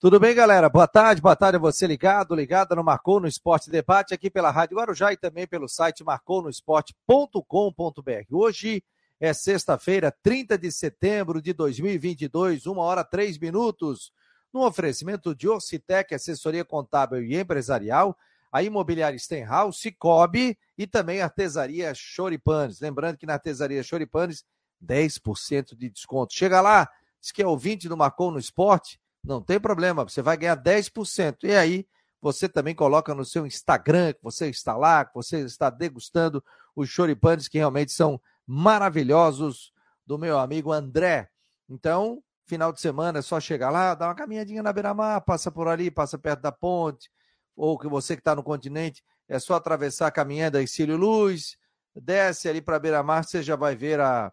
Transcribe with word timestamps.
Tudo 0.00 0.18
bem, 0.18 0.34
galera? 0.34 0.70
Boa 0.70 0.88
tarde, 0.88 1.20
boa 1.20 1.36
tarde 1.36 1.56
a 1.56 1.60
você 1.60 1.86
ligado, 1.86 2.34
ligada 2.34 2.74
no 2.74 2.82
Marcou 2.82 3.20
no 3.20 3.28
Esporte 3.28 3.70
Debate, 3.70 4.14
aqui 4.14 4.30
pela 4.30 4.50
Rádio 4.50 4.78
Guarujá 4.78 5.12
e 5.12 5.16
também 5.18 5.46
pelo 5.46 5.68
site 5.68 6.02
marconosport.com.br. 6.02 8.32
Hoje 8.32 8.82
é 9.20 9.34
sexta-feira, 9.34 10.10
30 10.22 10.56
de 10.56 10.72
setembro 10.72 11.42
de 11.42 11.52
2022, 11.52 12.64
uma 12.64 12.80
hora 12.80 13.04
três 13.04 13.36
minutos, 13.36 14.10
no 14.50 14.64
oferecimento 14.64 15.34
de 15.34 15.46
Orcitec, 15.46 16.14
assessoria 16.14 16.64
contábil 16.64 17.22
e 17.22 17.38
empresarial, 17.38 18.16
a 18.50 18.62
imobiliária 18.62 19.18
Stenhouse, 19.18 19.80
Cicobi 19.80 20.56
e 20.78 20.86
também 20.86 21.20
a 21.20 21.24
artesaria 21.24 21.92
Choripanes. 21.94 22.80
Lembrando 22.80 23.18
que 23.18 23.26
na 23.26 23.34
artesaria 23.34 23.82
Choripanes, 23.82 24.46
10% 24.82 25.76
de 25.76 25.90
desconto. 25.90 26.32
Chega 26.32 26.62
lá, 26.62 26.88
diz 27.20 27.32
que 27.32 27.42
é 27.42 27.46
ouvinte 27.46 27.86
do 27.86 27.98
Marcou 27.98 28.30
no 28.30 28.38
Esporte, 28.38 28.98
não 29.22 29.42
tem 29.42 29.60
problema, 29.60 30.04
você 30.04 30.22
vai 30.22 30.36
ganhar 30.36 30.56
10%. 30.56 31.44
E 31.44 31.54
aí, 31.54 31.86
você 32.20 32.48
também 32.48 32.74
coloca 32.74 33.14
no 33.14 33.24
seu 33.24 33.46
Instagram 33.46 34.12
que 34.12 34.22
você 34.22 34.48
está 34.48 34.76
lá, 34.76 35.04
que 35.04 35.14
você 35.14 35.40
está 35.40 35.70
degustando 35.70 36.44
os 36.74 36.88
choripanes 36.88 37.48
que 37.48 37.58
realmente 37.58 37.92
são 37.92 38.20
maravilhosos 38.46 39.72
do 40.06 40.18
meu 40.18 40.38
amigo 40.38 40.72
André. 40.72 41.28
Então, 41.68 42.22
final 42.46 42.72
de 42.72 42.80
semana 42.80 43.20
é 43.20 43.22
só 43.22 43.38
chegar 43.38 43.70
lá, 43.70 43.94
dar 43.94 44.08
uma 44.08 44.14
caminhadinha 44.14 44.62
na 44.62 44.72
beira-mar, 44.72 45.20
passa 45.22 45.50
por 45.50 45.68
ali, 45.68 45.90
passa 45.90 46.18
perto 46.18 46.40
da 46.40 46.52
ponte, 46.52 47.10
ou 47.56 47.78
que 47.78 47.88
você 47.88 48.16
que 48.16 48.20
está 48.20 48.34
no 48.34 48.42
continente, 48.42 49.04
é 49.28 49.38
só 49.38 49.54
atravessar 49.54 50.08
a 50.08 50.10
caminhada 50.10 50.60
da 50.60 50.66
Cílio 50.66 50.96
Luz, 50.96 51.56
desce 51.94 52.48
ali 52.48 52.60
para 52.60 52.76
a 52.76 52.80
beira-mar, 52.80 53.24
você 53.24 53.42
já 53.42 53.54
vai 53.56 53.76
ver 53.76 54.00
a 54.00 54.32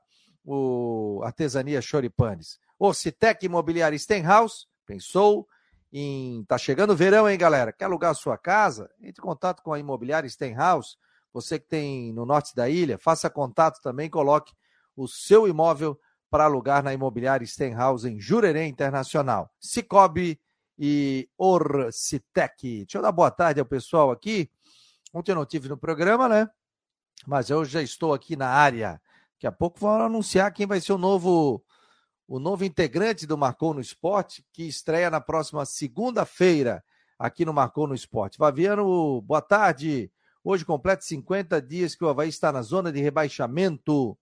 o 0.49 1.21
artesania 1.25 1.81
Choripanes. 1.81 2.57
Ocitec 2.79 3.45
Imobiliária 3.45 3.99
Stenhouse, 3.99 4.65
Pensou 4.87 5.47
em. 5.91 6.43
Tá 6.45 6.57
chegando 6.57 6.93
o 6.93 6.95
verão, 6.95 7.29
hein, 7.29 7.37
galera? 7.37 7.73
Quer 7.73 7.85
alugar 7.85 8.11
a 8.11 8.15
sua 8.15 8.37
casa? 8.37 8.89
Entre 8.99 9.21
em 9.21 9.25
contato 9.25 9.61
com 9.61 9.73
a 9.73 9.79
imobiliária 9.79 10.29
Stenhouse. 10.29 10.97
Você 11.33 11.59
que 11.59 11.67
tem 11.67 12.13
no 12.13 12.25
norte 12.25 12.55
da 12.55 12.67
ilha, 12.67 12.97
faça 12.97 13.29
contato 13.29 13.79
também, 13.81 14.09
coloque 14.09 14.55
o 14.95 15.07
seu 15.07 15.47
imóvel 15.47 15.99
para 16.29 16.45
alugar 16.45 16.81
na 16.81 16.93
imobiliária 16.93 17.45
Stenhouse 17.45 18.09
em 18.09 18.19
Jurerê 18.19 18.65
Internacional. 18.65 19.51
Cicobi 19.59 20.39
e 20.79 21.29
Orcitec. 21.37 22.85
Deixa 22.85 22.97
eu 22.97 23.01
dar 23.01 23.11
boa 23.11 23.29
tarde 23.29 23.59
ao 23.59 23.65
pessoal 23.65 24.09
aqui. 24.09 24.49
Ontem 25.13 25.31
eu 25.31 25.35
não 25.35 25.45
tive 25.45 25.69
no 25.69 25.77
programa, 25.77 26.27
né? 26.27 26.49
Mas 27.25 27.49
eu 27.49 27.65
já 27.65 27.81
estou 27.81 28.13
aqui 28.13 28.35
na 28.35 28.47
área. 28.47 29.01
Daqui 29.33 29.47
a 29.47 29.51
pouco 29.51 29.79
vão 29.79 30.01
anunciar 30.01 30.51
quem 30.51 30.65
vai 30.65 30.79
ser 30.79 30.93
o 30.93 30.97
novo 30.97 31.63
o 32.27 32.39
novo 32.39 32.65
integrante 32.65 33.25
do 33.25 33.37
Marcou 33.37 33.73
no 33.73 33.79
Esporte, 33.79 34.45
que 34.51 34.67
estreia 34.67 35.09
na 35.09 35.21
próxima 35.21 35.65
segunda-feira 35.65 36.83
aqui 37.17 37.45
no 37.45 37.53
Marcou 37.53 37.87
no 37.87 37.95
Esporte. 37.95 38.37
Vaviano, 38.37 39.21
boa 39.21 39.41
tarde. 39.41 40.11
Hoje 40.43 40.65
completa 40.65 41.03
50 41.03 41.61
dias 41.61 41.95
que 41.95 42.03
o 42.03 42.09
Havaí 42.09 42.29
está 42.29 42.51
na 42.51 42.61
zona 42.61 42.91
de 42.91 43.01
rebaixamento. 43.01 44.17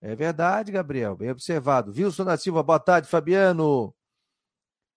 É 0.00 0.14
verdade, 0.14 0.70
Gabriel, 0.70 1.16
bem 1.16 1.30
observado. 1.30 1.92
Wilson 1.92 2.24
da 2.24 2.36
Silva, 2.36 2.62
boa 2.62 2.78
tarde, 2.78 3.08
Fabiano. 3.08 3.92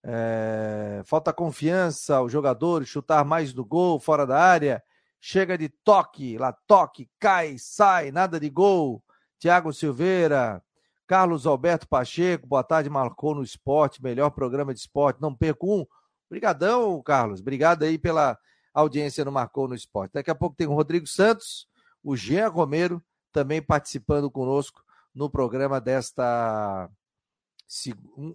É... 0.03 1.02
falta 1.06 1.34
confiança 1.34 2.18
aos 2.18 2.31
jogadores, 2.31 2.90
chutar 2.90 3.23
mais 3.25 3.53
do 3.53 3.66
gol, 3.66 4.00
fora 4.00 4.25
da 4.25 4.40
área. 4.40 4.84
Chega 5.20 5.58
de 5.58 5.70
toque, 5.70 6.38
lá 6.38 6.53
toque, 6.68 7.09
cai, 7.20 7.58
sai, 7.58 8.12
nada 8.12 8.40
de 8.40 8.50
gol. 8.50 9.03
Tiago 9.40 9.73
Silveira, 9.73 10.64
Carlos 11.12 11.45
Alberto 11.45 11.90
Pacheco, 11.90 12.48
boa 12.48 12.64
tarde, 12.64 12.90
marcou 12.90 13.36
no 13.36 13.44
esporte, 13.44 14.02
melhor 14.02 14.30
programa 14.30 14.73
de 14.73 14.80
esporte, 14.80 15.22
não 15.22 15.36
perco 15.36 15.70
um. 15.70 15.86
Obrigadão, 16.30 17.02
Carlos, 17.02 17.42
obrigado 17.42 17.84
aí 17.84 17.98
pela 17.98 18.40
audiência 18.73 19.26
no 19.26 19.31
Marcou 19.34 19.68
no 19.68 19.76
Esporte. 19.76 20.14
Daqui 20.14 20.31
a 20.31 20.36
pouco 20.36 20.56
tem 20.56 20.68
o 20.68 20.73
Rodrigo 20.73 21.06
Santos, 21.06 21.68
o 22.02 22.16
Jean 22.16 22.48
Romero, 22.48 23.03
também 23.30 23.62
participando 23.62 24.31
conosco 24.31 24.85
no 25.13 25.30
programa 25.30 25.81
desta, 25.81 26.90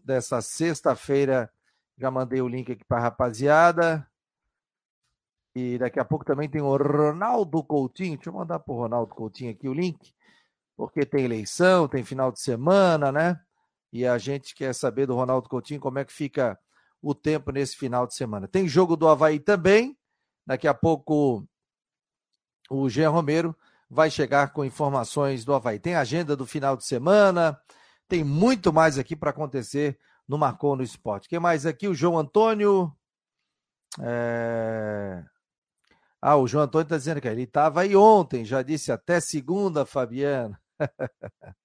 desta 0.04 0.42
sexta-feira. 0.42 1.50
Já 1.96 2.10
mandei 2.10 2.42
o 2.42 2.48
link 2.48 2.70
aqui 2.70 2.84
para 2.84 2.98
a 2.98 3.04
rapaziada. 3.04 4.06
E 5.54 5.78
daqui 5.78 5.98
a 5.98 6.04
pouco 6.04 6.26
também 6.26 6.46
tem 6.46 6.60
o 6.60 6.76
Ronaldo 6.76 7.64
Coutinho. 7.64 8.16
Deixa 8.16 8.28
eu 8.28 8.34
mandar 8.34 8.58
para 8.58 8.74
o 8.74 8.76
Ronaldo 8.76 9.14
Coutinho 9.14 9.50
aqui 9.50 9.66
o 9.66 9.72
link 9.72 10.14
porque 10.76 11.06
tem 11.06 11.24
eleição, 11.24 11.88
tem 11.88 12.04
final 12.04 12.30
de 12.30 12.40
semana, 12.40 13.10
né? 13.10 13.40
E 13.92 14.06
a 14.06 14.18
gente 14.18 14.54
quer 14.54 14.74
saber 14.74 15.06
do 15.06 15.14
Ronaldo 15.14 15.48
Coutinho 15.48 15.80
como 15.80 15.98
é 15.98 16.04
que 16.04 16.12
fica 16.12 16.58
o 17.00 17.14
tempo 17.14 17.50
nesse 17.50 17.76
final 17.76 18.06
de 18.06 18.14
semana. 18.14 18.46
Tem 18.46 18.68
jogo 18.68 18.96
do 18.96 19.08
Havaí 19.08 19.40
também. 19.40 19.96
Daqui 20.44 20.68
a 20.68 20.74
pouco 20.74 21.46
o 22.68 22.88
Jean 22.88 23.10
Romero 23.10 23.56
vai 23.88 24.10
chegar 24.10 24.52
com 24.52 24.64
informações 24.64 25.44
do 25.44 25.54
Havaí. 25.54 25.78
Tem 25.78 25.94
agenda 25.94 26.36
do 26.36 26.46
final 26.46 26.76
de 26.76 26.84
semana, 26.84 27.58
tem 28.08 28.22
muito 28.22 28.72
mais 28.72 28.98
aqui 28.98 29.16
para 29.16 29.30
acontecer 29.30 29.98
no 30.28 30.36
Marcou 30.36 30.76
no 30.76 30.82
Esporte. 30.82 31.28
Quem 31.28 31.38
mais 31.38 31.64
aqui? 31.64 31.88
O 31.88 31.94
João 31.94 32.18
Antônio. 32.18 32.92
É... 34.00 35.24
Ah, 36.20 36.36
o 36.36 36.46
João 36.46 36.64
Antônio 36.64 36.84
está 36.84 36.96
dizendo 36.96 37.20
que 37.20 37.28
ele 37.28 37.42
estava 37.42 37.82
aí 37.82 37.94
ontem, 37.94 38.44
já 38.44 38.62
disse 38.62 38.90
até 38.90 39.20
segunda, 39.20 39.86
Fabiana. 39.86 40.60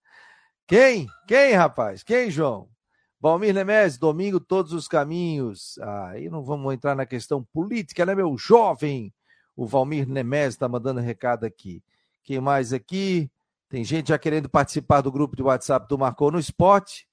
Quem? 0.68 1.08
Quem, 1.28 1.54
rapaz? 1.54 2.04
Quem, 2.04 2.32
João? 2.32 2.70
Valmir 3.20 3.54
Nemes, 3.54 3.98
domingo 3.98 4.40
todos 4.40 4.74
os 4.74 4.88
caminhos. 4.88 5.78
Ah, 5.80 6.10
aí 6.10 6.30
não 6.30 6.44
vamos 6.44 6.74
entrar 6.74 6.96
na 6.96 7.06
questão 7.06 7.44
política, 7.54 8.06
né, 8.06 8.16
meu 8.16 8.36
jovem? 8.38 9.14
O 9.56 9.68
Valmir 9.68 10.08
Nemes 10.08 10.56
está 10.56 10.68
mandando 10.68 11.00
recado 11.00 11.46
aqui. 11.46 11.84
Quem 12.24 12.40
mais 12.40 12.74
aqui? 12.74 13.30
Tem 13.70 13.84
gente 13.84 14.10
já 14.10 14.18
querendo 14.18 14.50
participar 14.50 15.02
do 15.02 15.12
grupo 15.12 15.36
de 15.36 15.44
WhatsApp 15.44 15.88
do 15.88 15.98
Marcou 15.98 16.32
no 16.32 16.40
Esporte. 16.40 17.08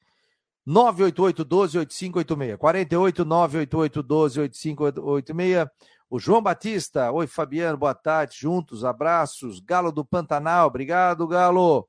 988-12-8586. 0.67 2.57
48 2.57 3.25
988-12-8586. 3.25 5.71
O 6.11 6.19
João 6.19 6.41
Batista, 6.41 7.13
oi 7.13 7.27
Fabiano, 7.27 7.77
boa 7.77 7.95
tarde, 7.95 8.39
juntos, 8.39 8.83
abraços. 8.83 9.61
Galo 9.61 9.93
do 9.93 10.03
Pantanal, 10.03 10.67
obrigado, 10.67 11.29
Galo. 11.29 11.87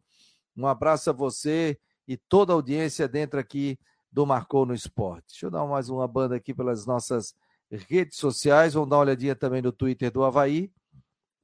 Um 0.57 0.67
abraço 0.67 1.09
a 1.09 1.13
você 1.13 1.79
e 2.05 2.17
toda 2.17 2.51
a 2.51 2.55
audiência 2.55 3.07
dentro 3.07 3.39
aqui 3.39 3.79
do 4.11 4.25
Marcou 4.25 4.65
no 4.65 4.73
Esporte. 4.73 5.27
Deixa 5.29 5.45
eu 5.45 5.49
dar 5.49 5.65
mais 5.65 5.87
uma 5.87 6.05
banda 6.05 6.35
aqui 6.35 6.53
pelas 6.53 6.85
nossas 6.85 7.33
redes 7.71 8.17
sociais. 8.17 8.73
Vamos 8.73 8.89
dar 8.89 8.97
uma 8.97 9.03
olhadinha 9.03 9.37
também 9.37 9.61
no 9.61 9.71
Twitter 9.71 10.11
do 10.11 10.21
Havaí, 10.25 10.69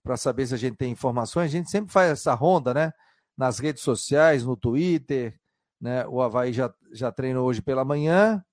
para 0.03 0.18
saber 0.18 0.46
se 0.46 0.53
a 0.53 0.57
gente 0.57 0.75
tem 0.75 0.92
informações. 0.92 1.46
A 1.46 1.57
gente 1.57 1.72
sempre 1.72 1.94
faz 1.94 2.12
essa 2.12 2.34
ronda, 2.34 2.74
né? 2.74 2.92
Nas 3.38 3.57
redes 3.57 3.84
sociais, 3.84 4.44
no 4.44 4.57
Twitter. 4.57 5.40
Né? 5.80 6.06
O 6.07 6.22
Havaí 6.22 6.52
já, 6.52 6.74
já 6.92 7.09
treinou 7.09 7.47
hoje 7.47 7.62
pela 7.62 7.86
manhã. 7.86 8.44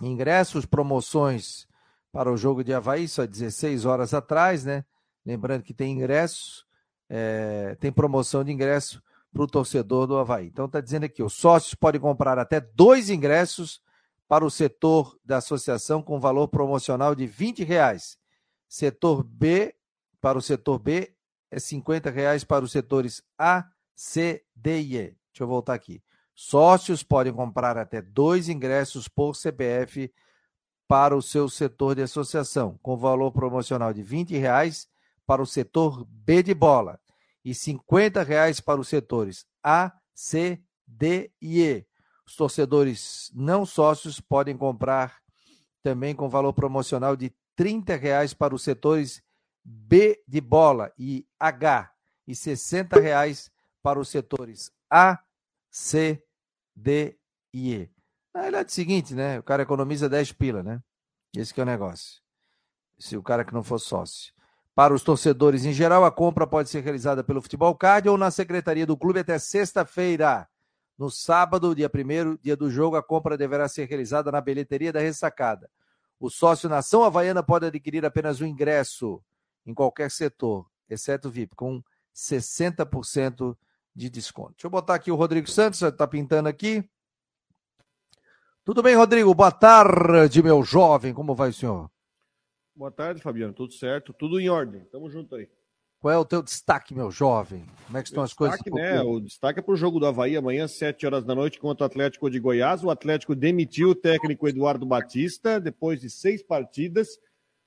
Ingressos, 0.00 0.64
promoções 0.64 1.68
para 2.14 2.30
o 2.30 2.36
jogo 2.36 2.62
de 2.62 2.72
Havaí, 2.72 3.08
só 3.08 3.26
16 3.26 3.84
horas 3.84 4.14
atrás, 4.14 4.64
né? 4.64 4.84
Lembrando 5.26 5.64
que 5.64 5.74
tem 5.74 5.90
ingresso, 5.90 6.64
é, 7.10 7.76
tem 7.80 7.90
promoção 7.90 8.44
de 8.44 8.52
ingresso 8.52 9.02
para 9.32 9.42
o 9.42 9.48
torcedor 9.48 10.06
do 10.06 10.16
Havaí. 10.16 10.46
Então 10.46 10.66
está 10.66 10.80
dizendo 10.80 11.02
aqui, 11.02 11.24
os 11.24 11.32
sócios 11.34 11.74
podem 11.74 12.00
comprar 12.00 12.38
até 12.38 12.60
dois 12.60 13.10
ingressos 13.10 13.82
para 14.28 14.44
o 14.44 14.50
setor 14.50 15.18
da 15.24 15.38
associação 15.38 16.00
com 16.00 16.20
valor 16.20 16.46
promocional 16.46 17.16
de 17.16 17.26
20 17.26 17.64
reais. 17.64 18.16
Setor 18.68 19.24
B, 19.24 19.74
para 20.20 20.38
o 20.38 20.42
setor 20.42 20.78
B, 20.78 21.12
é 21.50 21.58
50 21.58 22.10
reais 22.10 22.44
para 22.44 22.64
os 22.64 22.70
setores 22.70 23.24
A, 23.36 23.66
C, 23.92 24.44
D 24.54 24.80
e 24.80 24.96
E. 24.96 25.00
Deixa 25.00 25.40
eu 25.40 25.48
voltar 25.48 25.74
aqui. 25.74 26.00
Sócios 26.32 27.02
podem 27.02 27.32
comprar 27.32 27.76
até 27.76 28.00
dois 28.00 28.48
ingressos 28.48 29.08
por 29.08 29.34
CPF 29.34 30.12
para 30.86 31.16
o 31.16 31.22
seu 31.22 31.48
setor 31.48 31.94
de 31.94 32.02
associação, 32.02 32.78
com 32.82 32.96
valor 32.96 33.32
promocional 33.32 33.92
de 33.92 34.02
R$ 34.02 34.38
reais 34.38 34.88
para 35.26 35.42
o 35.42 35.46
setor 35.46 36.04
B 36.04 36.42
de 36.42 36.54
bola 36.54 37.00
e 37.44 37.52
R$ 37.52 38.24
reais 38.24 38.60
para 38.60 38.80
os 38.80 38.88
setores 38.88 39.46
A, 39.62 39.92
C, 40.14 40.62
D 40.86 41.30
e 41.40 41.62
E. 41.62 41.86
Os 42.26 42.36
torcedores 42.36 43.30
não 43.34 43.66
sócios 43.66 44.20
podem 44.20 44.56
comprar 44.56 45.20
também 45.82 46.14
com 46.14 46.28
valor 46.28 46.52
promocional 46.52 47.16
de 47.16 47.32
R$ 47.58 47.96
reais 47.96 48.32
para 48.34 48.54
os 48.54 48.62
setores 48.62 49.22
B 49.64 50.22
de 50.26 50.40
bola 50.40 50.92
e 50.98 51.26
H 51.38 51.90
e 52.26 52.32
R$ 52.32 53.00
reais 53.00 53.50
para 53.82 53.98
os 53.98 54.08
setores 54.08 54.70
A, 54.90 55.18
C, 55.70 56.22
D 56.74 57.18
e 57.52 57.74
E. 57.74 57.90
Na 58.34 58.40
realidade, 58.40 58.68
é 58.68 58.70
o 58.70 58.74
seguinte, 58.74 59.14
né? 59.14 59.38
O 59.38 59.42
cara 59.42 59.62
economiza 59.62 60.08
10 60.08 60.32
pila, 60.32 60.62
né? 60.62 60.82
Esse 61.34 61.54
que 61.54 61.60
é 61.60 61.62
o 61.62 61.66
negócio. 61.66 62.20
Se 62.98 63.16
o 63.16 63.22
cara 63.22 63.44
que 63.44 63.54
não 63.54 63.62
for 63.62 63.78
sócio. 63.78 64.34
Para 64.74 64.92
os 64.92 65.04
torcedores 65.04 65.64
em 65.64 65.72
geral, 65.72 66.04
a 66.04 66.10
compra 66.10 66.46
pode 66.46 66.68
ser 66.68 66.82
realizada 66.82 67.22
pelo 67.22 67.40
Futebol 67.40 67.74
Card 67.76 68.08
ou 68.08 68.18
na 68.18 68.30
secretaria 68.30 68.84
do 68.84 68.96
clube 68.96 69.20
até 69.20 69.38
sexta-feira. 69.38 70.48
No 70.98 71.10
sábado, 71.10 71.74
dia 71.74 71.88
1 71.88 72.38
dia 72.42 72.56
do 72.56 72.68
jogo, 72.68 72.96
a 72.96 73.02
compra 73.02 73.36
deverá 73.36 73.68
ser 73.68 73.86
realizada 73.88 74.32
na 74.32 74.40
bilheteria 74.40 74.92
da 74.92 75.00
ressacada. 75.00 75.70
O 76.18 76.28
sócio 76.28 76.68
Nação 76.68 77.04
Havaiana 77.04 77.42
pode 77.42 77.66
adquirir 77.66 78.04
apenas 78.04 78.40
o 78.40 78.46
ingresso 78.46 79.22
em 79.64 79.72
qualquer 79.72 80.10
setor, 80.10 80.66
exceto 80.88 81.30
VIP, 81.30 81.54
com 81.54 81.82
60% 82.14 83.56
de 83.94 84.10
desconto. 84.10 84.54
Deixa 84.54 84.66
eu 84.66 84.70
botar 84.70 84.94
aqui 84.94 85.10
o 85.10 85.16
Rodrigo 85.16 85.48
Santos, 85.48 85.82
está 85.82 86.06
pintando 86.06 86.48
aqui. 86.48 86.88
Tudo 88.64 88.82
bem, 88.82 88.94
Rodrigo? 88.94 89.34
Boa 89.34 89.52
tarde, 89.52 90.42
meu 90.42 90.62
jovem. 90.62 91.12
Como 91.12 91.34
vai 91.34 91.50
o 91.50 91.52
senhor? 91.52 91.90
Boa 92.74 92.90
tarde, 92.90 93.20
Fabiano. 93.20 93.52
Tudo 93.52 93.74
certo? 93.74 94.10
Tudo 94.14 94.40
em 94.40 94.48
ordem. 94.48 94.80
Tamo 94.90 95.10
junto 95.10 95.34
aí. 95.34 95.50
Qual 96.00 96.14
é 96.14 96.16
o 96.16 96.24
teu 96.24 96.42
destaque, 96.42 96.94
meu 96.94 97.10
jovem? 97.10 97.66
Como 97.84 97.98
é 97.98 98.00
que 98.02 98.08
estão 98.08 98.22
o 98.22 98.24
as 98.24 98.32
coisas? 98.32 98.58
Né? 98.72 99.02
O 99.02 99.20
destaque 99.20 99.58
é 99.58 99.62
para 99.62 99.74
o 99.74 99.76
jogo 99.76 100.00
do 100.00 100.06
Havaí 100.06 100.34
amanhã, 100.34 100.66
7 100.66 101.04
horas 101.04 101.26
da 101.26 101.34
noite, 101.34 101.60
contra 101.60 101.84
o 101.84 101.86
Atlético 101.86 102.30
de 102.30 102.40
Goiás. 102.40 102.82
O 102.82 102.88
Atlético 102.88 103.34
demitiu 103.34 103.90
o 103.90 103.94
técnico 103.94 104.48
Eduardo 104.48 104.86
Batista 104.86 105.60
depois 105.60 106.00
de 106.00 106.08
seis 106.08 106.42
partidas. 106.42 107.18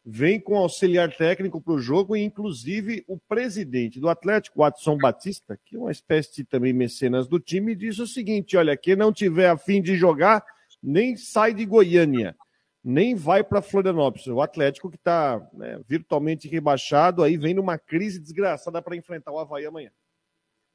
Vem 0.04 0.40
com 0.40 0.58
auxiliar 0.58 1.16
técnico 1.16 1.62
para 1.62 1.74
o 1.74 1.80
jogo 1.80 2.16
e, 2.16 2.24
inclusive, 2.24 3.06
o 3.08 3.20
presidente 3.20 4.00
do 4.00 4.10
Atlético, 4.10 4.62
Watson 4.62 4.98
Batista, 4.98 5.60
que 5.64 5.76
é 5.76 5.80
uma 5.80 5.92
espécie 5.92 6.38
de 6.38 6.44
também 6.44 6.74
mecenas 6.74 7.28
do 7.28 7.40
time, 7.40 7.76
diz 7.76 8.00
o 8.00 8.08
seguinte: 8.08 8.58
olha, 8.58 8.76
quem 8.76 8.96
não 8.96 9.14
tiver 9.14 9.50
afim 9.50 9.80
de 9.80 9.96
jogar, 9.96 10.44
nem 10.82 11.16
sai 11.16 11.54
de 11.54 11.66
Goiânia 11.66 12.36
nem 12.90 13.16
vai 13.16 13.44
para 13.44 13.62
Florianópolis. 13.62 14.28
O 14.28 14.42
Atlético 14.42 14.90
que 14.90 14.96
está 14.96 15.46
né, 15.52 15.78
virtualmente 15.86 16.48
rebaixado, 16.48 17.22
aí 17.22 17.36
vem 17.36 17.54
numa 17.54 17.78
crise 17.78 18.18
desgraçada 18.18 18.82
para 18.82 18.96
enfrentar 18.96 19.34
o 19.34 19.40
Havaí 19.40 19.66
amanhã. 19.66 19.92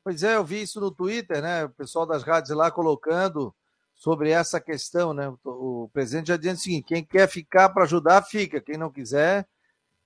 Pois 0.05 0.23
é, 0.23 0.37
eu 0.37 0.45
vi 0.45 0.61
isso 0.61 0.79
no 0.79 0.91
Twitter, 0.91 1.41
né? 1.41 1.65
O 1.65 1.71
pessoal 1.71 2.05
das 2.05 2.23
rádios 2.23 2.55
lá 2.55 2.71
colocando 2.71 3.55
sobre 3.95 4.29
essa 4.29 4.61
questão, 4.61 5.15
né? 5.15 5.33
O 5.43 5.89
presidente 5.91 6.29
já 6.29 6.37
dizendo 6.37 6.57
o 6.57 6.61
seguinte: 6.61 6.85
quem 6.85 7.03
quer 7.03 7.27
ficar 7.29 7.71
para 7.71 7.85
ajudar, 7.85 8.21
fica. 8.23 8.61
Quem 8.61 8.77
não 8.77 8.93
quiser, 8.93 9.49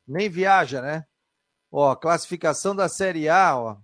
nem 0.07 0.29
viaja, 0.29 0.81
né? 0.81 1.05
Ó, 1.73 1.97
classificação 1.97 2.77
da 2.77 2.89
Série 2.89 3.29
A, 3.29 3.59
ó. 3.59 3.79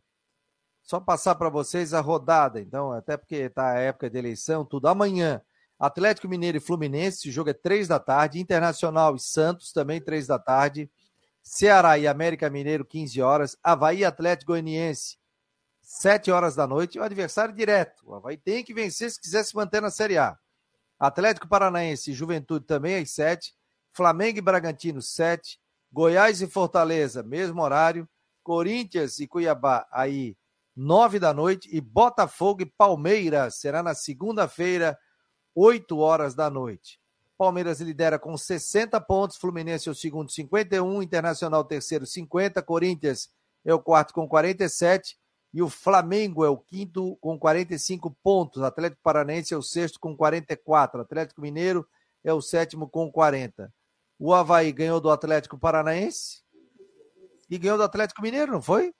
Só 0.82 1.00
passar 1.00 1.34
para 1.34 1.48
vocês 1.48 1.92
a 1.92 2.00
rodada, 2.00 2.60
então, 2.60 2.92
até 2.92 3.16
porque 3.16 3.36
está 3.36 3.72
a 3.72 3.78
época 3.80 4.08
de 4.08 4.18
eleição, 4.18 4.64
tudo. 4.64 4.86
Amanhã, 4.86 5.42
Atlético 5.82 6.28
Mineiro 6.28 6.58
e 6.58 6.60
Fluminense, 6.60 7.28
o 7.28 7.32
jogo 7.32 7.50
é 7.50 7.52
três 7.52 7.88
da 7.88 7.98
tarde. 7.98 8.38
Internacional 8.38 9.16
e 9.16 9.18
Santos, 9.18 9.72
também 9.72 10.00
três 10.00 10.28
da 10.28 10.38
tarde. 10.38 10.88
Ceará 11.42 11.98
e 11.98 12.06
América 12.06 12.48
Mineiro, 12.48 12.84
15 12.84 13.20
horas. 13.20 13.56
Havaí 13.64 14.04
Atlético 14.04 14.52
Goianiense, 14.52 15.18
7 15.80 16.30
horas 16.30 16.54
da 16.54 16.68
noite. 16.68 17.00
O 17.00 17.02
adversário 17.02 17.52
direto. 17.52 18.04
O 18.06 18.14
Havaí 18.14 18.36
tem 18.36 18.62
que 18.62 18.72
vencer 18.72 19.10
se 19.10 19.20
quiser 19.20 19.42
se 19.42 19.56
manter 19.56 19.82
na 19.82 19.90
Série 19.90 20.18
A. 20.18 20.38
Atlético 21.00 21.48
Paranaense 21.48 22.12
e 22.12 22.14
Juventude 22.14 22.64
também 22.64 23.02
às 23.02 23.10
7. 23.10 23.52
Flamengo 23.92 24.38
e 24.38 24.40
Bragantino, 24.40 25.02
7. 25.02 25.58
Goiás 25.90 26.40
e 26.40 26.46
Fortaleza, 26.46 27.24
mesmo 27.24 27.60
horário. 27.60 28.08
Corinthians 28.44 29.18
e 29.18 29.26
Cuiabá, 29.26 29.84
aí, 29.90 30.36
9 30.76 31.18
da 31.18 31.34
noite. 31.34 31.68
E 31.72 31.80
Botafogo 31.80 32.62
e 32.62 32.66
Palmeiras 32.66 33.56
será 33.56 33.82
na 33.82 33.96
segunda-feira, 33.96 34.96
8 35.54 35.98
horas 35.98 36.34
da 36.34 36.48
noite. 36.48 37.00
Palmeiras 37.36 37.80
lidera 37.80 38.18
com 38.18 38.36
60 38.36 39.00
pontos, 39.00 39.36
Fluminense 39.36 39.88
é 39.88 39.92
o 39.92 39.94
segundo 39.94 40.30
51, 40.30 41.02
Internacional 41.02 41.64
terceiro 41.64 42.06
50, 42.06 42.62
Corinthians 42.62 43.30
é 43.64 43.74
o 43.74 43.80
quarto 43.80 44.14
com 44.14 44.28
47 44.28 45.16
e 45.52 45.62
o 45.62 45.68
Flamengo 45.68 46.44
é 46.44 46.48
o 46.48 46.56
quinto 46.56 47.16
com 47.20 47.38
45 47.38 48.10
pontos. 48.22 48.62
Atlético 48.62 49.02
Paranense 49.02 49.52
é 49.52 49.56
o 49.56 49.62
sexto 49.62 49.98
com 49.98 50.16
44, 50.16 51.00
Atlético 51.00 51.40
Mineiro 51.40 51.86
é 52.24 52.32
o 52.32 52.40
sétimo 52.40 52.88
com 52.88 53.10
40. 53.10 53.72
O 54.18 54.32
Havaí 54.32 54.70
ganhou 54.72 55.00
do 55.00 55.10
Atlético 55.10 55.58
Paranaense 55.58 56.42
e 57.50 57.58
ganhou 57.58 57.76
do 57.76 57.82
Atlético 57.82 58.22
Mineiro, 58.22 58.52
não 58.52 58.62
foi? 58.62 58.94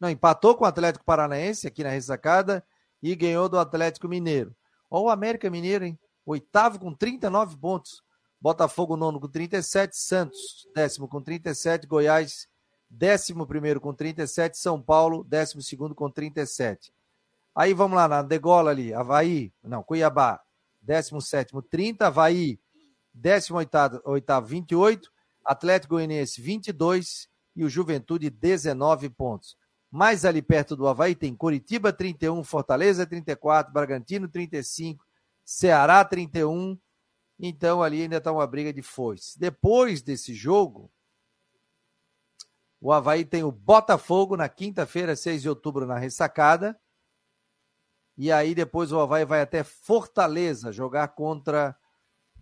Não, 0.00 0.10
empatou 0.10 0.56
com 0.56 0.64
o 0.64 0.66
Atlético 0.66 1.04
Paranaense 1.04 1.66
aqui 1.66 1.84
na 1.84 1.90
ressacada 1.90 2.64
e 3.00 3.14
ganhou 3.14 3.48
do 3.48 3.58
Atlético 3.58 4.08
Mineiro. 4.08 4.54
Olha 4.96 5.06
o 5.06 5.10
América 5.10 5.50
Mineiro, 5.50 5.84
hein? 5.84 5.98
Oitavo 6.24 6.78
com 6.78 6.94
39 6.94 7.56
pontos. 7.56 8.00
Botafogo 8.40 8.96
nono 8.96 9.18
com 9.18 9.26
37, 9.26 9.96
Santos 9.96 10.68
décimo 10.72 11.08
com 11.08 11.20
37, 11.20 11.84
Goiás 11.84 12.46
décimo 12.88 13.44
primeiro 13.44 13.80
com 13.80 13.92
37, 13.92 14.56
São 14.56 14.80
Paulo 14.80 15.24
décimo 15.24 15.60
segundo 15.62 15.96
com 15.96 16.08
37. 16.08 16.92
Aí 17.56 17.74
vamos 17.74 17.96
lá 17.96 18.06
na 18.06 18.22
degola 18.22 18.70
ali, 18.70 18.94
Havaí, 18.94 19.52
não, 19.64 19.82
Cuiabá, 19.82 20.40
décimo 20.80 21.20
sétimo 21.20 21.60
30, 21.60 22.06
Havaí 22.06 22.60
décimo 23.12 23.58
oitavo, 23.58 24.00
oitavo 24.04 24.46
28, 24.46 25.10
Atlético 25.44 25.94
Goianiense 25.94 26.40
22 26.40 27.28
e 27.56 27.64
o 27.64 27.68
Juventude 27.68 28.30
19 28.30 29.08
pontos. 29.10 29.56
Mais 29.94 30.24
ali 30.24 30.42
perto 30.42 30.74
do 30.74 30.88
Havaí 30.88 31.14
tem 31.14 31.36
Curitiba 31.36 31.92
31, 31.92 32.42
Fortaleza 32.42 33.06
34, 33.06 33.72
Bragantino 33.72 34.28
35, 34.28 35.06
Ceará 35.44 36.04
31. 36.04 36.76
Então 37.38 37.80
ali 37.80 38.02
ainda 38.02 38.16
está 38.16 38.32
uma 38.32 38.44
briga 38.44 38.72
de 38.72 38.82
foice. 38.82 39.38
Depois 39.38 40.02
desse 40.02 40.34
jogo, 40.34 40.90
o 42.80 42.92
Havaí 42.92 43.24
tem 43.24 43.44
o 43.44 43.52
Botafogo 43.52 44.36
na 44.36 44.48
quinta-feira, 44.48 45.14
6 45.14 45.42
de 45.42 45.48
outubro, 45.48 45.86
na 45.86 45.96
ressacada. 45.96 46.76
E 48.18 48.32
aí 48.32 48.52
depois 48.52 48.90
o 48.90 48.98
Havaí 48.98 49.24
vai 49.24 49.42
até 49.42 49.62
Fortaleza 49.62 50.72
jogar 50.72 51.06
contra 51.14 51.78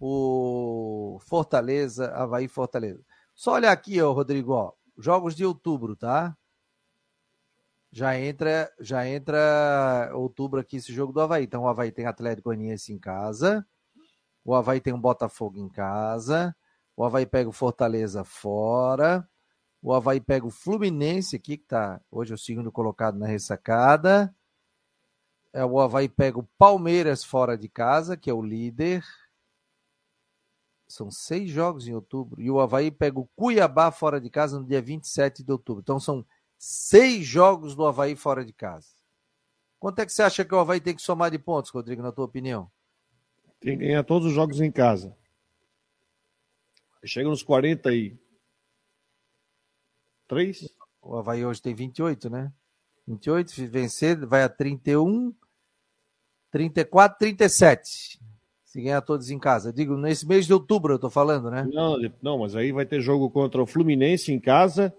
o 0.00 1.19
Fortaleza, 1.20 2.10
Havaí 2.14 2.49
Fortaleza. 2.49 3.04
Só 3.34 3.52
olhar 3.52 3.72
aqui, 3.72 4.00
ó, 4.00 4.10
Rodrigo, 4.10 4.54
ó, 4.54 4.72
jogos 4.96 5.34
de 5.34 5.44
outubro, 5.44 5.94
tá? 5.94 6.34
Já 7.93 8.19
entra, 8.19 8.73
já 8.81 9.06
entra 9.06 10.11
outubro 10.15 10.59
aqui 10.59 10.77
esse 10.77 10.93
jogo 10.93 11.12
do 11.12 11.21
Havaí. 11.21 11.44
Então 11.44 11.65
o 11.65 11.69
Havaí 11.69 11.93
tem 11.93 12.06
Atlético 12.06 12.49
Goianiense 12.49 12.91
em 12.93 12.99
casa, 12.99 13.67
o 14.43 14.55
Havaí 14.55 14.81
tem 14.81 14.94
um 14.94 15.00
Botafogo 15.00 15.59
em 15.59 15.69
casa, 15.69 16.56
o 16.97 17.05
Havaí 17.05 17.27
pega 17.27 17.50
o 17.50 17.53
Fortaleza 17.53 18.25
fora, 18.25 19.29
o 19.83 19.93
Havaí 19.93 20.21
pega 20.21 20.47
o 20.47 20.50
Fluminense 20.50 21.37
aqui, 21.37 21.59
que 21.59 21.67
tá 21.67 22.00
hoje 22.11 22.33
é 22.33 22.35
o 22.35 22.39
segundo 22.39 22.73
colocado 22.73 23.19
na 23.19 23.27
ressacada. 23.27 24.35
É, 25.53 25.62
o 25.65 25.79
Havaí 25.79 26.09
pega 26.09 26.38
o 26.38 26.49
Palmeiras 26.56 27.23
fora 27.23 27.59
de 27.59 27.69
casa, 27.69 28.17
que 28.17 28.31
é 28.31 28.33
o 28.33 28.41
líder. 28.41 29.05
São 30.88 31.11
seis 31.11 31.50
jogos 31.50 31.87
em 31.87 31.95
outubro. 31.95 32.41
E 32.41 32.50
o 32.50 32.59
Havaí 32.59 32.91
pega 32.91 33.21
o 33.21 33.28
Cuiabá 33.37 33.90
fora 33.90 34.19
de 34.21 34.31
casa 34.31 34.59
no 34.59 34.66
dia 34.66 34.81
27 34.81 35.45
de 35.45 35.52
outubro. 35.52 35.83
Então 35.83 36.00
são 36.00 36.25
seis 36.62 37.26
jogos 37.26 37.75
do 37.75 37.85
Havaí 37.85 38.14
fora 38.14 38.45
de 38.45 38.52
casa. 38.52 38.87
Quanto 39.81 39.99
é 39.99 40.07
que 40.07 40.12
você 40.12 40.23
acha 40.23 40.45
que 40.45 40.54
o 40.54 40.59
Havaí 40.61 40.81
tem 40.81 40.95
que 40.95 41.02
somar 41.02 41.28
de 41.28 41.37
pontos, 41.37 41.73
Rodrigo, 41.73 42.00
na 42.00 42.12
tua 42.12 42.25
opinião? 42.25 42.71
Tem 43.59 43.76
que 43.76 43.85
ganhar 43.85 44.04
todos 44.04 44.28
os 44.28 44.35
jogos 44.35 44.61
em 44.61 44.71
casa. 44.71 45.12
Chega 47.04 47.28
nos 47.28 47.42
43. 47.42 48.16
O 51.02 51.16
Havaí 51.16 51.45
hoje 51.45 51.61
tem 51.61 51.75
28, 51.75 52.31
né? 52.31 52.52
28, 53.09 53.50
se 53.50 53.66
vencer, 53.66 54.25
vai 54.25 54.45
a 54.45 54.49
31, 54.49 55.35
34, 56.52 57.19
37. 57.19 58.23
Se 58.64 58.81
ganhar 58.81 59.02
todos 59.02 59.31
em 59.31 59.38
casa. 59.40 59.73
Digo, 59.73 59.97
nesse 59.97 60.28
mês 60.28 60.47
de 60.47 60.54
outubro 60.54 60.95
eu 60.95 60.99
tô 61.00 61.11
falando, 61.11 61.50
né? 61.50 61.69
Não, 61.73 61.99
não, 62.23 62.38
mas 62.38 62.54
aí 62.54 62.71
vai 62.71 62.87
ter 62.87 63.00
jogo 63.00 63.28
contra 63.31 63.61
o 63.61 63.66
Fluminense 63.66 64.33
em 64.33 64.38
casa 64.38 64.97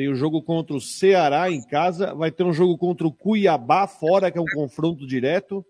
tem 0.00 0.08
o 0.08 0.14
jogo 0.14 0.42
contra 0.42 0.74
o 0.74 0.80
Ceará 0.80 1.50
em 1.50 1.60
casa, 1.60 2.14
vai 2.14 2.32
ter 2.32 2.42
um 2.42 2.54
jogo 2.54 2.78
contra 2.78 3.06
o 3.06 3.12
Cuiabá 3.12 3.86
fora, 3.86 4.32
que 4.32 4.38
é 4.38 4.40
um 4.40 4.46
confronto 4.46 5.06
direto. 5.06 5.62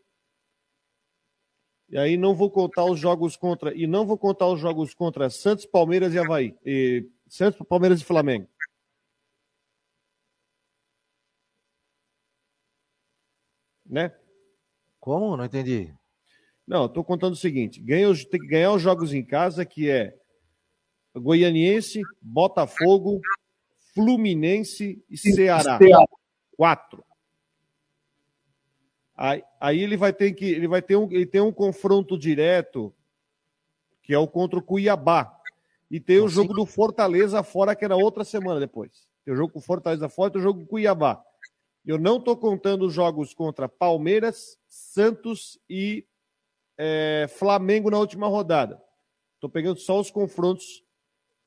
E 1.89 1.99
aí 1.99 2.17
não 2.17 2.33
vou 2.33 2.49
contar 2.49 2.85
os 2.85 3.01
jogos 3.01 3.37
contra 3.37 3.75
e 3.75 3.89
não 3.89 4.07
vou 4.07 4.17
contar 4.17 4.47
os 4.47 4.61
jogos 4.61 4.95
contra 4.95 5.29
Santos, 5.31 5.67
Palmeiras 5.67 6.15
e 6.15 6.19
Havaí. 6.21 6.57
E 6.65 7.11
Santos, 7.27 7.67
Palmeiras 7.67 8.01
e 8.01 8.05
Flamengo. 8.05 8.49
Né? 13.85 14.17
Como? 15.01 15.37
Não 15.37 15.45
entendi. 15.45 15.93
Não, 16.65 16.87
estou 16.87 17.03
contando 17.03 17.33
o 17.33 17.37
seguinte: 17.37 17.81
ganha, 17.81 18.07
tem 18.31 18.41
que 18.41 18.47
ganhar 18.47 18.71
os 18.75 18.81
jogos 18.81 19.13
em 19.13 19.25
casa, 19.25 19.67
que 19.67 19.91
é 19.91 20.17
Goianiense, 21.17 22.01
Botafogo, 22.23 23.21
Fluminense 23.95 25.05
e 25.09 25.17
Ceará. 25.17 25.79
Quatro. 26.57 27.05
Aí, 29.17 29.45
aí, 29.61 29.81
ele 29.81 29.97
vai 29.97 30.13
ter 30.13 30.33
que 30.33 30.47
ele 30.47 30.67
vai 30.67 30.81
ter 30.81 30.97
um 30.97 31.11
ele 31.11 31.27
tem 31.27 31.41
um 31.41 31.53
confronto 31.53 32.19
direto 32.19 32.95
que 34.03 34.15
é 34.15 34.19
o 34.19 34.27
contra 34.27 34.59
o 34.59 34.63
Cuiabá 34.63 35.39
e 35.91 36.01
tem 36.01 36.21
o 36.21 36.29
jogo 36.29 36.55
do 36.55 36.65
Fortaleza 36.65 37.43
fora 37.43 37.75
que 37.75 37.85
era 37.85 37.97
outra 37.97 38.25
semana 38.25 38.59
depois. 38.59 39.07
Tem 39.25 39.35
o 39.35 39.37
jogo 39.37 39.53
com 39.53 39.61
Fortaleza 39.61 40.09
fora 40.09 40.31
e 40.31 40.33
tem 40.33 40.41
o 40.41 40.45
jogo 40.45 40.61
com 40.61 40.67
Cuiabá. 40.67 41.23
Eu 41.85 41.99
não 41.99 42.17
estou 42.17 42.37
contando 42.37 42.87
os 42.87 42.95
jogos 42.95 43.35
contra 43.35 43.69
Palmeiras, 43.69 44.59
Santos 44.69 45.59
e 45.69 46.07
é, 46.79 47.27
Flamengo 47.29 47.91
na 47.91 47.99
última 47.99 48.27
rodada. 48.29 48.81
Estou 49.35 49.51
pegando 49.51 49.81
só 49.81 49.99
os 49.99 50.11
confrontos 50.11 50.85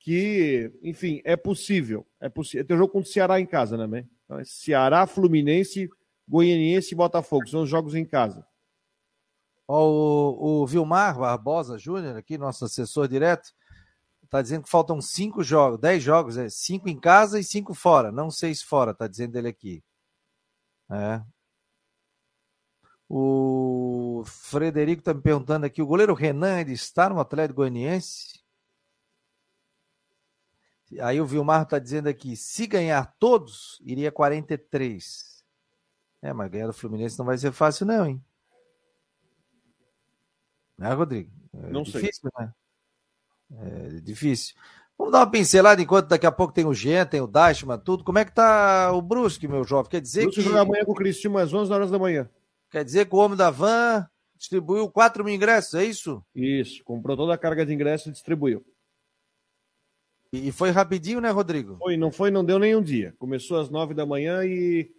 que, 0.04 0.70
enfim, 0.84 1.22
é 1.24 1.38
possível. 1.38 2.06
É 2.20 2.28
possível. 2.28 2.68
Tem 2.68 2.78
jogo 2.78 2.92
contra 2.92 3.10
o 3.10 3.12
Ceará 3.12 3.40
em 3.40 3.46
casa, 3.46 3.78
né, 3.78 4.06
Então, 4.26 4.38
é 4.38 4.44
Ceará, 4.44 5.08
Fluminense, 5.08 5.90
Goianiense 6.28 6.94
e 6.94 6.98
Botafogo. 6.98 7.48
São 7.48 7.62
os 7.62 7.70
jogos 7.70 7.96
em 7.96 8.04
casa. 8.04 8.46
O, 9.66 10.62
o 10.62 10.68
Vilmar 10.68 11.18
Barbosa 11.18 11.78
Júnior, 11.78 12.18
aqui, 12.18 12.38
nosso 12.38 12.66
assessor 12.66 13.08
direto, 13.08 13.54
está 14.22 14.42
dizendo 14.42 14.64
que 14.64 14.70
faltam 14.70 15.00
cinco 15.00 15.42
jogos, 15.42 15.80
dez 15.80 16.04
jogos, 16.04 16.38
é 16.38 16.50
cinco 16.50 16.90
em 16.90 17.00
casa 17.00 17.40
e 17.40 17.44
cinco 17.44 17.74
fora, 17.74 18.12
não 18.12 18.30
seis 18.30 18.62
fora, 18.62 18.92
está 18.92 19.08
dizendo 19.08 19.38
ele 19.38 19.48
aqui. 19.48 19.82
É. 20.92 21.22
O 23.08 24.24
Frederico 24.26 25.00
está 25.00 25.14
me 25.14 25.22
perguntando 25.22 25.66
aqui: 25.66 25.82
o 25.82 25.88
goleiro 25.88 26.14
Renan 26.14 26.60
ele 26.60 26.74
está 26.74 27.10
no 27.10 27.22
Atlético 27.22 27.62
Goianiense? 27.62 28.43
Aí 31.02 31.20
o 31.20 31.26
Vilmar 31.26 31.64
está 31.64 31.80
dizendo 31.80 32.08
aqui: 32.08 32.36
se 32.36 32.68
ganhar 32.68 33.16
todos, 33.20 33.82
iria 33.84 34.12
43. 34.12 35.44
É, 36.22 36.32
mas 36.34 36.50
ganhar 36.50 36.68
do 36.68 36.74
Fluminense 36.74 37.20
não 37.20 37.26
vai 37.26 37.38
ser 37.38 37.52
fácil, 37.52 37.86
não, 37.86 38.06
hein? 38.06 38.24
Né, 40.78 40.94
Rodrigo? 40.94 41.32
É 41.54 41.70
não 41.70 41.84
difícil, 41.84 42.30
sei. 42.36 42.46
né? 42.46 42.54
É 43.62 44.00
difícil. 44.00 44.56
Vamos 44.98 45.12
dar 45.12 45.20
uma 45.20 45.30
pincelada 45.32 45.82
enquanto 45.82 46.08
daqui 46.08 46.26
a 46.26 46.32
pouco 46.32 46.54
tem 46.54 46.66
o 46.66 46.74
Jean, 46.74 47.06
tem 47.06 47.20
o 47.20 47.28
Dashman, 47.28 47.78
tudo. 47.78 48.04
Como 48.04 48.20
é 48.20 48.26
que 48.26 48.34
tá 48.34 48.92
o 48.94 49.02
Brusque, 49.02 49.48
meu 49.48 49.64
jovem? 49.64 49.92
Quer 49.92 50.02
dizer 50.02 50.24
Brusque 50.24 50.42
que. 50.42 50.48
joga 50.48 50.62
amanhã 50.62 50.86
com 50.86 50.92
o 50.92 50.96
Cristiano 50.96 51.38
às 51.38 51.54
11 51.54 51.72
horas 51.72 51.92
da 51.92 52.00
manhã. 52.00 52.30
Quer 52.72 52.84
dizer 52.84 53.08
que 53.08 53.16
o 53.16 53.20
homem 53.20 53.38
da 53.38 53.50
van 53.52 54.08
distribuiu 54.38 54.90
4 54.90 55.24
mil 55.24 55.34
ingressos, 55.34 55.74
é 55.74 55.86
isso? 55.86 56.24
Isso, 56.36 56.84
comprou 56.84 57.16
toda 57.16 57.34
a 57.34 57.38
carga 57.38 57.66
de 57.66 57.74
ingressos 57.74 58.08
e 58.08 58.12
distribuiu. 58.12 58.66
E 60.34 60.52
foi 60.52 60.72
rapidinho, 60.72 61.22
né, 61.22 61.30
Rodrigo? 61.30 61.78
Foi, 61.78 61.96
não 61.96 62.12
foi, 62.12 62.32
não 62.32 62.44
deu 62.44 62.58
nem 62.58 62.76
um 62.76 62.82
dia. 62.82 63.14
Começou 63.20 63.60
às 63.60 63.70
9 63.70 63.94
da 63.94 64.04
manhã 64.04 64.44
e. 64.44 64.92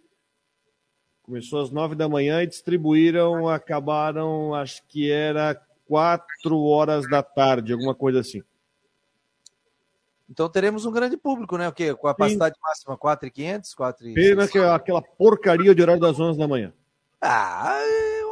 Começou 1.21 1.61
às 1.61 1.69
9 1.69 1.93
da 1.93 2.07
manhã 2.07 2.41
e 2.41 2.47
distribuíram, 2.47 3.49
acabaram, 3.49 4.53
acho 4.55 4.81
que 4.87 5.11
era 5.11 5.61
4 5.87 6.57
horas 6.61 7.09
da 7.09 7.21
tarde, 7.21 7.73
alguma 7.73 7.93
coisa 7.93 8.21
assim. 8.21 8.41
Então 10.29 10.47
teremos 10.47 10.85
um 10.85 10.91
grande 10.91 11.17
público, 11.17 11.57
né? 11.57 11.67
O 11.67 11.73
quê? 11.73 11.93
Com 11.93 12.07
a 12.07 12.11
capacidade 12.11 12.55
Sim. 12.55 12.61
máxima 12.63 12.97
4,500, 12.97 13.73
4 13.73 14.13
Pena 14.13 14.47
que 14.47 14.57
é 14.57 14.69
aquela 14.69 15.01
porcaria 15.01 15.75
de 15.75 15.81
horário 15.81 16.01
das 16.01 16.17
11 16.17 16.39
da 16.39 16.47
manhã. 16.47 16.73
Ah, 17.19 17.77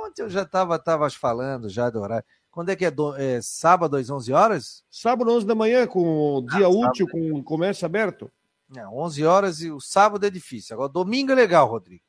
ontem 0.05 0.21
eu 0.21 0.29
já 0.29 0.43
estava 0.43 0.79
tava 0.79 1.09
falando 1.09 1.67
já 1.67 1.89
do 1.89 1.99
horário. 1.99 2.25
Quando 2.53 2.69
é 2.69 2.75
que 2.75 2.85
é, 2.85 2.91
do, 2.91 3.15
é 3.15 3.41
sábado 3.41 3.97
às 3.97 4.11
11 4.11 4.31
horas? 4.31 4.83
Sábado 4.87 5.31
11 5.31 5.43
da 5.43 5.55
manhã, 5.55 5.87
com 5.87 6.35
o 6.35 6.41
dia 6.43 6.67
ah, 6.67 6.69
útil, 6.69 7.07
sábado. 7.07 7.31
com 7.31 7.43
comércio 7.43 7.83
aberto. 7.83 8.31
Não, 8.69 8.95
11 8.95 9.25
horas 9.25 9.61
e 9.61 9.71
o 9.71 9.79
sábado 9.79 10.23
é 10.23 10.29
difícil. 10.29 10.75
Agora, 10.75 10.87
domingo 10.87 11.31
é 11.31 11.35
legal, 11.35 11.67
Rodrigo. 11.67 12.03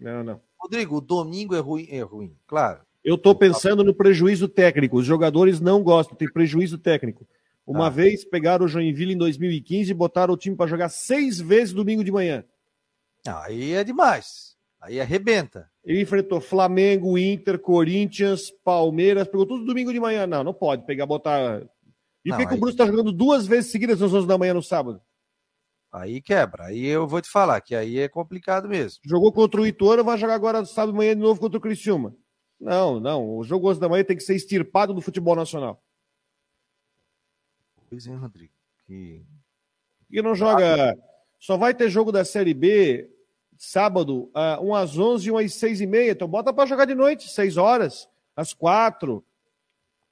Não, 0.00 0.24
não. 0.24 0.40
Rodrigo, 0.58 0.96
o 0.96 1.00
domingo 1.00 1.54
é 1.54 1.60
ruim, 1.60 1.86
é 1.88 2.00
ruim, 2.00 2.36
claro. 2.44 2.80
Eu 3.04 3.14
estou 3.14 3.36
pensando 3.36 3.84
no 3.84 3.94
prejuízo 3.94 4.48
técnico. 4.48 4.96
Os 4.98 5.06
jogadores 5.06 5.60
não 5.60 5.80
gostam, 5.80 6.16
tem 6.16 6.28
prejuízo 6.28 6.76
técnico. 6.76 7.24
Uma 7.64 7.86
ah. 7.86 7.90
vez 7.90 8.24
pegaram 8.24 8.64
o 8.64 8.68
Joinville 8.68 9.12
em 9.12 9.18
2015 9.18 9.92
e 9.92 9.94
botaram 9.94 10.34
o 10.34 10.36
time 10.36 10.56
para 10.56 10.66
jogar 10.66 10.88
seis 10.88 11.38
vezes 11.38 11.72
domingo 11.72 12.02
de 12.02 12.10
manhã. 12.10 12.44
Aí 13.24 13.74
é 13.74 13.84
demais. 13.84 14.56
Aí 14.80 15.00
arrebenta. 15.00 15.70
Ele 15.84 16.00
enfrentou 16.00 16.40
Flamengo, 16.40 17.18
Inter, 17.18 17.58
Corinthians, 17.58 18.50
Palmeiras, 18.64 19.28
pegou 19.28 19.44
tudo 19.44 19.66
domingo 19.66 19.92
de 19.92 20.00
manhã. 20.00 20.26
Não, 20.26 20.42
não 20.42 20.54
pode 20.54 20.86
pegar, 20.86 21.04
botar. 21.04 21.62
E 22.24 22.30
por 22.30 22.38
que 22.38 22.48
aí... 22.48 22.56
o 22.56 22.60
Bruce 22.60 22.74
está 22.74 22.86
jogando 22.86 23.12
duas 23.12 23.46
vezes 23.46 23.70
seguidas 23.70 24.00
às 24.00 24.12
11 24.12 24.26
da 24.26 24.38
manhã 24.38 24.54
no 24.54 24.62
sábado? 24.62 25.02
Aí 25.92 26.22
quebra. 26.22 26.64
Aí 26.64 26.86
eu 26.86 27.06
vou 27.06 27.20
te 27.20 27.28
falar 27.28 27.60
que 27.60 27.74
aí 27.74 27.98
é 27.98 28.08
complicado 28.08 28.66
mesmo. 28.66 29.00
Jogou 29.04 29.30
contra 29.30 29.60
o 29.60 29.66
Ituano, 29.66 30.02
vai 30.02 30.16
jogar 30.16 30.34
agora 30.34 30.64
sábado 30.64 30.92
de 30.92 30.98
manhã 30.98 31.14
de 31.14 31.20
novo 31.20 31.38
contra 31.38 31.58
o 31.58 31.60
Criciúma. 31.60 32.16
Não, 32.58 32.98
não. 32.98 33.36
O 33.36 33.44
jogo 33.44 33.70
11 33.70 33.78
da 33.78 33.88
manhã 33.88 34.02
tem 34.02 34.16
que 34.16 34.22
ser 34.22 34.34
extirpado 34.34 34.94
do 34.94 35.02
futebol 35.02 35.36
nacional. 35.36 35.84
Pois 37.90 38.06
é, 38.06 38.14
Rodrigo. 38.14 38.54
Que... 38.86 39.22
E 40.10 40.22
não 40.22 40.34
joga. 40.34 40.96
Só 41.38 41.58
vai 41.58 41.74
ter 41.74 41.90
jogo 41.90 42.10
da 42.10 42.24
Série 42.24 42.54
B 42.54 43.13
sábado, 43.64 44.30
uh, 44.34 44.62
um 44.62 44.74
às 44.74 44.98
11 44.98 45.28
e 45.28 45.30
um 45.30 45.38
às 45.38 45.54
6 45.54 45.80
e 45.80 45.86
meia. 45.86 46.12
Então 46.12 46.28
bota 46.28 46.52
para 46.52 46.66
jogar 46.66 46.84
de 46.84 46.94
noite, 46.94 47.28
6 47.28 47.56
horas, 47.56 48.08
às 48.36 48.52
4. 48.52 49.24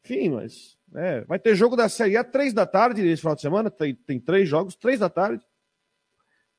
Enfim, 0.05 0.31
mas. 0.31 0.77
É, 0.95 1.23
vai 1.23 1.39
ter 1.39 1.55
jogo 1.55 1.75
da 1.75 1.89
Série 1.89 2.19
A 2.19 2.25
3 2.25 2.53
da 2.53 2.67
tarde 2.67 3.03
nesse 3.03 3.23
final 3.23 3.35
de 3.35 3.41
semana. 3.41 3.71
Tem, 3.71 3.95
tem 3.95 4.21
três 4.21 4.49
jogos, 4.49 4.77
3 4.77 5.01
da 5.01 5.09
tarde. 5.09 5.43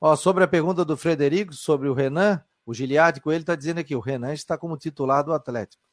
Ó, 0.02 0.16
sobre 0.16 0.44
a 0.44 0.48
pergunta 0.48 0.84
do 0.84 0.98
Frederico 0.98 1.54
sobre 1.54 1.88
o 1.88 1.94
Renan, 1.94 2.44
o 2.66 2.74
Giliardi 2.74 3.22
com 3.22 3.32
ele 3.32 3.42
está 3.44 3.56
dizendo 3.56 3.80
aqui: 3.80 3.96
o 3.96 4.00
Renan 4.00 4.34
está 4.34 4.58
como 4.58 4.78
titular 4.78 5.24
do 5.24 5.34
Atlético. 5.34 5.84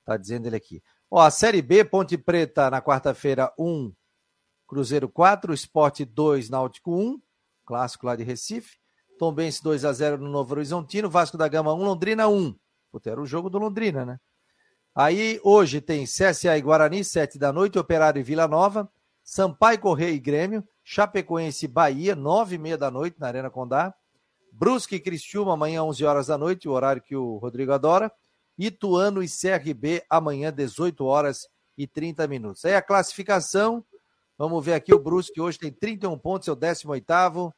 Está 0.00 0.16
dizendo 0.16 0.46
ele 0.46 0.56
aqui. 0.56 0.82
Ó, 1.10 1.20
a 1.20 1.30
Série 1.30 1.60
B, 1.60 1.84
Ponte 1.84 2.16
Preta 2.16 2.70
na 2.70 2.80
quarta-feira, 2.80 3.52
1, 3.58 3.92
Cruzeiro 4.66 5.08
4, 5.08 5.52
Esporte 5.52 6.04
2, 6.04 6.48
Náutico 6.48 6.94
1, 6.94 7.20
clássico 7.66 8.06
lá 8.06 8.16
de 8.16 8.22
Recife. 8.22 8.79
Tombense 9.20 9.62
2 9.62 9.84
a 9.84 9.92
0 9.92 10.16
no 10.16 10.30
Novo 10.30 10.54
Horizontino, 10.54 11.10
Vasco 11.10 11.36
da 11.36 11.46
Gama 11.46 11.74
1, 11.74 11.84
Londrina 11.84 12.26
1. 12.26 12.54
Puta, 12.90 13.10
era 13.10 13.20
o 13.20 13.26
jogo 13.26 13.50
do 13.50 13.58
Londrina, 13.58 14.02
né? 14.02 14.18
Aí 14.94 15.38
hoje 15.44 15.82
tem 15.82 16.06
CSA 16.06 16.56
e 16.56 16.62
Guarani, 16.62 17.04
7 17.04 17.38
da 17.38 17.52
noite, 17.52 17.78
Operário 17.78 18.18
e 18.18 18.22
Vila 18.22 18.48
Nova, 18.48 18.90
Sampaio 19.22 19.78
Correia 19.78 20.14
e 20.14 20.18
Grêmio, 20.18 20.66
Chapecoense 20.82 21.66
e 21.66 21.68
Bahia, 21.68 22.16
9 22.16 22.54
e 22.54 22.58
meia 22.58 22.78
da 22.78 22.90
noite 22.90 23.20
na 23.20 23.26
Arena 23.26 23.50
Condá, 23.50 23.94
Brusque 24.50 24.96
e 24.96 25.00
Cristiúma 25.00 25.52
amanhã 25.52 25.82
11 25.82 26.02
horas 26.02 26.28
da 26.28 26.38
noite, 26.38 26.66
o 26.66 26.72
horário 26.72 27.02
que 27.02 27.14
o 27.14 27.36
Rodrigo 27.36 27.72
adora, 27.74 28.10
Ituano 28.56 29.22
e 29.22 29.28
CRB 29.28 30.02
amanhã 30.08 30.50
18 30.50 31.04
horas 31.04 31.46
e 31.76 31.86
30 31.86 32.26
minutos. 32.26 32.64
Aí 32.64 32.74
a 32.74 32.80
classificação, 32.80 33.84
Vamos 34.40 34.64
ver 34.64 34.72
aqui 34.72 34.94
o 34.94 34.98
Brusque 34.98 35.38
hoje 35.38 35.58
tem 35.58 35.70
31 35.70 36.16
pontos, 36.16 36.48
é 36.48 36.52
o 36.52 36.56
18º. 36.56 37.52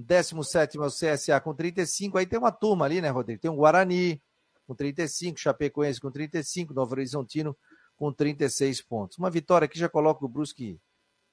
17 0.00 0.78
é 0.78 0.80
o 0.80 0.86
CSA 0.86 1.40
com 1.40 1.54
35. 1.54 2.18
Aí 2.18 2.26
tem 2.26 2.38
uma 2.38 2.52
turma 2.52 2.84
ali, 2.84 3.00
né, 3.00 3.10
Rodrigo? 3.10 3.40
Tem 3.40 3.50
o 3.50 3.56
Guarani 3.56 4.20
com 4.66 4.74
35, 4.74 5.38
Chapecoense 5.38 6.00
com 6.00 6.10
35, 6.10 6.72
Novo 6.72 6.92
Horizontino 6.92 7.56
com 7.96 8.12
36 8.12 8.82
pontos. 8.82 9.18
Uma 9.18 9.30
vitória 9.30 9.66
aqui 9.66 9.78
já 9.78 9.88
coloca 9.88 10.24
o 10.24 10.28
Brusque 10.28 10.80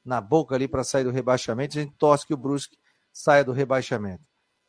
na 0.03 0.19
boca 0.19 0.55
ali 0.55 0.67
para 0.67 0.83
sair 0.83 1.03
do 1.03 1.12
rebaixamento. 1.12 1.77
A 1.77 1.81
gente 1.81 1.93
torce 1.97 2.25
que 2.25 2.33
o 2.33 2.38
Brusque 2.38 2.77
saia 3.13 3.43
do 3.43 3.51
rebaixamento. 3.51 4.24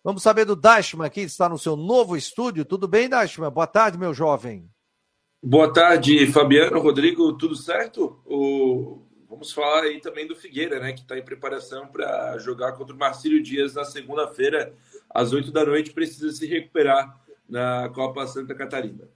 Vamos 0.05 0.23
saber 0.23 0.45
do 0.45 0.55
Dashman 0.55 1.07
aqui, 1.07 1.23
que 1.23 1.26
está 1.26 1.49
no 1.49 1.59
seu 1.59 1.76
novo 1.76 2.17
estúdio. 2.17 2.64
Tudo 2.64 2.87
bem, 2.87 3.09
Dashman? 3.09 3.50
Boa 3.50 3.67
tarde, 3.67 3.99
meu 3.99 4.14
jovem. 4.14 4.71
Boa 5.43 5.73
tarde, 5.73 6.26
Fabiano, 6.33 6.81
Rodrigo, 6.81 7.33
tudo 7.37 7.57
certo? 7.57 8.21
O 8.25 9.08
Vamos 9.29 9.53
falar 9.53 9.83
aí 9.83 10.01
também 10.01 10.27
do 10.27 10.35
Figueira, 10.35 10.81
né, 10.81 10.93
que 10.93 11.01
está 11.01 11.19
em 11.19 11.25
preparação 11.25 11.87
para 11.87 12.39
jogar 12.39 12.73
contra 12.73 12.95
o 12.95 12.99
Marcílio 12.99 13.43
Dias 13.43 13.75
na 13.75 13.85
segunda-feira, 13.85 14.73
às 15.11 15.33
8 15.33 15.53
da 15.53 15.67
noite, 15.67 15.93
precisa 15.93 16.31
se 16.33 16.47
recuperar 16.47 17.21
na 17.49 17.91
Copa 17.91 18.27
Santa 18.27 18.55
Catarina. 18.55 19.07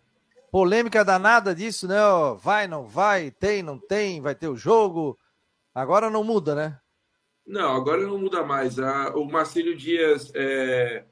Polêmica 0.50 1.02
danada 1.02 1.54
disso, 1.54 1.88
né? 1.88 1.96
Vai, 2.42 2.68
não 2.68 2.86
vai, 2.86 3.30
tem, 3.30 3.62
não 3.62 3.78
tem, 3.78 4.20
vai 4.20 4.34
ter 4.34 4.48
o 4.48 4.56
jogo. 4.56 5.18
Agora 5.74 6.10
não 6.10 6.22
muda, 6.22 6.54
né? 6.54 6.78
Não, 7.46 7.74
agora 7.74 8.02
não 8.02 8.18
muda 8.18 8.44
mais. 8.44 8.76
o 9.14 9.24
Marcílio 9.24 9.74
Dias 9.74 10.30
é, 10.34 11.04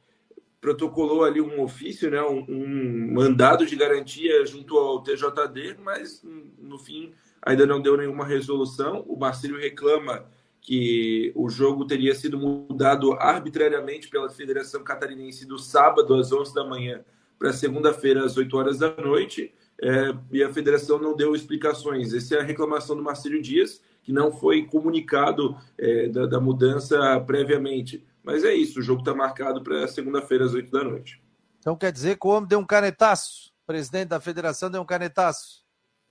protocolou 0.61 1.25
ali 1.25 1.41
um 1.41 1.63
ofício, 1.63 2.11
né, 2.11 2.23
um, 2.23 2.45
um 2.49 3.13
mandado 3.15 3.65
de 3.65 3.75
garantia 3.75 4.45
junto 4.45 4.77
ao 4.77 5.03
TJD, 5.03 5.79
mas 5.83 6.23
no 6.23 6.79
fim 6.79 7.15
ainda 7.43 7.67
não 7.67 7.81
deu 7.81 7.97
nenhuma 7.97 8.25
resolução. 8.25 9.05
O 9.07 9.17
Marcílio 9.17 9.59
reclama 9.59 10.25
que 10.61 11.33
o 11.35 11.49
jogo 11.49 11.87
teria 11.87 12.15
sido 12.15 12.39
mudado 12.39 13.13
arbitrariamente 13.15 14.09
pela 14.09 14.29
Federação 14.29 14.85
Catarinense 14.85 15.47
do 15.47 15.59
sábado 15.59 16.15
às 16.15 16.33
11 16.33 16.55
da 16.55 16.65
manhã 16.65 17.03
para 17.41 17.55
segunda-feira 17.55 18.23
às 18.23 18.37
8 18.37 18.55
horas 18.55 18.79
da 18.79 18.95
noite, 18.97 19.55
é, 19.83 20.15
e 20.31 20.43
a 20.43 20.53
federação 20.53 20.99
não 20.99 21.17
deu 21.17 21.35
explicações. 21.35 22.13
Essa 22.13 22.35
é 22.35 22.41
a 22.41 22.45
reclamação 22.45 22.95
do 22.95 23.03
Marcílio 23.03 23.41
Dias, 23.41 23.81
que 24.03 24.13
não 24.13 24.31
foi 24.31 24.67
comunicado 24.67 25.57
é, 25.79 26.09
da, 26.09 26.27
da, 26.27 26.39
mudança 26.39 27.19
previamente. 27.27 28.05
Mas 28.23 28.45
é 28.45 28.53
isso, 28.55 28.79
o 28.79 28.83
jogo 28.83 29.01
está 29.01 29.15
marcado 29.15 29.63
para 29.63 29.89
segunda-feira 29.89 30.45
às 30.45 30.53
8 30.53 30.71
da 30.71 30.85
noite. 30.85 31.23
Então 31.59 31.75
quer 31.75 31.91
dizer 31.91 32.19
que 32.19 32.27
o 32.27 32.31
homem 32.31 32.47
deu 32.47 32.59
um 32.59 32.67
canetaço, 32.67 33.55
o 33.63 33.67
presidente 33.67 34.09
da 34.09 34.21
federação 34.21 34.71
deu 34.71 34.83
um 34.83 34.87
canetaço. 34.87 35.60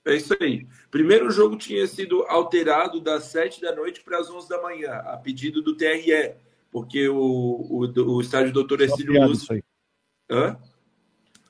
É 0.06 0.16
isso 0.16 0.36
aí. 0.40 0.66
Primeiro 0.90 1.28
o 1.28 1.32
jogo 1.32 1.58
tinha 1.58 1.86
sido 1.86 2.24
alterado 2.24 3.02
das 3.02 3.26
7 3.26 3.62
da 3.62 3.76
noite 3.76 4.02
para 4.02 4.20
as 4.20 4.30
11 4.30 4.48
da 4.48 4.62
manhã, 4.62 4.94
a 5.06 5.18
pedido 5.18 5.62
do 5.62 5.76
TRE, 5.76 6.36
porque 6.72 7.08
o, 7.08 7.18
o, 7.18 8.16
o 8.16 8.22
estádio 8.22 8.54
Doutor 8.54 8.82
Ercílio 8.82 9.22
Luz 9.26 9.46
Hã? 10.32 10.58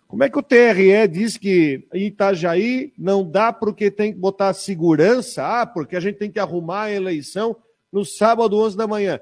Como 0.08 0.24
é 0.24 0.30
que 0.30 0.40
o 0.40 0.44
TRE 0.44 1.08
diz 1.08 1.38
que 1.38 1.88
em 1.94 2.08
Itajaí 2.08 2.92
não 2.98 3.24
dá 3.24 3.54
porque 3.54 3.92
tem 3.92 4.12
que 4.12 4.18
botar 4.18 4.54
segurança? 4.54 5.62
Ah, 5.62 5.68
porque 5.68 5.96
a 5.96 6.00
gente 6.00 6.18
tem 6.18 6.32
que 6.32 6.40
arrumar 6.40 6.84
a 6.84 6.92
eleição 6.92 7.56
no 7.92 8.04
sábado, 8.04 8.58
11 8.58 8.76
da 8.76 8.88
manhã. 8.88 9.20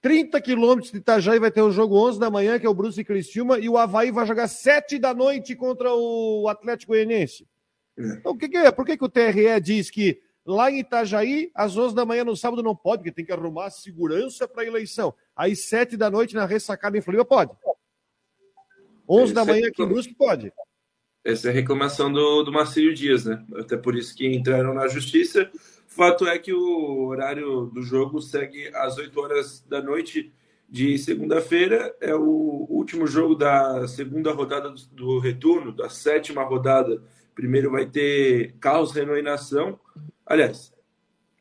30 0.00 0.40
quilômetros 0.40 0.92
de 0.92 0.98
Itajaí 0.98 1.40
vai 1.40 1.50
ter 1.50 1.62
o 1.62 1.72
jogo 1.72 1.96
11 1.96 2.20
da 2.20 2.30
manhã, 2.30 2.58
que 2.58 2.66
é 2.66 2.68
o 2.68 2.74
Bruce 2.74 3.00
e 3.00 3.04
Criciúma, 3.04 3.58
e 3.58 3.68
o 3.68 3.76
Havaí 3.76 4.12
vai 4.12 4.26
jogar 4.26 4.46
7 4.46 4.98
da 4.98 5.12
noite 5.12 5.56
contra 5.56 5.92
o 5.92 6.46
Atlético 6.48 6.92
Goianiense. 6.92 7.46
É. 7.98 8.06
Então, 8.14 8.32
o 8.32 8.36
que, 8.36 8.48
que 8.48 8.56
é? 8.56 8.70
Por 8.70 8.84
que, 8.84 8.96
que 8.96 9.04
o 9.04 9.08
TRE 9.08 9.60
diz 9.60 9.90
que 9.90 10.20
lá 10.44 10.70
em 10.70 10.80
Itajaí, 10.80 11.50
às 11.54 11.76
11 11.76 11.94
da 11.94 12.04
manhã 12.04 12.24
no 12.24 12.36
sábado 12.36 12.62
não 12.62 12.74
pode, 12.74 13.02
porque 13.02 13.12
tem 13.12 13.24
que 13.24 13.32
arrumar 13.32 13.70
segurança 13.70 14.48
para 14.48 14.62
a 14.62 14.66
eleição. 14.66 15.14
Aí, 15.36 15.54
7 15.54 15.96
da 15.96 16.10
noite 16.10 16.34
na 16.34 16.46
ressacada 16.46 16.96
em 16.96 17.00
Floripa, 17.00 17.24
pode. 17.24 17.52
11 19.08 19.34
da 19.34 19.44
manhã 19.44 19.68
aqui 19.68 19.82
em 19.82 19.86
Brusque 19.86 20.14
pode. 20.14 20.52
Essa 21.24 21.48
é 21.48 21.50
a 21.50 21.54
reclamação 21.54 22.12
do, 22.12 22.42
do 22.42 22.52
Marcílio 22.52 22.94
Dias, 22.94 23.24
né? 23.24 23.44
Até 23.56 23.76
por 23.76 23.94
isso 23.94 24.14
que 24.14 24.26
entraram 24.26 24.74
na 24.74 24.88
justiça. 24.88 25.50
Fato 25.86 26.26
é 26.26 26.38
que 26.38 26.52
o 26.52 27.04
horário 27.04 27.66
do 27.66 27.82
jogo 27.82 28.20
segue 28.20 28.70
às 28.74 28.96
8 28.96 29.20
horas 29.20 29.64
da 29.68 29.80
noite 29.80 30.32
de 30.68 30.98
segunda-feira. 30.98 31.94
É 32.00 32.14
o 32.14 32.66
último 32.68 33.06
jogo 33.06 33.34
da 33.34 33.86
segunda 33.86 34.32
rodada 34.32 34.70
do, 34.70 34.86
do 34.92 35.18
retorno, 35.18 35.70
da 35.70 35.88
sétima 35.88 36.42
rodada. 36.42 37.00
Primeiro 37.34 37.70
vai 37.70 37.86
ter 37.86 38.54
e 39.18 39.22
Nação. 39.22 39.78
Aliás, 40.26 40.72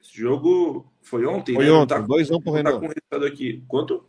esse 0.02 0.18
jogo 0.18 0.92
foi 1.02 1.26
ontem, 1.26 1.56
foi 1.56 1.66
né? 1.66 1.72
ontem, 1.72 1.96
2x1 1.96 2.36
um 2.36 2.42
pro 2.42 2.54
Renault. 2.54 2.76
Tá 2.76 2.80
com 2.80 2.86
o 2.86 2.90
resultado 2.90 3.26
aqui. 3.26 3.64
Quanto? 3.68 4.06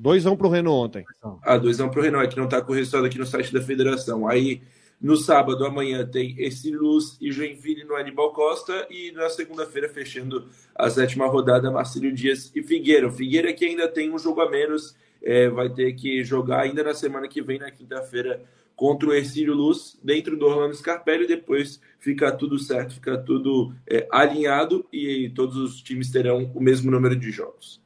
2x1 0.00 0.36
pro 0.36 0.48
Renault 0.48 0.86
ontem. 0.86 1.04
Ah, 1.42 1.58
2x1 1.58 1.90
pro 1.90 2.02
Renault, 2.02 2.26
é 2.26 2.30
que 2.30 2.36
não 2.36 2.48
tá 2.48 2.60
com 2.60 2.72
o 2.72 2.74
resultado 2.74 3.06
aqui 3.06 3.18
no 3.18 3.26
site 3.26 3.52
da 3.52 3.62
federação. 3.62 4.28
Aí, 4.28 4.62
no 5.00 5.16
sábado, 5.16 5.64
amanhã, 5.64 6.06
tem 6.06 6.34
esse 6.38 6.70
Luz 6.70 7.16
e 7.20 7.30
Joinville 7.30 7.84
no 7.84 7.94
Aníbal 7.94 8.32
Costa. 8.32 8.86
E 8.90 9.12
na 9.12 9.28
segunda-feira, 9.28 9.88
fechando 9.88 10.48
a 10.74 10.90
sétima 10.90 11.26
rodada, 11.26 11.70
Marcílio 11.70 12.12
Dias 12.12 12.50
e 12.54 12.62
Figueira. 12.62 13.08
O 13.08 13.12
Figueira 13.12 13.52
que 13.52 13.64
ainda 13.64 13.88
tem 13.88 14.12
um 14.12 14.18
jogo 14.18 14.40
a 14.40 14.50
menos, 14.50 14.96
é, 15.22 15.48
vai 15.48 15.70
ter 15.70 15.92
que 15.94 16.22
jogar 16.22 16.60
ainda 16.60 16.82
na 16.82 16.94
semana 16.94 17.26
que 17.28 17.40
vem, 17.42 17.58
na 17.58 17.70
quinta-feira, 17.70 18.42
contra 18.76 19.08
o 19.08 19.14
Ercílio 19.14 19.54
Luz, 19.54 19.98
dentro 20.04 20.38
do 20.38 20.44
Orlando 20.44 20.76
Scarpelli. 20.76 21.24
E 21.24 21.28
depois 21.28 21.80
fica 21.98 22.30
tudo 22.30 22.58
certo, 22.58 22.94
fica 22.94 23.16
tudo 23.16 23.74
é, 23.88 24.06
alinhado 24.12 24.86
e 24.92 25.30
todos 25.30 25.56
os 25.56 25.82
times 25.82 26.10
terão 26.10 26.52
o 26.54 26.60
mesmo 26.60 26.90
número 26.90 27.16
de 27.16 27.32
jogos. 27.32 27.82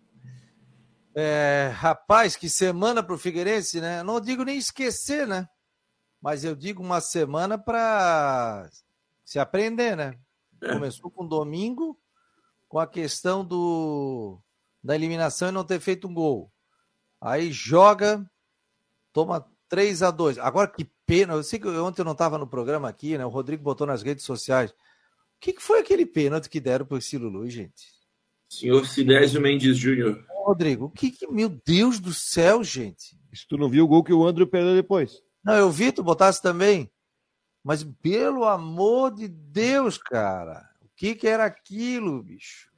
É, 1.14 1.70
rapaz, 1.72 2.36
que 2.36 2.48
semana 2.48 3.02
para 3.02 3.14
o 3.14 3.18
Figueirense, 3.18 3.80
né? 3.80 4.02
Não 4.02 4.20
digo 4.20 4.44
nem 4.44 4.58
esquecer, 4.58 5.26
né? 5.26 5.48
Mas 6.20 6.44
eu 6.44 6.54
digo 6.54 6.82
uma 6.82 7.00
semana 7.00 7.56
para 7.56 8.68
se 9.24 9.38
aprender, 9.38 9.96
né? 9.96 10.18
É. 10.60 10.72
Começou 10.72 11.10
com 11.10 11.26
domingo, 11.26 11.98
com 12.68 12.78
a 12.78 12.86
questão 12.86 13.44
do 13.44 14.38
da 14.82 14.94
eliminação 14.94 15.48
e 15.48 15.52
não 15.52 15.64
ter 15.64 15.78
feito 15.78 16.08
um 16.08 16.14
gol. 16.14 16.50
Aí 17.20 17.52
joga, 17.52 18.28
toma 19.12 19.46
3 19.70 20.02
a 20.02 20.10
2 20.10 20.36
Agora 20.38 20.68
que 20.68 20.84
pena, 21.06 21.34
eu 21.34 21.42
sei 21.42 21.58
que 21.58 21.68
ontem 21.68 22.02
eu 22.02 22.04
não 22.04 22.12
estava 22.12 22.36
no 22.36 22.46
programa 22.46 22.88
aqui, 22.88 23.16
né? 23.16 23.24
O 23.24 23.30
Rodrigo 23.30 23.62
botou 23.62 23.86
nas 23.86 24.02
redes 24.02 24.24
sociais. 24.24 24.70
O 24.70 24.74
que, 25.40 25.54
que 25.54 25.62
foi 25.62 25.80
aquele 25.80 26.04
pênalti 26.04 26.50
que 26.50 26.60
deram 26.60 26.84
para 26.84 26.98
o 26.98 27.00
Silulu, 27.00 27.48
gente? 27.48 27.86
Senhor 28.50 28.84
Sinésio 28.86 29.40
Mendes 29.40 29.78
Júnior. 29.78 30.22
Rodrigo, 30.28 30.86
o 30.86 30.90
que, 30.90 31.10
que, 31.12 31.26
Meu 31.30 31.48
Deus 31.48 32.00
do 32.00 32.12
céu, 32.12 32.62
gente. 32.62 33.16
Se 33.32 33.46
tu 33.48 33.56
não 33.56 33.70
viu 33.70 33.84
o 33.84 33.88
gol 33.88 34.02
que 34.02 34.12
o 34.12 34.26
André 34.26 34.44
perdeu 34.44 34.74
depois. 34.74 35.22
Não, 35.42 35.54
eu 35.54 35.70
vi, 35.70 35.92
tu 35.92 36.02
botasse 36.02 36.42
também. 36.42 36.90
Mas 37.62 37.84
pelo 38.02 38.44
amor 38.44 39.14
de 39.14 39.28
Deus, 39.28 39.96
cara. 39.96 40.68
O 40.82 40.88
que, 40.96 41.14
que 41.14 41.28
era 41.28 41.44
aquilo, 41.44 42.22
bicho? 42.22 42.69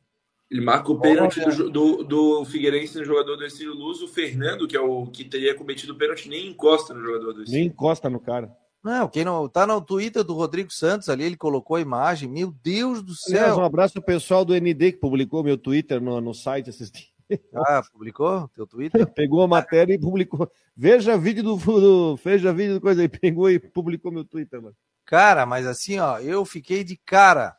Ele 0.52 0.60
marca 0.60 0.92
o 0.92 1.00
pênalti 1.00 1.40
do, 1.40 1.70
do, 1.70 2.04
do, 2.04 2.44
Figueirense 2.44 2.98
no 2.98 3.04
jogador 3.06 3.36
do 3.36 3.46
Estilo 3.46 3.74
Luz. 3.74 4.02
O 4.02 4.06
Fernando, 4.06 4.68
que 4.68 4.76
é 4.76 4.80
o 4.80 5.06
que 5.06 5.24
teria 5.24 5.54
cometido 5.54 5.94
o 5.94 5.96
pênalti, 5.96 6.28
nem 6.28 6.48
encosta 6.48 6.92
no 6.92 7.00
jogador 7.00 7.32
do 7.32 7.42
Estilo. 7.42 7.58
Nem 7.58 7.68
encosta 7.68 8.10
no 8.10 8.20
cara. 8.20 8.54
Não, 8.84 9.08
quem 9.08 9.24
não 9.24 9.48
tá 9.48 9.66
no 9.66 9.80
Twitter 9.80 10.22
do 10.22 10.34
Rodrigo 10.34 10.70
Santos 10.70 11.08
ali, 11.08 11.24
ele 11.24 11.38
colocou 11.38 11.76
a 11.76 11.80
imagem. 11.80 12.28
Meu 12.28 12.52
Deus 12.62 13.02
do 13.02 13.14
céu. 13.14 13.38
Aliás, 13.38 13.56
um 13.56 13.64
abraço 13.64 13.94
pro 13.94 14.02
pessoal 14.02 14.44
do 14.44 14.54
ND 14.54 14.92
que 14.92 15.00
publicou 15.00 15.42
meu 15.42 15.56
Twitter 15.56 16.02
no, 16.02 16.20
no 16.20 16.34
site 16.34 16.68
esses 16.68 16.90
dias. 16.90 17.10
Ah, 17.54 17.82
publicou 17.90 18.46
teu 18.54 18.66
Twitter? 18.66 19.06
Pegou 19.14 19.40
a 19.40 19.48
matéria 19.48 19.94
e 19.94 19.98
publicou. 19.98 20.50
Veja 20.76 21.16
vídeo 21.16 21.42
do, 21.42 21.56
do 21.56 22.16
veja 22.16 22.52
vídeo 22.52 22.74
do 22.74 22.80
coisa 22.82 23.00
aí, 23.00 23.08
pegou 23.08 23.50
e 23.50 23.58
publicou 23.58 24.12
meu 24.12 24.24
Twitter, 24.26 24.60
mano. 24.60 24.76
Cara, 25.06 25.46
mas 25.46 25.66
assim, 25.66 25.98
ó, 25.98 26.18
eu 26.18 26.44
fiquei 26.44 26.84
de 26.84 26.94
cara. 26.96 27.56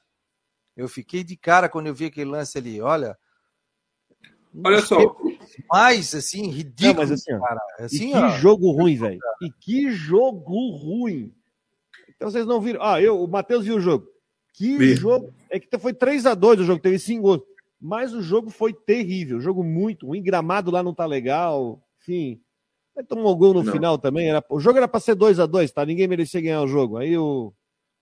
Eu 0.75 0.87
fiquei 0.87 1.23
de 1.23 1.35
cara 1.37 1.69
quando 1.69 1.87
eu 1.87 1.93
vi 1.93 2.05
aquele 2.05 2.29
lance 2.29 2.57
ali. 2.57 2.81
Olha, 2.81 3.17
Olha 4.63 4.81
só. 4.81 4.97
Mais 5.71 6.13
assim, 6.13 6.49
ridículo, 6.49 6.93
Não, 6.93 7.01
mas 7.01 7.11
assim, 7.11 7.39
cara. 7.39 7.61
Assim, 7.79 8.09
e 8.09 8.11
que 8.11 8.17
ó, 8.17 8.29
jogo 8.29 8.71
ruim, 8.71 8.95
velho. 8.95 9.19
E 9.41 9.51
que 9.51 9.91
jogo 9.91 10.69
ruim. 10.71 11.33
Então 12.09 12.29
vocês 12.29 12.45
não 12.45 12.61
viram. 12.61 12.81
Ah, 12.83 13.01
eu, 13.01 13.23
o 13.23 13.27
Matheus 13.27 13.65
viu 13.65 13.75
o 13.75 13.81
jogo. 13.81 14.07
Que 14.53 14.95
jogo. 14.95 15.33
É 15.49 15.59
que 15.59 15.77
foi 15.79 15.93
3 15.93 16.27
a 16.27 16.35
2 16.35 16.59
o 16.59 16.63
jogo, 16.63 16.81
teve 16.81 16.99
5 16.99 17.21
gols. 17.21 17.41
Mas 17.81 18.13
o 18.13 18.21
jogo 18.21 18.49
foi 18.49 18.73
terrível. 18.73 19.41
jogo 19.41 19.63
muito 19.63 20.07
ruim. 20.07 20.21
Gramado 20.21 20.69
lá 20.69 20.83
não 20.83 20.93
tá 20.93 21.05
legal. 21.05 21.83
Enfim. 21.99 22.39
Aí 22.95 23.03
tomou 23.03 23.35
gol 23.35 23.55
no 23.55 23.63
não. 23.63 23.71
final 23.71 23.97
também. 23.97 24.29
Era... 24.29 24.43
O 24.49 24.59
jogo 24.59 24.77
era 24.77 24.87
para 24.87 24.99
ser 24.99 25.15
2 25.15 25.39
a 25.39 25.45
2 25.47 25.71
tá? 25.71 25.85
Ninguém 25.85 26.07
merecia 26.07 26.39
ganhar 26.39 26.61
o 26.61 26.67
jogo. 26.67 26.97
Aí 26.97 27.17
o, 27.17 27.51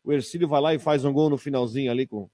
o 0.04 0.12
Ercílio 0.12 0.48
vai 0.48 0.62
lá 0.62 0.74
e 0.76 0.80
faz 0.80 1.06
um 1.06 1.14
gol 1.14 1.30
no 1.30 1.38
finalzinho 1.38 1.90
ali 1.90 2.06
com 2.06 2.30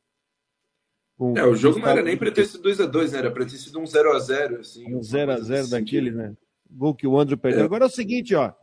é, 1.36 1.44
o 1.44 1.56
jogo 1.56 1.80
não 1.80 1.88
era 1.88 2.04
nem 2.04 2.16
para 2.16 2.32
ter 2.32 2.46
sido 2.46 2.70
2x2, 2.70 3.12
né? 3.12 3.18
Era 3.18 3.32
para 3.32 3.44
ter 3.46 3.58
sido 3.58 3.80
um 3.80 3.84
0x0. 3.84 4.60
Assim, 4.60 4.94
um 4.94 5.00
0x0 5.00 5.70
daquele, 5.70 6.12
né? 6.12 6.36
Gol 6.70 6.94
que 6.94 7.08
o 7.08 7.20
André 7.20 7.36
perdeu. 7.36 7.62
É. 7.62 7.66
Agora 7.66 7.86
é 7.86 7.88
o 7.88 7.92
seguinte, 7.92 8.36
ó. 8.36 8.54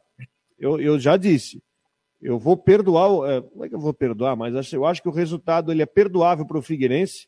Eu, 0.58 0.80
eu 0.80 0.98
já 0.98 1.16
disse. 1.16 1.62
Eu 2.22 2.38
vou 2.38 2.56
perdoar. 2.56 3.30
É, 3.30 3.40
como 3.42 3.64
é 3.64 3.68
que 3.68 3.74
eu 3.74 3.80
vou 3.80 3.92
perdoar? 3.92 4.36
Mas 4.36 4.72
eu 4.72 4.86
acho 4.86 5.02
que 5.02 5.08
o 5.08 5.12
resultado 5.12 5.72
ele 5.72 5.82
é 5.82 5.86
perdoável 5.86 6.46
para 6.46 6.58
o 6.58 6.62
Figueirense 6.62 7.26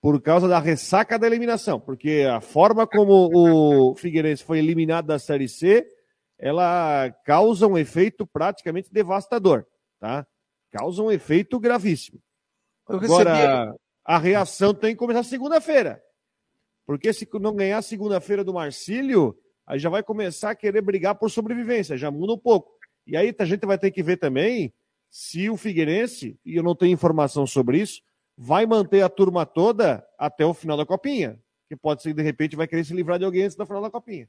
por 0.00 0.20
causa 0.20 0.46
da 0.46 0.58
ressaca 0.58 1.18
da 1.18 1.26
eliminação. 1.26 1.80
Porque 1.80 2.26
a 2.30 2.40
forma 2.40 2.86
como 2.86 3.30
o 3.32 3.94
Figueirense 3.96 4.44
foi 4.44 4.58
eliminado 4.58 5.06
da 5.06 5.18
Série 5.18 5.48
C, 5.48 5.86
ela 6.38 7.10
causa 7.24 7.66
um 7.66 7.76
efeito 7.76 8.26
praticamente 8.26 8.92
devastador, 8.92 9.64
tá? 10.00 10.26
Causa 10.70 11.02
um 11.02 11.10
efeito 11.10 11.60
gravíssimo. 11.60 12.20
Agora, 12.86 13.74
a 14.04 14.18
reação 14.18 14.74
tem 14.74 14.92
que 14.92 14.98
começar 14.98 15.22
segunda-feira. 15.22 16.02
Porque 16.86 17.12
se 17.12 17.28
não 17.34 17.54
ganhar 17.54 17.80
segunda-feira 17.82 18.42
do 18.42 18.54
Marcílio, 18.54 19.36
aí 19.66 19.78
já 19.78 19.88
vai 19.88 20.02
começar 20.02 20.50
a 20.50 20.54
querer 20.54 20.82
brigar 20.82 21.14
por 21.14 21.30
sobrevivência, 21.30 21.96
já 21.96 22.10
muda 22.10 22.32
um 22.32 22.38
pouco. 22.38 22.72
E 23.06 23.16
aí 23.16 23.34
a 23.38 23.44
gente 23.44 23.66
vai 23.66 23.78
ter 23.78 23.90
que 23.90 24.02
ver 24.02 24.16
também 24.16 24.72
se 25.10 25.50
o 25.50 25.56
Figueirense, 25.56 26.38
e 26.44 26.56
eu 26.56 26.62
não 26.62 26.74
tenho 26.74 26.92
informação 26.92 27.46
sobre 27.46 27.78
isso, 27.78 28.00
vai 28.36 28.64
manter 28.66 29.02
a 29.02 29.08
turma 29.08 29.44
toda 29.44 30.04
até 30.18 30.44
o 30.44 30.54
final 30.54 30.76
da 30.76 30.86
copinha. 30.86 31.38
Que 31.68 31.76
pode 31.76 32.02
ser 32.02 32.10
que 32.10 32.16
de 32.16 32.22
repente 32.22 32.56
vai 32.56 32.66
querer 32.66 32.84
se 32.84 32.94
livrar 32.94 33.18
de 33.18 33.24
alguém 33.24 33.44
antes 33.44 33.56
da 33.56 33.66
final 33.66 33.82
da 33.82 33.90
copinha. 33.90 34.28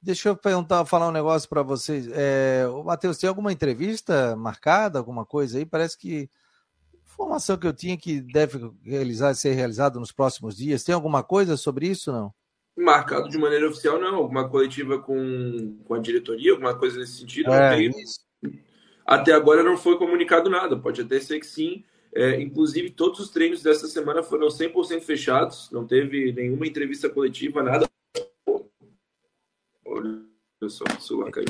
Deixa 0.00 0.28
eu 0.28 0.36
perguntar, 0.36 0.84
falar 0.84 1.08
um 1.08 1.12
negócio 1.12 1.48
para 1.48 1.62
vocês. 1.62 2.08
É, 2.12 2.66
Matheus, 2.84 3.16
tem 3.18 3.28
alguma 3.28 3.52
entrevista 3.52 4.36
marcada, 4.36 4.98
alguma 4.98 5.24
coisa 5.24 5.58
aí? 5.58 5.64
Parece 5.64 5.96
que 5.96 6.28
Informação 7.14 7.56
que 7.56 7.66
eu 7.66 7.72
tinha 7.72 7.96
que 7.96 8.20
deve 8.20 8.70
realizar, 8.82 9.32
ser 9.34 9.52
realizado 9.54 10.00
nos 10.00 10.10
próximos 10.10 10.56
dias. 10.56 10.82
Tem 10.82 10.94
alguma 10.94 11.22
coisa 11.22 11.56
sobre 11.56 11.86
isso 11.86 12.12
não? 12.12 12.34
Marcado 12.76 13.28
de 13.28 13.38
maneira 13.38 13.68
oficial, 13.68 14.00
não. 14.00 14.16
Alguma 14.16 14.48
coletiva 14.48 14.98
com, 14.98 15.78
com 15.84 15.94
a 15.94 15.98
diretoria, 16.00 16.50
alguma 16.50 16.76
coisa 16.76 16.98
nesse 16.98 17.18
sentido. 17.18 17.52
É, 17.52 17.88
até 19.06 19.32
agora 19.32 19.62
não 19.62 19.76
foi 19.76 19.96
comunicado 19.96 20.50
nada. 20.50 20.76
Pode 20.76 21.00
até 21.00 21.20
ser 21.20 21.38
que 21.38 21.46
sim. 21.46 21.84
É, 22.12 22.40
inclusive, 22.40 22.90
todos 22.90 23.20
os 23.20 23.30
treinos 23.30 23.62
dessa 23.62 23.86
semana 23.86 24.24
foram 24.24 24.48
100% 24.48 25.02
fechados. 25.02 25.70
Não 25.70 25.86
teve 25.86 26.32
nenhuma 26.32 26.66
entrevista 26.66 27.08
coletiva, 27.08 27.62
nada. 27.62 27.88
Olha 29.86 30.20
só, 30.68 30.84
o 30.84 31.00
celular 31.00 31.30
caiu. 31.30 31.46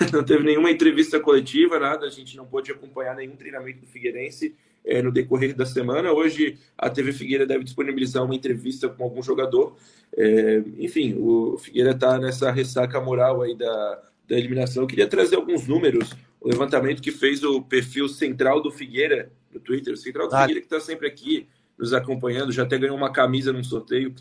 Não 0.12 0.24
teve 0.24 0.44
nenhuma 0.44 0.70
entrevista 0.70 1.20
coletiva, 1.20 1.78
nada. 1.78 2.06
A 2.06 2.10
gente 2.10 2.36
não 2.36 2.46
pôde 2.46 2.70
acompanhar 2.70 3.16
nenhum 3.16 3.34
treinamento 3.34 3.80
do 3.80 3.86
Figueirense 3.86 4.56
é, 4.84 5.02
no 5.02 5.12
decorrer 5.12 5.54
da 5.54 5.66
semana. 5.66 6.12
Hoje 6.12 6.58
a 6.76 6.90
TV 6.90 7.12
Figueira 7.12 7.46
deve 7.46 7.64
disponibilizar 7.64 8.24
uma 8.24 8.34
entrevista 8.34 8.88
com 8.88 9.04
algum 9.04 9.22
jogador. 9.22 9.76
É, 10.16 10.62
enfim, 10.78 11.14
o 11.18 11.56
Figueira 11.58 11.92
está 11.92 12.18
nessa 12.18 12.50
ressaca 12.50 13.00
moral 13.00 13.42
aí 13.42 13.56
da, 13.56 14.02
da 14.28 14.36
eliminação. 14.36 14.82
Eu 14.82 14.86
queria 14.86 15.06
trazer 15.06 15.36
alguns 15.36 15.66
números. 15.66 16.12
O 16.40 16.48
levantamento 16.48 17.00
que 17.00 17.12
fez 17.12 17.44
o 17.44 17.62
perfil 17.62 18.08
central 18.08 18.60
do 18.60 18.70
Figueira 18.70 19.30
no 19.52 19.60
Twitter, 19.60 19.94
o 19.94 19.96
central 19.96 20.28
do 20.28 20.34
ah. 20.34 20.40
Figueira 20.40 20.60
que 20.60 20.66
está 20.66 20.80
sempre 20.80 21.06
aqui 21.06 21.48
nos 21.78 21.92
acompanhando, 21.92 22.52
já 22.52 22.62
até 22.62 22.78
ganhou 22.78 22.96
uma 22.96 23.12
camisa 23.12 23.52
num 23.52 23.64
sorteio. 23.64 24.14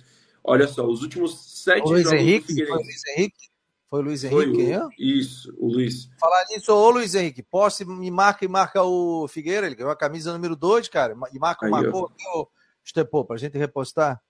Olha 0.44 0.68
só, 0.68 0.86
os 0.88 1.02
últimos 1.02 1.62
sete 1.64 1.88
Luiz 1.88 2.04
jogos 2.04 2.20
Henrique, 2.20 2.42
do 2.42 2.48
Figueirense. 2.48 2.84
Luiz 2.84 3.02
Henrique? 3.08 3.51
Foi 3.92 4.00
o 4.00 4.04
Luiz 4.04 4.24
Henrique, 4.24 4.74
Foi 4.74 4.78
o, 4.78 4.90
Isso, 4.98 5.54
o 5.60 5.68
Luiz. 5.68 6.10
Falar 6.18 6.46
nisso, 6.50 6.74
ô 6.74 6.90
Luiz 6.90 7.14
Henrique, 7.14 7.44
posse 7.44 7.84
me 7.84 8.10
marca 8.10 8.46
e 8.46 8.48
marca 8.48 8.82
o 8.82 9.28
Figueira, 9.28 9.68
ele 9.68 9.76
ganhou 9.76 9.92
a 9.92 9.98
camisa 9.98 10.32
número 10.32 10.56
2, 10.56 10.88
cara, 10.88 11.14
e 11.34 11.38
marca 11.38 11.68
o 11.68 11.70
marcou 11.70 12.06
aqui, 12.06 12.26
o 12.34 12.48
Estepô, 12.86 13.26
pra 13.26 13.36
gente 13.36 13.58
repostar. 13.58 14.22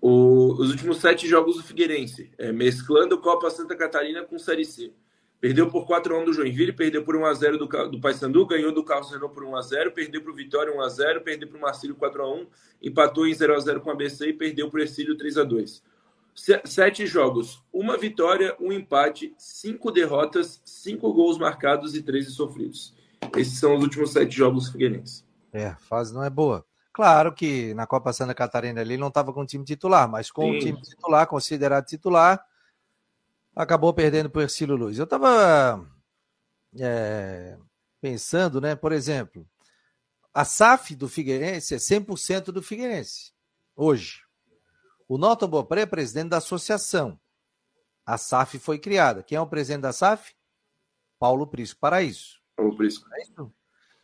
O, 0.00 0.54
os 0.58 0.70
últimos 0.70 1.02
sete 1.02 1.28
jogos 1.28 1.56
do 1.56 1.62
Figueirense, 1.62 2.32
é, 2.38 2.50
mesclando 2.50 3.20
Copa 3.20 3.50
Santa 3.50 3.76
Catarina 3.76 4.22
com 4.22 4.38
Série 4.38 4.64
C. 4.64 4.90
Perdeu 5.38 5.70
por 5.70 5.86
4x1 5.86 6.24
do 6.24 6.32
Joinville, 6.32 6.72
perdeu 6.72 7.04
por 7.04 7.14
1x0 7.14 7.58
do, 7.58 7.90
do 7.90 8.00
Paysandu, 8.00 8.46
ganhou 8.46 8.72
do 8.72 8.82
Carlos 8.82 9.10
Renault 9.10 9.34
por 9.34 9.44
1x0, 9.44 9.90
perdeu 9.90 10.22
para 10.22 10.32
o 10.32 10.34
Vitória 10.34 10.74
1x0, 10.74 11.20
perdeu 11.20 11.46
para 11.46 11.58
o 11.58 11.60
Marcílio 11.60 11.94
4x1, 11.94 12.46
empatou 12.80 13.26
em 13.26 13.32
0x0 13.32 13.80
com 13.80 13.90
a 13.90 13.92
ABC 13.92 14.28
e 14.28 14.32
perdeu 14.32 14.70
para 14.70 14.78
o 14.78 14.82
Ercílio 14.82 15.14
3x2 15.14 15.82
sete 16.64 17.06
jogos, 17.06 17.64
uma 17.72 17.96
vitória, 17.96 18.54
um 18.60 18.70
empate, 18.70 19.34
cinco 19.38 19.90
derrotas, 19.90 20.60
cinco 20.64 21.12
gols 21.12 21.38
marcados 21.38 21.94
e 21.94 22.02
13 22.02 22.30
sofridos. 22.30 22.94
Esses 23.36 23.58
são 23.58 23.74
os 23.74 23.82
últimos 23.82 24.12
sete 24.12 24.36
jogos 24.36 24.68
figueirenses. 24.68 25.24
É, 25.52 25.68
a 25.68 25.76
fase 25.76 26.12
não 26.12 26.22
é 26.22 26.28
boa. 26.28 26.64
Claro 26.92 27.32
que 27.32 27.74
na 27.74 27.86
Copa 27.86 28.12
Santa 28.12 28.34
Catarina 28.34 28.80
ele 28.80 28.96
não 28.96 29.08
estava 29.08 29.32
com 29.32 29.40
o 29.40 29.46
time 29.46 29.64
titular, 29.64 30.08
mas 30.08 30.30
com 30.30 30.42
Sim. 30.44 30.56
o 30.56 30.58
time 30.58 30.82
titular, 30.82 31.26
considerado 31.26 31.86
titular, 31.86 32.44
acabou 33.54 33.92
perdendo 33.94 34.28
para 34.28 34.40
o 34.40 34.42
Ercílio 34.42 34.76
Luz. 34.76 34.98
Eu 34.98 35.04
estava 35.04 35.86
é, 36.78 37.56
pensando, 38.00 38.60
né, 38.60 38.74
por 38.74 38.92
exemplo, 38.92 39.48
a 40.32 40.44
SAF 40.44 40.94
do 40.94 41.08
Figueirense 41.08 41.74
é 41.74 41.78
100% 41.78 42.52
do 42.52 42.62
Figueirense, 42.62 43.32
hoje. 43.74 44.25
O 45.08 45.16
Norton 45.16 45.48
Bopré 45.48 45.82
é 45.82 45.86
presidente 45.86 46.30
da 46.30 46.38
associação. 46.38 47.18
A 48.04 48.18
SAF 48.18 48.58
foi 48.58 48.78
criada. 48.78 49.22
Quem 49.22 49.36
é 49.36 49.40
o 49.40 49.46
presidente 49.46 49.82
da 49.82 49.92
SAF? 49.92 50.34
Paulo 51.18 51.46
Prisco 51.46 51.80
Paraíso. 51.80 52.40
Paulo 52.56 52.76
Prisco. 52.76 53.08
É 53.12 53.22
isso? 53.22 53.52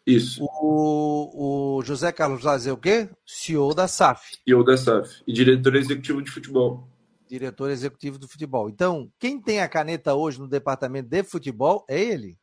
Isso. 0.07 0.45
O, 0.45 1.77
o 1.79 1.83
José 1.83 2.11
Carlos 2.11 2.43
Laz 2.43 2.67
é 2.67 2.73
o 2.73 2.77
quê? 2.77 3.09
CEO 3.25 3.75
da 3.75 3.87
SAF. 3.87 4.37
CEO 4.45 4.65
da 4.65 4.77
SAF. 4.77 5.23
E 5.27 5.33
diretor 5.33 5.77
executivo 5.77 6.23
de 6.23 6.31
futebol. 6.31 6.89
Diretor 7.29 7.71
executivo 7.71 8.19
do 8.19 8.29
futebol. 8.29 8.69
Então, 8.69 9.11
quem 9.19 9.41
tem 9.41 9.61
a 9.61 9.69
caneta 9.69 10.15
hoje 10.15 10.39
no 10.39 10.49
departamento 10.49 11.09
de 11.09 11.23
futebol 11.23 11.85
é 11.89 12.01
ele. 12.01 12.39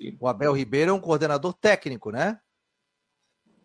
Sim. 0.00 0.16
O 0.20 0.28
Abel 0.28 0.52
Ribeiro 0.52 0.90
é 0.90 0.94
um 0.94 1.00
coordenador 1.00 1.52
técnico, 1.52 2.10
né? 2.10 2.38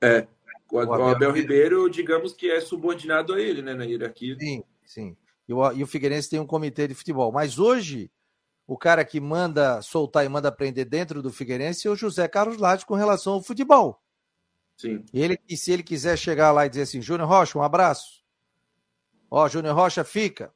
É. 0.01 0.27
O, 0.71 0.77
o 0.77 0.93
Abel, 0.93 1.07
Abel 1.07 1.31
Ribeiro, 1.31 1.89
digamos 1.89 2.33
que 2.33 2.49
é 2.49 2.61
subordinado 2.61 3.33
a 3.33 3.41
ele, 3.41 3.61
né, 3.61 3.73
na 3.73 3.85
hierarquia. 3.85 4.37
Sim, 4.39 4.63
sim. 4.85 5.17
E 5.47 5.53
o, 5.53 5.71
e 5.71 5.83
o 5.83 5.87
Figueirense 5.87 6.29
tem 6.29 6.39
um 6.39 6.45
comitê 6.45 6.87
de 6.87 6.93
futebol. 6.93 7.31
Mas 7.31 7.57
hoje, 7.57 8.11
o 8.67 8.77
cara 8.77 9.03
que 9.03 9.19
manda 9.19 9.81
soltar 9.81 10.23
e 10.23 10.29
manda 10.29 10.51
prender 10.51 10.85
dentro 10.85 11.23
do 11.23 11.33
Figueirense 11.33 11.87
é 11.87 11.91
o 11.91 11.95
José 11.95 12.27
Carlos 12.27 12.57
Lage 12.57 12.85
com 12.85 12.93
relação 12.93 13.33
ao 13.33 13.41
futebol. 13.41 13.99
Sim. 14.77 15.03
E, 15.11 15.21
ele, 15.21 15.39
e 15.49 15.57
se 15.57 15.71
ele 15.71 15.83
quiser 15.83 16.17
chegar 16.17 16.51
lá 16.51 16.65
e 16.65 16.69
dizer 16.69 16.83
assim, 16.83 17.01
Júnior 17.01 17.27
Rocha, 17.27 17.57
um 17.57 17.63
abraço. 17.63 18.23
Ó, 19.29 19.47
Júnior 19.49 19.75
Rocha, 19.75 20.03
fica. 20.03 20.53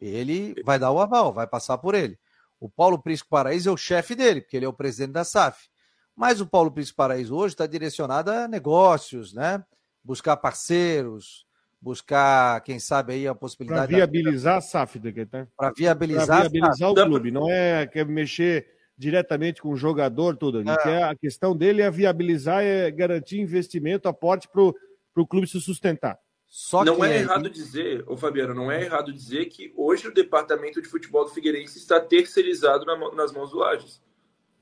Ele 0.00 0.54
vai 0.62 0.78
dar 0.78 0.90
o 0.90 1.00
aval, 1.00 1.32
vai 1.32 1.46
passar 1.46 1.78
por 1.78 1.94
ele. 1.94 2.18
O 2.60 2.68
Paulo 2.68 3.02
Prisco 3.02 3.28
Paraíso 3.28 3.70
é 3.70 3.72
o 3.72 3.76
chefe 3.76 4.14
dele, 4.14 4.42
porque 4.42 4.56
ele 4.56 4.66
é 4.66 4.68
o 4.68 4.72
presidente 4.72 5.12
da 5.12 5.24
SAF. 5.24 5.68
Mas 6.16 6.40
o 6.40 6.46
Paulo 6.46 6.70
Príncipe 6.70 6.96
Paraíso 6.96 7.34
hoje 7.34 7.54
está 7.54 7.66
direcionado 7.66 8.30
a 8.30 8.46
negócios, 8.46 9.32
né? 9.34 9.64
Buscar 10.02 10.36
parceiros, 10.36 11.46
buscar, 11.80 12.60
quem 12.62 12.78
sabe, 12.78 13.14
aí 13.14 13.28
a 13.28 13.34
possibilidade. 13.34 13.88
Para 13.88 14.06
viabilizar 14.06 14.54
da... 14.54 14.58
a 14.58 14.60
SAF, 14.60 15.00
né? 15.00 15.48
Para 15.56 15.72
viabilizar, 15.76 16.40
viabilizar 16.42 16.90
o 16.90 16.94
clube. 16.94 17.30
Não 17.30 17.50
é 17.50 17.86
quer 17.86 18.06
mexer 18.06 18.66
diretamente 18.96 19.60
com 19.60 19.70
o 19.70 19.76
jogador, 19.76 20.36
tudo. 20.36 20.60
Ele 20.60 20.70
é. 20.70 20.76
quer, 20.76 21.02
a 21.02 21.14
questão 21.14 21.56
dele 21.56 21.82
é 21.82 21.90
viabilizar, 21.90 22.62
é 22.62 22.90
garantir 22.90 23.40
investimento, 23.40 24.08
aporte 24.08 24.48
para 24.48 24.62
o 24.62 25.26
clube 25.26 25.46
se 25.46 25.60
sustentar. 25.60 26.18
Só 26.46 26.84
não 26.84 27.04
é, 27.04 27.16
é 27.16 27.20
errado 27.22 27.50
dizer, 27.50 28.04
ô 28.06 28.16
Fabiano, 28.16 28.54
não 28.54 28.70
é 28.70 28.84
errado 28.84 29.12
dizer 29.12 29.46
que 29.46 29.72
hoje 29.76 30.06
o 30.06 30.14
departamento 30.14 30.80
de 30.80 30.88
futebol 30.88 31.24
do 31.24 31.32
Figueirense 31.32 31.78
está 31.78 31.98
terceirizado 31.98 32.84
na, 32.84 32.96
nas 33.12 33.32
mãos 33.32 33.50
do 33.50 33.58
Lages. 33.58 34.00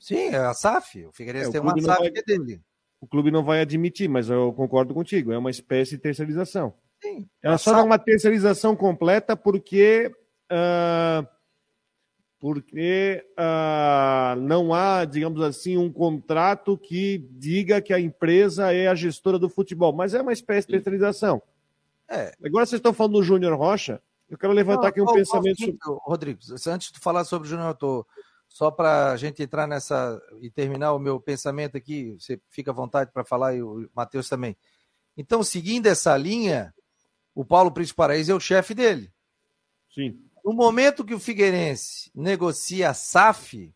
Sim, 0.03 0.17
é 0.17 0.37
a 0.37 0.53
SAF. 0.53 1.07
O 1.07 1.12
Figueirense 1.12 1.51
é, 1.51 1.53
tem 1.53 1.61
uma 1.61 1.81
SAF 1.81 2.01
vai, 2.01 2.11
que 2.11 2.19
é 2.19 2.23
dele. 2.25 2.61
O 3.01 3.07
clube 3.07 3.31
não 3.31 3.45
vai 3.45 3.61
admitir, 3.61 4.09
mas 4.09 4.29
eu 4.29 4.53
concordo 4.53 4.93
contigo. 4.93 5.33
É 5.33 5.38
uma 5.38 5.51
espécie 5.51 5.93
de 5.93 5.99
terceirização. 5.99 6.75
Sim. 7.01 7.29
Ela 7.41 7.57
só 7.57 7.71
SAF... 7.71 7.81
dá 7.81 7.87
uma 7.87 7.99
terceirização 8.01 8.75
completa 8.75 9.37
porque. 9.37 10.12
Uh, 10.51 11.25
porque 12.41 13.25
uh, 13.38 14.35
não 14.41 14.75
há, 14.75 15.05
digamos 15.05 15.41
assim, 15.41 15.79
um 15.79 15.93
contrato 15.93 16.77
que 16.77 17.19
diga 17.31 17.81
que 17.81 17.95
a 17.95 18.01
empresa 18.01 18.73
é 18.73 18.88
a 18.88 18.97
gestora 18.97 19.38
do 19.38 19.49
futebol, 19.49 19.93
mas 19.93 20.15
é 20.15 20.21
uma 20.21 20.33
espécie 20.33 20.67
de 20.67 20.73
terceirização. 20.73 21.41
É. 22.11 22.35
Agora 22.45 22.67
vocês 22.67 22.81
estão 22.81 22.93
falando 22.93 23.12
do 23.12 23.23
Júnior 23.23 23.57
Rocha, 23.57 24.03
eu 24.29 24.37
quero 24.37 24.53
levantar 24.53 24.83
não, 24.83 24.88
aqui 24.88 25.01
um 25.01 25.07
pensamento. 25.07 25.79
Rodrigo, 26.05 26.41
antes 26.67 26.91
de 26.91 26.99
falar 26.99 27.23
sobre 27.23 27.47
o 27.47 27.51
Júnior, 27.51 27.69
eu 27.69 27.73
estou 27.75 28.07
só 28.53 28.71
para 28.71 29.12
a 29.12 29.17
gente 29.17 29.43
entrar 29.43 29.67
nessa 29.67 30.21
e 30.43 30.51
terminar 30.51 30.93
o 30.93 30.99
meu 30.99 31.19
pensamento 31.19 31.75
aqui, 31.75 32.12
você 32.21 32.38
fica 32.51 32.71
à 32.71 32.75
vontade 32.75 33.11
para 33.11 33.25
falar 33.25 33.55
e 33.55 33.62
o 33.62 33.88
Matheus 33.95 34.29
também. 34.29 34.55
Então, 35.17 35.43
seguindo 35.43 35.87
essa 35.87 36.15
linha, 36.19 36.75
o 37.35 37.47
Paulo 37.47 37.73
Príncipe 37.73 37.97
Paraíso 37.97 38.31
é 38.31 38.35
o 38.35 38.41
chefe 38.41 38.75
dele. 38.75 39.11
Sim. 39.91 40.23
No 40.45 40.53
momento 40.53 41.05
que 41.05 41.15
o 41.15 41.19
Figueirense 41.19 42.11
negocia 42.15 42.91
a 42.91 42.95
SAF, 42.95 43.75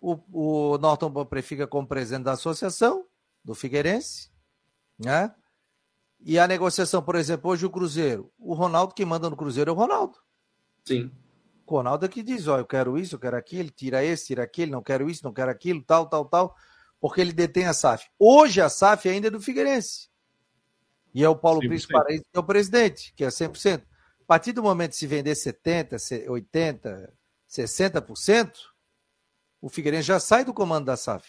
o, 0.00 0.18
o 0.32 0.78
Norton 0.78 1.10
Bopré 1.10 1.42
fica 1.42 1.66
como 1.66 1.86
presidente 1.86 2.24
da 2.24 2.32
associação 2.32 3.06
do 3.44 3.54
Figueirense, 3.54 4.30
né? 4.98 5.34
E 6.18 6.38
a 6.38 6.48
negociação, 6.48 7.02
por 7.02 7.14
exemplo, 7.16 7.50
hoje 7.50 7.66
o 7.66 7.70
Cruzeiro, 7.70 8.32
o 8.38 8.54
Ronaldo 8.54 8.94
que 8.94 9.04
manda 9.04 9.28
no 9.28 9.36
Cruzeiro 9.36 9.70
é 9.70 9.74
o 9.74 9.76
Ronaldo. 9.76 10.18
Sim. 10.82 11.10
O 11.66 11.76
Ronaldo 11.76 12.04
é 12.04 12.08
que 12.08 12.22
diz, 12.22 12.46
ó, 12.46 12.58
eu 12.58 12.66
quero 12.66 12.98
isso, 12.98 13.14
eu 13.14 13.18
quero 13.18 13.36
aquilo, 13.36 13.70
tira 13.70 14.04
esse, 14.04 14.26
tira 14.26 14.42
aquele, 14.42 14.70
não 14.70 14.82
quero 14.82 15.08
isso, 15.08 15.24
não 15.24 15.32
quero 15.32 15.50
aquilo, 15.50 15.82
tal, 15.82 16.06
tal, 16.06 16.26
tal, 16.26 16.56
porque 17.00 17.20
ele 17.20 17.32
detém 17.32 17.66
a 17.66 17.72
SAF. 17.72 18.06
Hoje 18.18 18.60
a 18.60 18.68
SAF 18.68 19.08
ainda 19.08 19.28
é 19.28 19.30
do 19.30 19.40
Figueirense. 19.40 20.08
E 21.14 21.22
é 21.22 21.28
o 21.28 21.36
Paulo 21.36 21.60
Príncipe 21.60 21.92
Paraíso 21.92 22.24
que 22.24 22.36
é 22.36 22.40
o 22.40 22.44
presidente, 22.44 23.12
que 23.14 23.24
é 23.24 23.28
100%. 23.28 23.80
A 23.80 24.26
partir 24.26 24.52
do 24.52 24.62
momento 24.62 24.90
que 24.90 24.96
se 24.96 25.06
vender 25.06 25.34
70, 25.34 25.96
80, 26.28 27.12
60%, 27.48 28.52
o 29.60 29.68
Figueirense 29.68 30.08
já 30.08 30.20
sai 30.20 30.44
do 30.44 30.52
comando 30.52 30.86
da 30.86 30.96
SAF. 30.96 31.26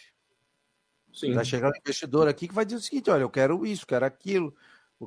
Sim. 1.13 1.33
Vai 1.33 1.45
chegar 1.45 1.69
um 1.69 1.77
investidor 1.77 2.27
aqui 2.27 2.47
que 2.47 2.53
vai 2.53 2.65
dizer 2.65 2.77
o 2.77 2.81
seguinte: 2.81 3.09
olha, 3.09 3.21
eu 3.21 3.29
quero 3.29 3.65
isso, 3.65 3.87
quero 3.87 4.05
aquilo. 4.05 4.53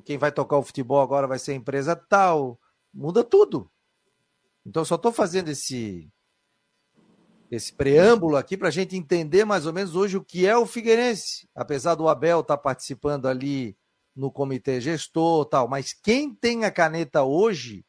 Quem 0.05 0.17
vai 0.17 0.33
tocar 0.33 0.57
o 0.57 0.63
futebol 0.63 1.01
agora 1.01 1.27
vai 1.27 1.39
ser 1.39 1.53
a 1.53 1.57
empresa 1.57 1.95
tal. 1.95 2.59
Muda 2.93 3.23
tudo. 3.23 3.71
Então, 4.69 4.85
só 4.85 4.97
estou 4.97 5.11
fazendo 5.11 5.49
esse, 5.49 6.13
esse 7.51 7.73
preâmbulo 7.73 8.37
aqui 8.37 8.55
para 8.55 8.69
a 8.69 8.71
gente 8.71 8.95
entender 8.95 9.47
mais 9.47 9.65
ou 9.65 9.73
menos 9.73 9.97
hoje 9.97 10.19
o 10.19 10.23
que 10.23 10.47
é 10.47 10.55
o 10.59 10.67
Figueirense. 10.67 11.49
Apesar 11.55 11.95
do 11.95 12.07
Abel 12.07 12.41
estar 12.41 12.59
tá 12.59 12.63
participando 12.63 13.27
ali 13.27 13.79
no 14.15 14.31
comitê 14.31 14.79
gestor 14.79 15.47
tal, 15.47 15.69
mas 15.69 15.95
quem 15.95 16.35
tem 16.35 16.67
a 16.67 16.71
caneta 16.71 17.23
hoje, 17.23 17.83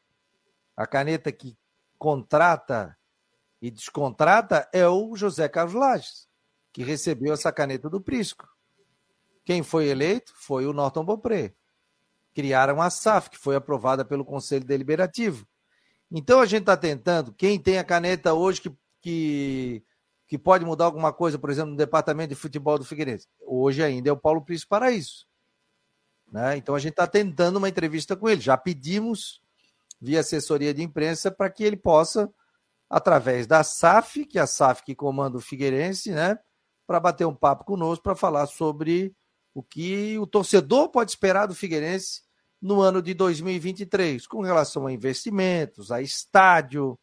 a 0.74 0.86
caneta 0.86 1.30
que 1.30 1.54
contrata 1.98 2.96
e 3.60 3.70
descontrata, 3.70 4.66
é 4.72 4.88
o 4.88 5.14
José 5.14 5.50
Carlos 5.50 5.74
Lages, 5.74 6.26
que 6.72 6.82
recebeu 6.82 7.34
essa 7.34 7.52
caneta 7.52 7.90
do 7.90 8.00
Prisco. 8.00 8.48
Quem 9.44 9.62
foi 9.62 9.88
eleito 9.88 10.32
foi 10.34 10.64
o 10.64 10.72
Norton 10.72 11.04
Bopré. 11.04 11.52
Criaram 12.32 12.80
a 12.80 12.88
SAF, 12.88 13.28
que 13.28 13.36
foi 13.36 13.54
aprovada 13.54 14.02
pelo 14.02 14.24
Conselho 14.24 14.64
Deliberativo. 14.64 15.46
Então 16.10 16.40
a 16.40 16.46
gente 16.46 16.62
está 16.62 16.76
tentando, 16.76 17.32
quem 17.32 17.58
tem 17.58 17.78
a 17.78 17.84
caneta 17.84 18.34
hoje 18.34 18.60
que, 18.60 18.72
que, 19.00 19.84
que, 20.26 20.38
pode 20.38 20.64
mudar 20.64 20.86
alguma 20.86 21.12
coisa, 21.12 21.38
por 21.38 21.50
exemplo, 21.50 21.70
no 21.70 21.76
departamento 21.76 22.30
de 22.30 22.34
futebol 22.34 22.78
do 22.78 22.84
Figueirense, 22.84 23.28
hoje 23.40 23.82
ainda 23.82 24.08
é 24.08 24.12
o 24.12 24.16
Paulo 24.16 24.44
Príncipe 24.44 24.70
Paraíso. 24.70 25.26
Né? 26.30 26.56
Então 26.56 26.74
a 26.74 26.78
gente 26.78 26.92
está 26.92 27.06
tentando 27.06 27.58
uma 27.58 27.68
entrevista 27.68 28.16
com 28.16 28.28
ele. 28.28 28.40
Já 28.40 28.56
pedimos 28.56 29.40
via 30.00 30.20
assessoria 30.20 30.74
de 30.74 30.82
imprensa 30.82 31.30
para 31.30 31.50
que 31.50 31.62
ele 31.62 31.76
possa, 31.76 32.32
através 32.88 33.46
da 33.46 33.62
SAF, 33.62 34.24
que 34.24 34.38
é 34.38 34.42
a 34.42 34.46
SAF 34.46 34.82
que 34.82 34.94
comanda 34.94 35.36
o 35.36 35.40
Figueirense, 35.40 36.10
né, 36.10 36.38
para 36.86 36.98
bater 36.98 37.26
um 37.26 37.34
papo 37.34 37.64
conosco 37.64 38.02
para 38.02 38.16
falar 38.16 38.46
sobre 38.46 39.14
o 39.54 39.62
que 39.62 40.18
o 40.18 40.26
torcedor 40.26 40.88
pode 40.88 41.10
esperar 41.10 41.46
do 41.46 41.54
Figueirense 41.54 42.22
no 42.60 42.80
ano 42.80 43.00
de 43.00 43.14
2023, 43.14 44.26
com 44.26 44.42
relação 44.42 44.86
a 44.86 44.92
investimentos, 44.92 45.90
a 45.90 46.02
estádio. 46.02 46.98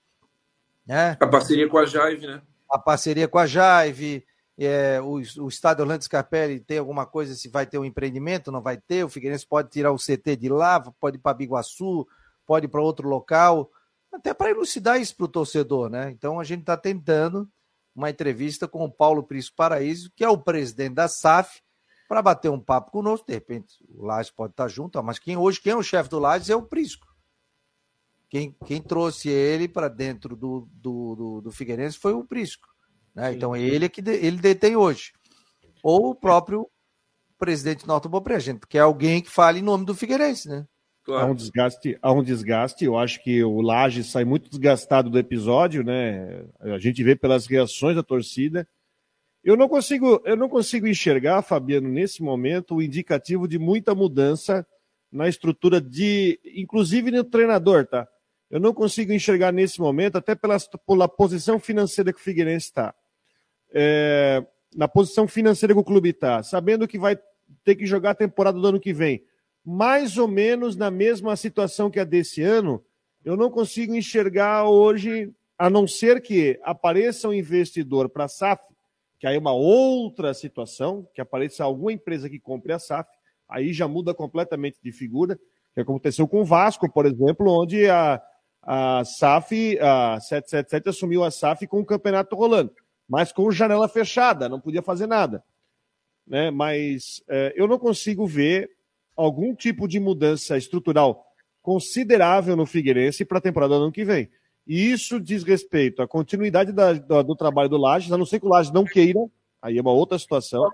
Né? 0.85 1.17
A 1.19 1.27
parceria 1.27 1.67
com 1.67 1.77
a 1.77 1.85
Jaive, 1.85 2.27
né? 2.27 2.41
A 2.71 2.77
parceria 2.77 3.27
com 3.27 3.39
a 3.39 3.47
Jaive. 3.47 4.25
É, 4.59 4.99
o, 5.01 5.21
o 5.43 5.47
estádio 5.47 5.83
Orlando 5.83 6.03
Scarpelli 6.03 6.59
tem 6.59 6.79
alguma 6.79 7.05
coisa, 7.05 7.35
se 7.35 7.47
vai 7.47 7.67
ter 7.67 7.77
um 7.77 7.85
empreendimento, 7.85 8.51
não 8.51 8.61
vai 8.61 8.77
ter. 8.77 9.03
O 9.03 9.09
Figueirense 9.09 9.45
pode 9.45 9.69
tirar 9.69 9.91
o 9.91 9.97
CT 9.97 10.35
de 10.35 10.49
lá, 10.49 10.79
pode 10.99 11.17
ir 11.17 11.19
para 11.19 11.35
Biguaçu, 11.35 12.07
pode 12.45 12.65
ir 12.65 12.69
para 12.69 12.81
outro 12.81 13.07
local. 13.07 13.71
até 14.11 14.33
para 14.33 14.49
elucidar 14.49 14.99
isso 14.99 15.15
para 15.15 15.25
o 15.25 15.29
torcedor, 15.29 15.89
né? 15.89 16.09
Então 16.09 16.39
a 16.39 16.43
gente 16.43 16.61
está 16.61 16.75
tentando 16.75 17.47
uma 17.95 18.09
entrevista 18.09 18.67
com 18.67 18.83
o 18.83 18.91
Paulo 18.91 19.23
Prisco 19.23 19.55
Paraíso, 19.55 20.11
que 20.15 20.23
é 20.23 20.29
o 20.29 20.37
presidente 20.37 20.93
da 20.93 21.07
SAF, 21.07 21.61
para 22.07 22.21
bater 22.21 22.49
um 22.49 22.59
papo 22.59 22.91
conosco. 22.91 23.27
De 23.27 23.33
repente, 23.33 23.75
o 23.89 24.05
Lages 24.05 24.31
pode 24.31 24.53
estar 24.53 24.63
tá 24.63 24.69
junto, 24.69 25.01
mas 25.03 25.19
quem 25.19 25.37
hoje 25.37 25.59
quem 25.61 25.73
é 25.73 25.75
o 25.75 25.83
chefe 25.83 26.09
do 26.09 26.19
Lages 26.19 26.49
é 26.49 26.55
o 26.55 26.61
Prisco. 26.61 27.07
Quem, 28.29 28.55
quem 28.65 28.81
trouxe 28.81 29.29
ele 29.29 29.67
para 29.67 29.87
dentro 29.87 30.35
do, 30.35 30.67
do, 30.73 31.15
do, 31.15 31.41
do, 31.41 31.51
Figueirense 31.51 31.97
foi 31.97 32.13
o 32.13 32.25
Prisco. 32.25 32.67
Né? 33.15 33.33
Então, 33.33 33.55
ele 33.55 33.85
é 33.85 33.89
que 33.89 34.01
de, 34.01 34.11
ele 34.11 34.37
detém 34.37 34.75
hoje. 34.75 35.13
Ou 35.81 36.09
o 36.09 36.15
próprio 36.15 36.69
presidente 37.37 37.87
Norton 37.87 38.09
Bopré, 38.09 38.37
que 38.67 38.77
é 38.77 38.81
alguém 38.81 39.21
que 39.21 39.29
fala 39.29 39.57
em 39.57 39.61
nome 39.61 39.85
do 39.85 39.95
Figueirense, 39.95 40.49
né? 40.49 40.67
Claro. 41.03 41.27
Há 41.27 41.31
um 41.31 41.35
desgaste, 41.35 41.97
há 42.01 42.11
um 42.11 42.21
desgaste. 42.21 42.83
Eu 42.83 42.97
acho 42.97 43.23
que 43.23 43.41
o 43.41 43.61
Laje 43.61 44.03
sai 44.03 44.25
muito 44.25 44.49
desgastado 44.49 45.09
do 45.09 45.17
episódio, 45.17 45.81
né? 45.81 46.43
A 46.59 46.77
gente 46.79 47.01
vê 47.01 47.15
pelas 47.15 47.47
reações 47.47 47.95
da 47.95 48.03
torcida. 48.03 48.67
Eu 49.47 49.55
não 49.55 49.69
consigo, 49.69 50.21
eu 50.25 50.35
não 50.35 50.49
consigo 50.49 50.85
enxergar, 50.85 51.41
Fabiano, 51.41 51.87
nesse 51.87 52.21
momento, 52.21 52.75
o 52.75 52.81
indicativo 52.81 53.47
de 53.47 53.57
muita 53.57 53.95
mudança 53.95 54.67
na 55.09 55.29
estrutura 55.29 55.79
de, 55.79 56.37
inclusive 56.43 57.11
no 57.11 57.23
treinador, 57.23 57.87
tá? 57.87 58.05
Eu 58.51 58.59
não 58.59 58.73
consigo 58.73 59.13
enxergar 59.13 59.53
nesse 59.53 59.79
momento, 59.79 60.17
até 60.17 60.35
pela, 60.35 60.57
pela 60.85 61.07
posição 61.07 61.61
financeira 61.61 62.11
que 62.11 62.19
o 62.19 62.21
Figueirense 62.21 62.65
está. 62.65 62.93
É, 63.73 64.45
na 64.75 64.85
posição 64.85 65.29
financeira 65.29 65.73
que 65.73 65.79
o 65.79 65.83
clube 65.83 66.09
está, 66.09 66.43
sabendo 66.43 66.85
que 66.85 66.99
vai 66.99 67.17
ter 67.63 67.75
que 67.75 67.85
jogar 67.85 68.11
a 68.11 68.15
temporada 68.15 68.59
do 68.59 68.67
ano 68.67 68.81
que 68.81 68.91
vem 68.91 69.23
mais 69.69 70.17
ou 70.17 70.27
menos 70.27 70.75
na 70.75 70.91
mesma 70.91 71.37
situação 71.37 71.89
que 71.89 72.01
a 72.01 72.03
desse 72.03 72.41
ano, 72.41 72.83
eu 73.23 73.37
não 73.37 73.49
consigo 73.49 73.95
enxergar 73.95 74.65
hoje, 74.65 75.33
a 75.57 75.69
não 75.69 75.87
ser 75.87 76.21
que 76.21 76.59
apareça 76.63 77.29
um 77.29 77.33
investidor 77.33 78.09
para 78.09 78.25
a 78.25 78.29
SAF, 78.29 78.61
que 79.19 79.27
aí 79.27 79.35
é 79.35 79.39
uma 79.39 79.53
outra 79.53 80.33
situação, 80.33 81.07
que 81.13 81.21
apareça 81.21 81.63
alguma 81.63 81.91
empresa 81.91 82.29
que 82.29 82.39
compre 82.39 82.73
a 82.73 82.79
SAF, 82.79 83.09
aí 83.49 83.73
já 83.73 83.87
muda 83.87 84.13
completamente 84.13 84.77
de 84.83 84.91
figura, 84.91 85.39
que 85.73 85.81
aconteceu 85.81 86.27
com 86.27 86.41
o 86.41 86.45
Vasco, 86.45 86.91
por 86.91 87.05
exemplo, 87.05 87.47
onde 87.49 87.89
a, 87.89 88.21
a 88.61 89.03
SAF, 89.05 89.79
a 89.79 90.19
777 90.19 90.89
assumiu 90.89 91.23
a 91.23 91.31
SAF 91.31 91.65
com 91.67 91.79
o 91.79 91.85
campeonato 91.85 92.35
rolando, 92.35 92.73
mas 93.07 93.31
com 93.31 93.49
janela 93.51 93.87
fechada, 93.87 94.49
não 94.49 94.59
podia 94.59 94.81
fazer 94.81 95.07
nada. 95.07 95.43
Né? 96.25 96.51
Mas 96.51 97.23
é, 97.29 97.53
eu 97.55 97.67
não 97.67 97.79
consigo 97.79 98.27
ver 98.27 98.69
algum 99.15 99.55
tipo 99.55 99.87
de 99.87 99.99
mudança 99.99 100.57
estrutural 100.57 101.25
considerável 101.61 102.55
no 102.55 102.65
Figueirense 102.65 103.25
para 103.25 103.39
a 103.39 103.41
temporada 103.41 103.75
do 103.75 103.83
ano 103.83 103.91
que 103.91 104.05
vem. 104.05 104.29
E 104.67 104.91
isso 104.91 105.19
diz 105.19 105.43
respeito 105.43 106.01
à 106.01 106.07
continuidade 106.07 106.73
da, 106.73 106.91
do, 106.91 107.23
do, 107.23 107.35
trabalho 107.35 107.69
do 107.69 107.77
Lages, 107.77 108.11
a 108.11 108.17
não 108.17 108.25
ser 108.25 108.39
que 108.39 108.45
o 108.45 108.49
Lages 108.49 108.71
não 108.71 108.83
queira, 108.83 109.19
aí 109.61 109.77
é 109.77 109.81
uma 109.81 109.93
outra 109.93 110.19
situação. 110.19 110.69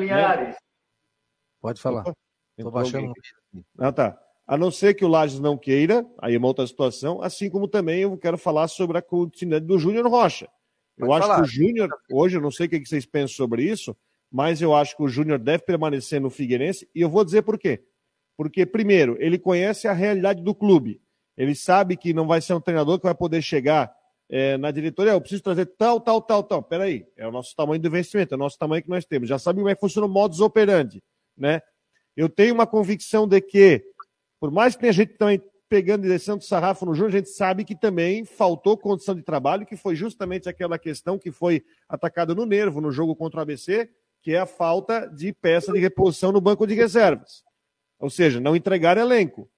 Né? 0.00 0.56
Pode 1.60 1.80
falar. 1.80 2.04
Estou 2.58 2.72
baixando. 2.72 3.12
Ah, 3.78 3.92
tá. 3.92 4.18
A 4.46 4.56
não 4.56 4.70
ser 4.70 4.94
que 4.94 5.04
o 5.04 5.08
Lages 5.08 5.38
não 5.38 5.56
queira, 5.56 6.04
aí 6.18 6.34
é 6.34 6.38
uma 6.38 6.48
outra 6.48 6.66
situação, 6.66 7.22
assim 7.22 7.48
como 7.48 7.68
também 7.68 8.00
eu 8.00 8.18
quero 8.18 8.36
falar 8.36 8.66
sobre 8.66 8.98
a 8.98 9.02
continuidade 9.02 9.64
do 9.64 9.78
Júnior 9.78 10.08
Rocha. 10.08 10.48
Eu 10.96 11.06
Pode 11.06 11.18
acho 11.18 11.28
falar. 11.28 11.42
que 11.42 11.48
o 11.48 11.52
Júnior, 11.52 11.88
hoje, 12.10 12.36
eu 12.36 12.40
não 12.40 12.50
sei 12.50 12.66
o 12.66 12.68
que 12.68 12.84
vocês 12.84 13.06
pensam 13.06 13.36
sobre 13.36 13.62
isso, 13.62 13.96
mas 14.30 14.60
eu 14.60 14.74
acho 14.74 14.96
que 14.96 15.02
o 15.02 15.08
Júnior 15.08 15.38
deve 15.38 15.62
permanecer 15.62 16.20
no 16.20 16.30
Figueirense 16.30 16.88
e 16.94 17.00
eu 17.00 17.08
vou 17.08 17.24
dizer 17.24 17.42
por 17.42 17.58
quê. 17.58 17.84
Porque, 18.36 18.66
primeiro, 18.66 19.16
ele 19.20 19.38
conhece 19.38 19.86
a 19.86 19.92
realidade 19.92 20.42
do 20.42 20.54
clube. 20.54 21.00
Ele 21.36 21.54
sabe 21.54 21.96
que 21.96 22.14
não 22.14 22.26
vai 22.26 22.40
ser 22.40 22.54
um 22.54 22.60
treinador 22.60 22.98
que 22.98 23.04
vai 23.04 23.14
poder 23.14 23.42
chegar 23.42 23.94
é, 24.28 24.56
na 24.56 24.70
diretoria, 24.70 25.12
eu 25.12 25.20
preciso 25.20 25.42
trazer 25.42 25.66
tal, 25.66 26.00
tal, 26.00 26.20
tal, 26.20 26.42
tal. 26.42 26.62
Peraí, 26.62 27.06
é 27.16 27.26
o 27.26 27.30
nosso 27.30 27.54
tamanho 27.54 27.80
do 27.80 27.86
investimento, 27.86 28.34
é 28.34 28.36
o 28.36 28.38
nosso 28.38 28.58
tamanho 28.58 28.82
que 28.82 28.88
nós 28.88 29.04
temos. 29.04 29.28
Já 29.28 29.38
sabe 29.38 29.58
como 29.58 29.68
é 29.68 29.74
que 29.74 29.80
funciona 29.80 30.06
o 30.06 30.10
modus 30.10 30.40
operandi, 30.40 31.02
né? 31.36 31.60
Eu 32.16 32.28
tenho 32.28 32.54
uma 32.54 32.66
convicção 32.66 33.28
de 33.28 33.40
que, 33.40 33.84
por 34.40 34.50
mais 34.50 34.74
que 34.74 34.80
tenha 34.80 34.92
gente 34.92 35.14
também 35.16 35.40
pegando 35.68 36.06
e 36.06 36.08
descendo 36.08 36.38
o 36.38 36.44
sarrafo 36.44 36.86
no 36.86 36.94
Júnior, 36.94 37.14
a 37.14 37.18
gente 37.18 37.30
sabe 37.30 37.64
que 37.64 37.74
também 37.74 38.24
faltou 38.24 38.76
condição 38.76 39.14
de 39.14 39.22
trabalho, 39.22 39.66
que 39.66 39.76
foi 39.76 39.94
justamente 39.94 40.48
aquela 40.48 40.78
questão 40.78 41.18
que 41.18 41.30
foi 41.30 41.64
atacada 41.88 42.34
no 42.34 42.46
nervo 42.46 42.80
no 42.80 42.90
jogo 42.90 43.14
contra 43.14 43.40
o 43.40 43.42
ABC, 43.42 43.88
que 44.22 44.32
é 44.32 44.38
a 44.38 44.46
falta 44.46 45.06
de 45.06 45.32
peça 45.32 45.72
de 45.72 45.78
reposição 45.78 46.32
no 46.32 46.40
banco 46.40 46.66
de 46.66 46.74
reservas. 46.74 47.44
Ou 47.98 48.10
seja, 48.10 48.40
não 48.40 48.56
entregar 48.56 48.96
elenco. 48.96 49.48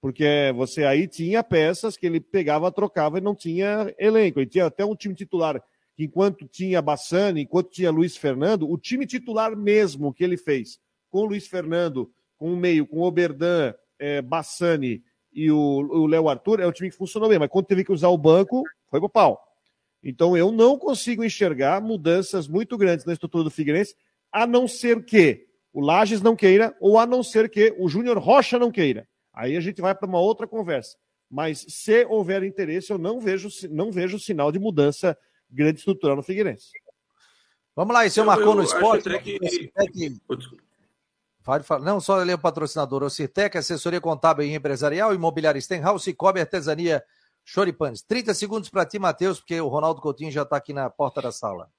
Porque 0.00 0.52
você 0.56 0.84
aí 0.84 1.06
tinha 1.06 1.44
peças 1.44 1.96
que 1.96 2.06
ele 2.06 2.20
pegava, 2.20 2.72
trocava 2.72 3.18
e 3.18 3.20
não 3.20 3.34
tinha 3.34 3.94
elenco. 3.98 4.40
Ele 4.40 4.48
tinha 4.48 4.66
até 4.66 4.84
um 4.84 4.96
time 4.96 5.14
titular 5.14 5.62
que, 5.94 6.04
enquanto 6.04 6.48
tinha 6.48 6.80
Bassani, 6.80 7.42
enquanto 7.42 7.70
tinha 7.70 7.90
Luiz 7.90 8.16
Fernando, 8.16 8.70
o 8.70 8.78
time 8.78 9.06
titular 9.06 9.54
mesmo 9.54 10.14
que 10.14 10.24
ele 10.24 10.38
fez, 10.38 10.78
com 11.10 11.24
Luiz 11.24 11.46
Fernando, 11.46 12.10
com 12.38 12.52
o 12.52 12.56
meio, 12.56 12.86
com 12.86 12.98
o 12.98 13.02
Oberdan, 13.02 13.74
é, 13.98 14.22
Bassani 14.22 15.02
e 15.32 15.50
o 15.50 16.06
Léo 16.06 16.28
Arthur, 16.28 16.60
é 16.60 16.66
um 16.66 16.72
time 16.72 16.90
que 16.90 16.96
funcionou 16.96 17.28
bem. 17.28 17.38
Mas 17.38 17.50
quando 17.50 17.66
teve 17.66 17.84
que 17.84 17.92
usar 17.92 18.08
o 18.08 18.18
banco, 18.18 18.64
foi 18.88 18.98
pro 18.98 19.08
pau. 19.08 19.38
Então 20.02 20.36
eu 20.36 20.50
não 20.50 20.78
consigo 20.78 21.22
enxergar 21.22 21.80
mudanças 21.82 22.48
muito 22.48 22.78
grandes 22.78 23.04
na 23.04 23.12
estrutura 23.12 23.44
do 23.44 23.50
Figueirense 23.50 23.94
a 24.32 24.46
não 24.46 24.66
ser 24.66 25.04
que 25.04 25.46
o 25.72 25.80
Lages 25.80 26.22
não 26.22 26.34
queira, 26.34 26.74
ou 26.80 26.98
a 26.98 27.06
não 27.06 27.22
ser 27.22 27.48
que 27.48 27.74
o 27.78 27.88
Júnior 27.88 28.18
Rocha 28.18 28.58
não 28.58 28.72
queira. 28.72 29.06
Aí 29.40 29.56
a 29.56 29.60
gente 29.60 29.80
vai 29.80 29.94
para 29.94 30.06
uma 30.06 30.20
outra 30.20 30.46
conversa. 30.46 30.98
Mas 31.30 31.64
se 31.66 32.04
houver 32.04 32.42
interesse, 32.42 32.92
eu 32.92 32.98
não 32.98 33.18
vejo, 33.18 33.48
não 33.70 33.90
vejo 33.90 34.18
sinal 34.18 34.52
de 34.52 34.58
mudança 34.58 35.16
grande 35.48 35.78
estrutural 35.78 36.14
no 36.14 36.22
Figueirense. 36.22 36.72
Vamos 37.74 37.94
lá, 37.94 38.04
e 38.04 38.10
você 38.10 38.22
marcou 38.22 38.54
no 38.54 38.62
esporte? 38.62 39.08
Que... 39.20 40.20
Pode 41.42 41.64
falar. 41.64 41.82
Não, 41.82 42.00
só 42.00 42.16
ler 42.16 42.34
o 42.34 42.38
patrocinador. 42.38 43.02
O 43.02 43.08
Cirtec, 43.08 43.56
assessoria 43.56 44.00
contábil 44.00 44.44
e 44.44 44.54
empresarial, 44.54 45.14
imobiliária 45.14 45.58
Stenhouse, 45.58 46.12
Cobre 46.12 46.42
Artesania 46.42 47.02
Choripanes. 47.42 48.02
30 48.02 48.34
segundos 48.34 48.68
para 48.68 48.84
ti, 48.84 48.98
Matheus, 48.98 49.38
porque 49.40 49.58
o 49.58 49.68
Ronaldo 49.68 50.02
Coutinho 50.02 50.30
já 50.30 50.42
está 50.42 50.56
aqui 50.56 50.74
na 50.74 50.90
porta 50.90 51.22
da 51.22 51.32
sala. 51.32 51.70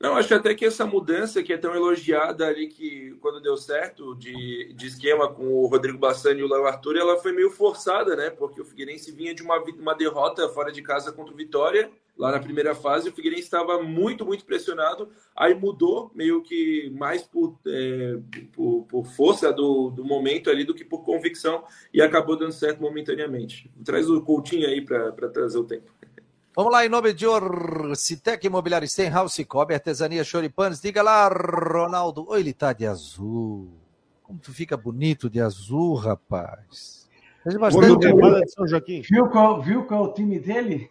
Não, 0.00 0.16
acho 0.16 0.32
até 0.32 0.54
que 0.54 0.64
essa 0.64 0.86
mudança 0.86 1.42
que 1.42 1.52
é 1.52 1.58
tão 1.58 1.74
elogiada 1.74 2.46
ali 2.46 2.68
que 2.68 3.16
quando 3.20 3.40
deu 3.40 3.56
certo 3.56 4.14
de, 4.14 4.72
de 4.72 4.86
esquema 4.86 5.32
com 5.32 5.44
o 5.44 5.66
Rodrigo 5.66 5.98
Bassani 5.98 6.40
e 6.40 6.44
o 6.44 6.48
Léo 6.48 6.66
Arthur, 6.66 6.96
ela 6.96 7.16
foi 7.16 7.32
meio 7.32 7.50
forçada, 7.50 8.14
né? 8.14 8.30
Porque 8.30 8.60
o 8.60 8.64
Figueirense 8.64 9.10
vinha 9.10 9.34
de 9.34 9.42
uma, 9.42 9.58
uma 9.58 9.94
derrota 9.94 10.48
fora 10.50 10.70
de 10.70 10.82
casa 10.82 11.10
contra 11.10 11.34
o 11.34 11.36
Vitória, 11.36 11.90
lá 12.18 12.32
na 12.32 12.40
primeira 12.40 12.74
fase, 12.74 13.08
o 13.08 13.12
Figueirense 13.12 13.44
estava 13.44 13.80
muito, 13.82 14.26
muito 14.26 14.44
pressionado, 14.44 15.08
aí 15.36 15.54
mudou 15.54 16.10
meio 16.14 16.42
que 16.42 16.90
mais 16.90 17.22
por, 17.22 17.56
é, 17.66 18.18
por, 18.52 18.84
por, 18.88 19.06
força 19.06 19.52
do, 19.52 19.90
do 19.90 20.04
momento 20.04 20.50
ali 20.50 20.64
do 20.64 20.74
que 20.74 20.84
por 20.84 21.04
convicção 21.04 21.64
e 21.94 22.02
acabou 22.02 22.36
dando 22.36 22.52
certo 22.52 22.80
momentaneamente. 22.80 23.70
Traz 23.84 24.10
o 24.10 24.20
Coutinho 24.20 24.68
aí 24.68 24.80
para 24.80 25.28
trazer 25.28 25.58
o 25.58 25.64
tempo. 25.64 25.97
Vamos 26.56 26.72
lá, 26.72 26.84
em 26.84 26.88
nome 26.88 27.12
de 27.12 27.24
Orcitec 27.24 28.44
Imobiliário 28.44 28.88
Stenhouse, 28.88 29.44
Cobre 29.44 29.74
Artesania 29.74 30.24
Choripanes. 30.24 30.80
Diga 30.80 31.02
lá, 31.02 31.28
Ronaldo. 31.28 32.28
Oi, 32.28 32.40
ele 32.40 32.52
tá 32.52 32.72
de 32.72 32.86
azul. 32.86 33.68
Como 34.24 34.40
tu 34.40 34.52
fica 34.52 34.76
bonito 34.76 35.30
de 35.30 35.40
azul, 35.40 35.94
rapaz. 35.94 37.08
Bastante... 37.58 38.12
Viu, 39.08 39.28
qual, 39.30 39.62
viu 39.62 39.86
qual 39.86 40.04
é 40.04 40.08
o 40.08 40.12
time 40.12 40.38
dele? 40.38 40.90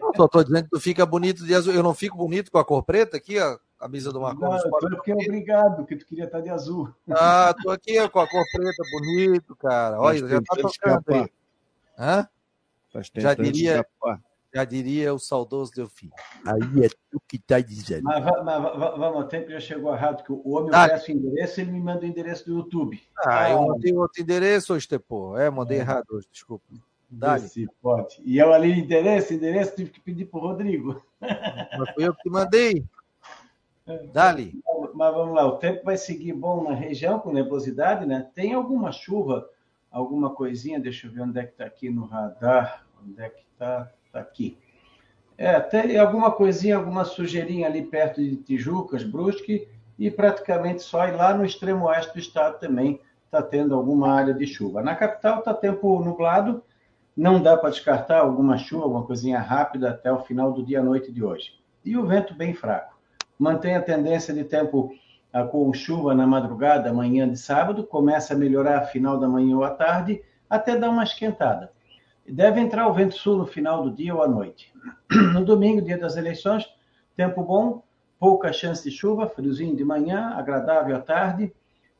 Não, 0.00 0.14
só 0.14 0.28
tô 0.28 0.42
dizendo 0.42 0.64
que 0.64 0.70
tu 0.70 0.80
fica 0.80 1.04
bonito 1.04 1.44
de 1.44 1.54
azul. 1.54 1.74
Eu 1.74 1.82
não 1.82 1.92
fico 1.92 2.16
bonito 2.16 2.50
com 2.50 2.58
a 2.58 2.64
cor 2.64 2.82
preta 2.82 3.16
aqui, 3.16 3.38
a 3.38 3.58
camisa 3.78 4.12
do 4.12 4.20
Marcos. 4.20 4.40
Não, 4.40 4.58
tô 4.58 4.88
porque 4.88 5.10
é 5.10 5.14
obrigado, 5.14 5.84
que 5.84 5.96
tu 5.96 6.06
queria 6.06 6.24
estar 6.24 6.40
de 6.40 6.48
azul. 6.48 6.94
Ah, 7.10 7.52
tô 7.60 7.70
aqui 7.70 7.96
com 8.08 8.20
a 8.20 8.28
cor 8.28 8.44
preta, 8.52 8.82
bonito, 8.92 9.56
cara. 9.56 10.00
Olha, 10.00 10.26
já 10.26 10.40
tá 10.40 10.56
tocando 10.56 11.04
aí. 11.08 11.30
Hã? 11.98 12.28
Já 13.16 13.34
diria... 13.34 13.80
Escapar. 13.80 14.20
Já 14.52 14.64
diria 14.64 15.14
o 15.14 15.18
saudoso 15.18 15.72
Delfim. 15.72 16.10
Aí 16.44 16.84
é 16.84 16.88
tu 17.10 17.22
que 17.28 17.38
tá 17.38 17.60
dizendo. 17.60 18.02
Mas, 18.02 18.24
mas, 18.24 18.62
vamos, 18.98 19.24
o 19.24 19.28
tempo 19.28 19.50
já 19.50 19.60
chegou 19.60 19.94
errado, 19.94 20.24
que 20.24 20.32
o 20.32 20.50
homem 20.50 20.70
ah. 20.74 20.88
peça 20.88 21.12
o 21.12 21.14
endereço 21.14 21.60
ele 21.60 21.70
me 21.70 21.80
manda 21.80 22.00
o 22.00 22.08
endereço 22.08 22.46
do 22.46 22.56
YouTube. 22.56 23.00
Ah, 23.18 23.44
ah 23.44 23.50
eu 23.50 23.62
mandei 23.62 23.94
outro 23.94 24.22
endereço 24.22 24.74
hoje, 24.74 24.88
Tepô. 24.88 25.38
É, 25.38 25.48
mandei 25.50 25.78
é. 25.78 25.80
errado 25.80 26.06
hoje, 26.10 26.26
desculpa. 26.32 26.64
Dá-lhe. 27.08 27.68
pode. 27.82 28.20
E 28.24 28.38
eu 28.38 28.52
ali, 28.52 28.72
endereço, 28.72 29.34
endereço, 29.34 29.74
tive 29.74 29.90
que 29.90 30.00
pedir 30.00 30.26
pro 30.26 30.40
Rodrigo. 30.40 31.04
Mas 31.20 31.90
foi 31.90 32.04
eu 32.04 32.14
que 32.14 32.22
te 32.22 32.30
mandei. 32.30 32.84
Dali. 34.12 34.60
Mas 34.94 35.14
vamos 35.14 35.34
lá, 35.34 35.46
o 35.46 35.58
tempo 35.58 35.84
vai 35.84 35.96
seguir 35.96 36.32
bom 36.32 36.62
na 36.62 36.74
região, 36.74 37.18
com 37.18 37.32
nebulosidade, 37.32 38.06
né? 38.06 38.28
Tem 38.34 38.54
alguma 38.54 38.92
chuva, 38.92 39.48
alguma 39.90 40.34
coisinha, 40.34 40.78
deixa 40.78 41.06
eu 41.06 41.12
ver 41.12 41.22
onde 41.22 41.40
é 41.40 41.44
que 41.44 41.52
está 41.52 41.64
aqui 41.64 41.90
no 41.90 42.04
radar. 42.04 42.86
Onde 43.02 43.20
é 43.20 43.28
que 43.28 43.42
está? 43.52 43.90
Está 44.10 44.20
aqui. 44.20 44.58
É, 45.38 45.60
tem 45.60 45.96
alguma 45.96 46.32
coisinha, 46.32 46.76
alguma 46.76 47.04
sujeirinha 47.04 47.68
ali 47.68 47.82
perto 47.82 48.20
de 48.20 48.36
Tijucas, 48.36 49.04
Brusque, 49.04 49.68
e 49.96 50.10
praticamente 50.10 50.82
só 50.82 51.06
e 51.06 51.12
lá 51.12 51.32
no 51.32 51.44
extremo 51.44 51.86
oeste 51.86 52.12
do 52.14 52.18
estado 52.18 52.58
também 52.58 53.00
está 53.24 53.40
tendo 53.40 53.74
alguma 53.74 54.12
área 54.12 54.34
de 54.34 54.46
chuva. 54.46 54.82
Na 54.82 54.96
capital 54.96 55.38
está 55.38 55.54
tempo 55.54 56.02
nublado, 56.02 56.62
Não 57.16 57.40
dá 57.40 57.56
para 57.56 57.70
descartar 57.70 58.20
alguma 58.20 58.58
chuva, 58.58 58.84
alguma 58.84 59.04
coisinha 59.04 59.38
rápida 59.38 59.90
até 59.90 60.10
o 60.10 60.20
final 60.20 60.52
do 60.52 60.64
dia 60.64 60.80
à 60.80 60.82
noite 60.82 61.12
de 61.12 61.22
hoje. 61.22 61.52
E 61.84 61.96
o 61.96 62.06
vento 62.06 62.34
bem 62.34 62.54
fraco. 62.54 62.98
Mantém 63.38 63.76
a 63.76 63.82
tendência 63.82 64.34
de 64.34 64.44
tempo 64.44 64.92
ah, 65.32 65.44
com 65.44 65.72
chuva 65.72 66.14
na 66.14 66.26
madrugada, 66.26 66.92
manhã 66.92 67.28
de 67.28 67.38
sábado, 67.38 67.84
começa 67.84 68.34
a 68.34 68.36
melhorar 68.36 68.86
final 68.86 69.18
da 69.18 69.28
manhã 69.28 69.56
ou 69.56 69.64
à 69.64 69.70
tarde, 69.70 70.22
até 70.48 70.76
dar 70.76 70.90
uma 70.90 71.04
esquentada. 71.04 71.72
Deve 72.30 72.60
entrar 72.60 72.86
o 72.86 72.92
vento 72.92 73.16
sul 73.16 73.38
no 73.38 73.46
final 73.46 73.82
do 73.82 73.90
dia 73.90 74.14
ou 74.14 74.22
à 74.22 74.28
noite. 74.28 74.72
No 75.34 75.44
domingo, 75.44 75.82
dia 75.82 75.98
das 75.98 76.16
eleições, 76.16 76.64
tempo 77.16 77.42
bom, 77.42 77.82
pouca 78.18 78.52
chance 78.52 78.88
de 78.88 78.94
chuva, 78.94 79.28
friozinho 79.28 79.74
de 79.74 79.84
manhã, 79.84 80.34
agradável 80.36 80.94
à 80.96 81.00
tarde, 81.00 81.52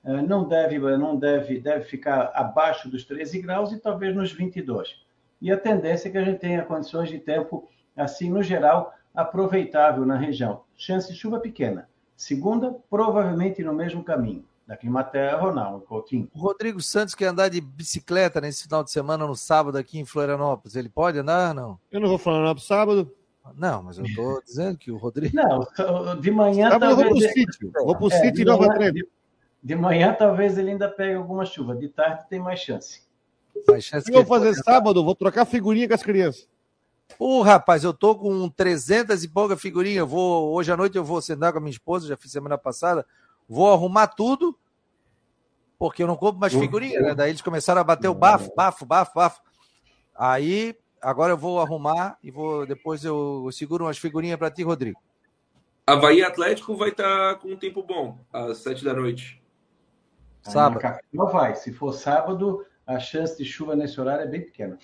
eh, 0.05 0.23
não 0.23 0.47
deve, 0.47 0.79
não 0.79 1.16
deve, 1.16 1.59
deve 1.59 1.85
ficar 1.85 2.31
abaixo 2.35 2.88
dos 2.88 3.05
13 3.05 3.40
graus 3.40 3.73
e 3.73 3.81
talvez 3.81 4.14
nos 4.14 4.33
22. 4.33 4.95
E 5.43 5.51
a 5.51 5.57
tendência 5.57 6.09
é 6.09 6.12
que 6.12 6.19
a 6.19 6.25
gente 6.25 6.38
tenha 6.38 6.62
condições 6.62 7.09
de 7.09 7.19
tempo, 7.19 7.69
assim, 7.97 8.31
no 8.31 8.43
geral, 8.43 8.95
aproveitável 9.14 10.07
na 10.07 10.16
região. 10.16 10.62
Chance 10.77 11.12
de 11.12 11.19
chuva 11.19 11.40
pequena. 11.40 11.88
Segunda, 12.16 12.77
provavelmente 12.88 13.62
no 13.64 13.73
mesmo 13.73 14.05
caminho. 14.05 14.45
Da 14.71 14.77
Climaterra, 14.77 15.37
Ronaldo 15.37 15.85
Coutinho. 15.85 16.31
O 16.33 16.39
Rodrigo 16.39 16.81
Santos 16.81 17.17
quer 17.17 17.27
andar 17.27 17.49
de 17.49 17.61
bicicleta 17.61 18.41
nesse 18.41 18.63
final 18.63 18.85
de 18.85 18.93
semana, 18.93 19.27
no 19.27 19.35
sábado, 19.35 19.77
aqui 19.77 19.99
em 19.99 20.05
Florianópolis. 20.05 20.77
Ele 20.77 20.89
pode 20.89 21.19
andar 21.19 21.53
não? 21.53 21.77
Eu 21.91 21.99
não 21.99 22.09
vou 22.09 22.19
falar 22.19 22.55
no 22.55 22.61
sábado. 22.61 23.13
Não, 23.57 23.83
mas 23.83 23.99
eu 23.99 24.05
estou 24.05 24.41
dizendo 24.47 24.79
que 24.79 24.93
o 24.93 24.97
Rodrigo. 24.97 25.35
Não, 25.35 26.21
de 26.21 26.31
manhã. 26.31 26.71
Sábado 26.71 26.97
talvez... 26.97 27.09
eu 27.09 27.15
vou 27.15 27.21
pro 27.21 27.33
sítio. 27.33 27.73
Vou 27.85 27.97
pro 27.97 28.13
é, 28.13 28.21
sítio 28.21 28.43
e 28.43 28.45
Nova 28.45 28.73
Trento. 28.73 29.09
De 29.61 29.75
manhã, 29.75 30.15
talvez 30.17 30.57
ele 30.57 30.71
ainda 30.71 30.89
pegue 30.89 31.15
alguma 31.15 31.45
chuva. 31.45 31.75
De 31.75 31.89
tarde, 31.89 32.29
tem 32.29 32.39
mais 32.39 32.61
chance. 32.61 33.03
Mais 33.67 33.83
chance 33.83 34.09
o 34.09 34.13
que 34.13 34.17
eu 34.17 34.25
vou 34.25 34.39
fazer 34.39 34.55
sábado? 34.63 35.03
Vou 35.03 35.17
trocar 35.17 35.47
figurinha 35.47 35.89
com 35.89 35.95
as 35.95 36.03
crianças. 36.05 36.49
Ô, 37.19 37.43
rapaz, 37.43 37.83
eu 37.83 37.93
tô 37.93 38.15
com 38.15 38.49
300 38.49 39.25
e 39.25 39.29
pouca 39.29 39.57
figurinha. 39.57 40.05
vou, 40.05 40.55
hoje 40.55 40.71
à 40.71 40.77
noite 40.77 40.97
eu 40.97 41.03
vou 41.03 41.21
sentar 41.21 41.51
com 41.51 41.59
a 41.59 41.61
minha 41.61 41.73
esposa, 41.73 42.07
já 42.07 42.17
fiz 42.17 42.31
semana 42.31 42.57
passada. 42.57 43.05
Vou 43.51 43.73
arrumar 43.73 44.07
tudo, 44.07 44.57
porque 45.77 46.05
eu 46.05 46.07
não 46.07 46.15
compro 46.15 46.39
mais 46.39 46.55
figurinha, 46.55 47.01
né? 47.01 47.15
Daí 47.17 47.33
eles 47.33 47.43
começaram 47.43 47.81
a 47.81 47.85
bater 47.85 48.07
o 48.07 48.15
bafo, 48.15 48.55
bafo, 48.55 48.87
bafo, 48.87 49.13
bafo. 49.13 49.41
Aí, 50.15 50.77
agora 51.03 51.33
eu 51.33 51.37
vou 51.37 51.61
arrumar 51.61 52.17
e 52.23 52.31
vou 52.31 52.65
depois 52.65 53.05
eu 53.05 53.49
seguro 53.51 53.87
umas 53.87 53.99
figurinhas 53.99 54.39
para 54.39 54.53
ti, 54.53 54.63
Rodrigo. 54.63 55.01
Havaí 55.85 56.23
Atlético 56.23 56.77
vai 56.77 56.91
estar 56.91 57.35
tá 57.35 57.41
com 57.41 57.49
um 57.49 57.57
tempo 57.57 57.83
bom, 57.83 58.17
às 58.33 58.59
sete 58.59 58.85
da 58.85 58.95
noite. 58.95 59.43
Sábado. 60.43 61.01
Não 61.13 61.27
vai. 61.27 61.57
Se 61.57 61.73
for 61.73 61.93
sábado, 61.93 62.65
a 62.87 63.01
chance 63.01 63.37
de 63.37 63.45
chuva 63.45 63.75
nesse 63.75 64.01
horário 64.01 64.23
é 64.23 64.29
bem 64.29 64.43
pequena. 64.43 64.79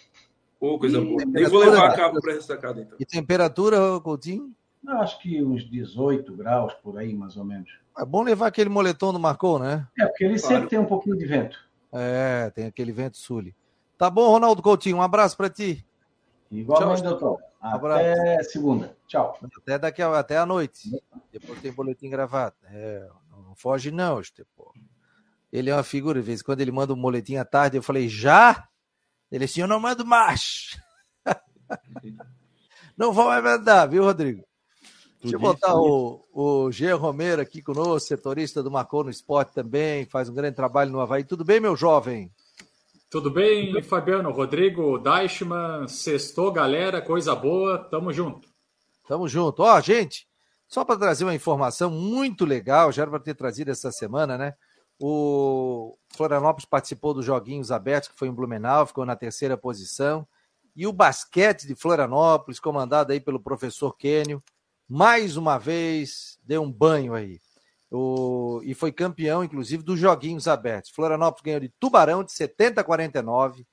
Oh, 0.58 0.76
coisa 0.76 1.00
boa. 1.00 1.22
Eu 1.36 1.50
vou 1.50 1.60
levar 1.60 1.90
a 1.90 1.94
cabo 1.94 2.20
para 2.20 2.32
ressacada, 2.32 2.80
então. 2.80 2.98
E 2.98 3.06
temperatura, 3.06 4.00
Coutinho? 4.00 4.52
Não, 4.82 5.00
acho 5.00 5.20
que 5.20 5.40
uns 5.40 5.62
18 5.70 6.34
graus 6.34 6.74
por 6.74 6.98
aí, 6.98 7.14
mais 7.14 7.36
ou 7.36 7.44
menos. 7.44 7.85
É 7.98 8.04
bom 8.04 8.22
levar 8.22 8.48
aquele 8.48 8.68
moletom 8.68 9.12
do 9.12 9.18
Marcou, 9.18 9.58
né? 9.58 9.86
É, 9.98 10.06
porque 10.06 10.24
ele 10.24 10.38
claro. 10.38 10.54
sempre 10.54 10.68
tem 10.68 10.78
um 10.78 10.84
pouquinho 10.84 11.16
de 11.16 11.26
vento. 11.26 11.58
É, 11.92 12.50
tem 12.50 12.66
aquele 12.66 12.92
vento 12.92 13.16
sul. 13.16 13.44
Tá 13.96 14.10
bom, 14.10 14.28
Ronaldo 14.28 14.62
Coutinho, 14.62 14.98
um 14.98 15.02
abraço 15.02 15.36
para 15.36 15.48
ti. 15.48 15.86
Igualmente, 16.50 17.02
Tchau, 17.02 17.10
doutor. 17.10 17.40
Até 17.60 18.42
segunda. 18.44 18.96
Tchau. 19.06 19.38
Até 19.58 19.78
daqui 19.78 20.02
a, 20.02 20.18
até 20.18 20.36
a 20.36 20.46
noite. 20.46 20.90
Depois 21.32 21.60
tem 21.60 21.72
boletim 21.72 22.10
gravado. 22.10 22.54
É, 22.64 23.08
não 23.30 23.54
foge 23.54 23.90
não, 23.90 24.20
Estepô. 24.20 24.72
Ele 25.52 25.70
é 25.70 25.74
uma 25.74 25.82
figura, 25.82 26.20
de 26.20 26.26
vez 26.26 26.40
em 26.40 26.44
quando 26.44 26.60
ele 26.60 26.70
manda 26.70 26.92
um 26.92 26.96
moletim 26.96 27.36
à 27.36 27.44
tarde, 27.44 27.76
eu 27.76 27.82
falei, 27.82 28.08
já? 28.08 28.68
Ele 29.30 29.44
assim, 29.44 29.62
eu 29.62 29.66
não 29.66 29.80
mando 29.80 30.04
mais. 30.04 30.78
não 32.96 33.12
vou 33.12 33.26
mais 33.26 33.42
mandar, 33.42 33.86
viu, 33.86 34.04
Rodrigo? 34.04 34.45
Deixa 35.26 35.36
eu 35.36 35.40
botar 35.40 35.74
o, 35.74 36.24
o 36.32 36.70
G. 36.70 36.92
Romero 36.92 37.42
aqui 37.42 37.60
conosco, 37.60 38.08
setorista 38.08 38.62
do 38.62 38.70
Marcou 38.70 39.02
no 39.02 39.10
Esporte 39.10 39.52
também, 39.52 40.06
faz 40.06 40.28
um 40.28 40.34
grande 40.34 40.54
trabalho 40.54 40.92
no 40.92 41.00
Havaí. 41.00 41.24
Tudo 41.24 41.44
bem, 41.44 41.58
meu 41.58 41.74
jovem? 41.74 42.30
Tudo 43.10 43.30
bem, 43.30 43.82
Fabiano, 43.82 44.30
Rodrigo, 44.30 44.98
Deichmann, 44.98 45.88
sextou, 45.88 46.52
galera, 46.52 47.02
coisa 47.02 47.34
boa, 47.34 47.78
tamo 47.78 48.12
junto. 48.12 48.48
Tamo 49.08 49.28
junto. 49.28 49.62
Ó, 49.62 49.80
gente, 49.80 50.28
só 50.68 50.84
para 50.84 50.98
trazer 50.98 51.24
uma 51.24 51.34
informação 51.34 51.90
muito 51.90 52.44
legal, 52.44 52.92
já 52.92 53.02
era 53.02 53.10
para 53.10 53.20
ter 53.20 53.34
trazido 53.34 53.70
essa 53.70 53.90
semana, 53.90 54.38
né? 54.38 54.54
O 54.98 55.96
Florianópolis 56.16 56.64
participou 56.64 57.14
dos 57.14 57.24
Joguinhos 57.24 57.70
Abertos, 57.70 58.08
que 58.08 58.18
foi 58.18 58.28
em 58.28 58.32
Blumenau, 58.32 58.86
ficou 58.86 59.04
na 59.04 59.16
terceira 59.16 59.56
posição. 59.56 60.26
E 60.74 60.86
o 60.86 60.92
basquete 60.92 61.66
de 61.66 61.74
Florianópolis, 61.74 62.60
comandado 62.60 63.12
aí 63.12 63.20
pelo 63.20 63.40
professor 63.40 63.96
Quênio, 63.96 64.42
mais 64.88 65.36
uma 65.36 65.58
vez 65.58 66.38
deu 66.42 66.62
um 66.62 66.70
banho 66.70 67.14
aí. 67.14 67.40
O... 67.90 68.60
E 68.64 68.74
foi 68.74 68.92
campeão, 68.92 69.44
inclusive, 69.44 69.82
dos 69.82 69.98
Joguinhos 69.98 70.48
Abertos. 70.48 70.90
Florianópolis 70.90 71.42
ganhou 71.42 71.60
de 71.60 71.68
Tubarão 71.80 72.24
de 72.24 72.32
70 72.32 72.80
a 72.80 72.84
49, 72.84 73.66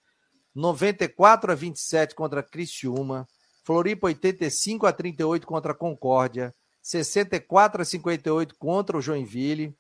94 0.54 1.52
a 1.52 1.56
27 1.56 2.15
contra 2.15 2.43
Criciúma, 2.43 3.28
Floripa 3.63 4.08
85 4.08 4.86
a 4.86 4.93
38 4.93 5.47
contra 5.47 5.73
Concórdia, 5.73 6.54
64 6.82 7.82
a 7.82 7.86
58 7.86 8.56
contra 8.58 8.97
o 8.97 9.02
Joinville, 9.02 9.76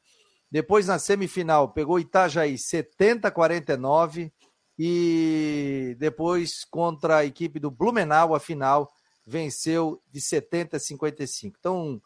depois, 0.53 0.85
na 0.85 0.99
semifinal, 0.99 1.69
pegou 1.69 1.99
Itajaí 1.99 2.59
70 2.59 3.31
49 3.31 4.31
e 4.77 5.95
depois 5.97 6.63
contra 6.63 7.17
a 7.17 7.25
equipe 7.25 7.59
do 7.59 7.71
Blumenau, 7.71 8.35
a 8.35 8.39
final, 8.39 8.93
venceu 9.25 10.01
de 10.11 10.19
70 10.21 10.77
a 10.77 10.79
55. 10.79 11.57
Então, 11.59 12.01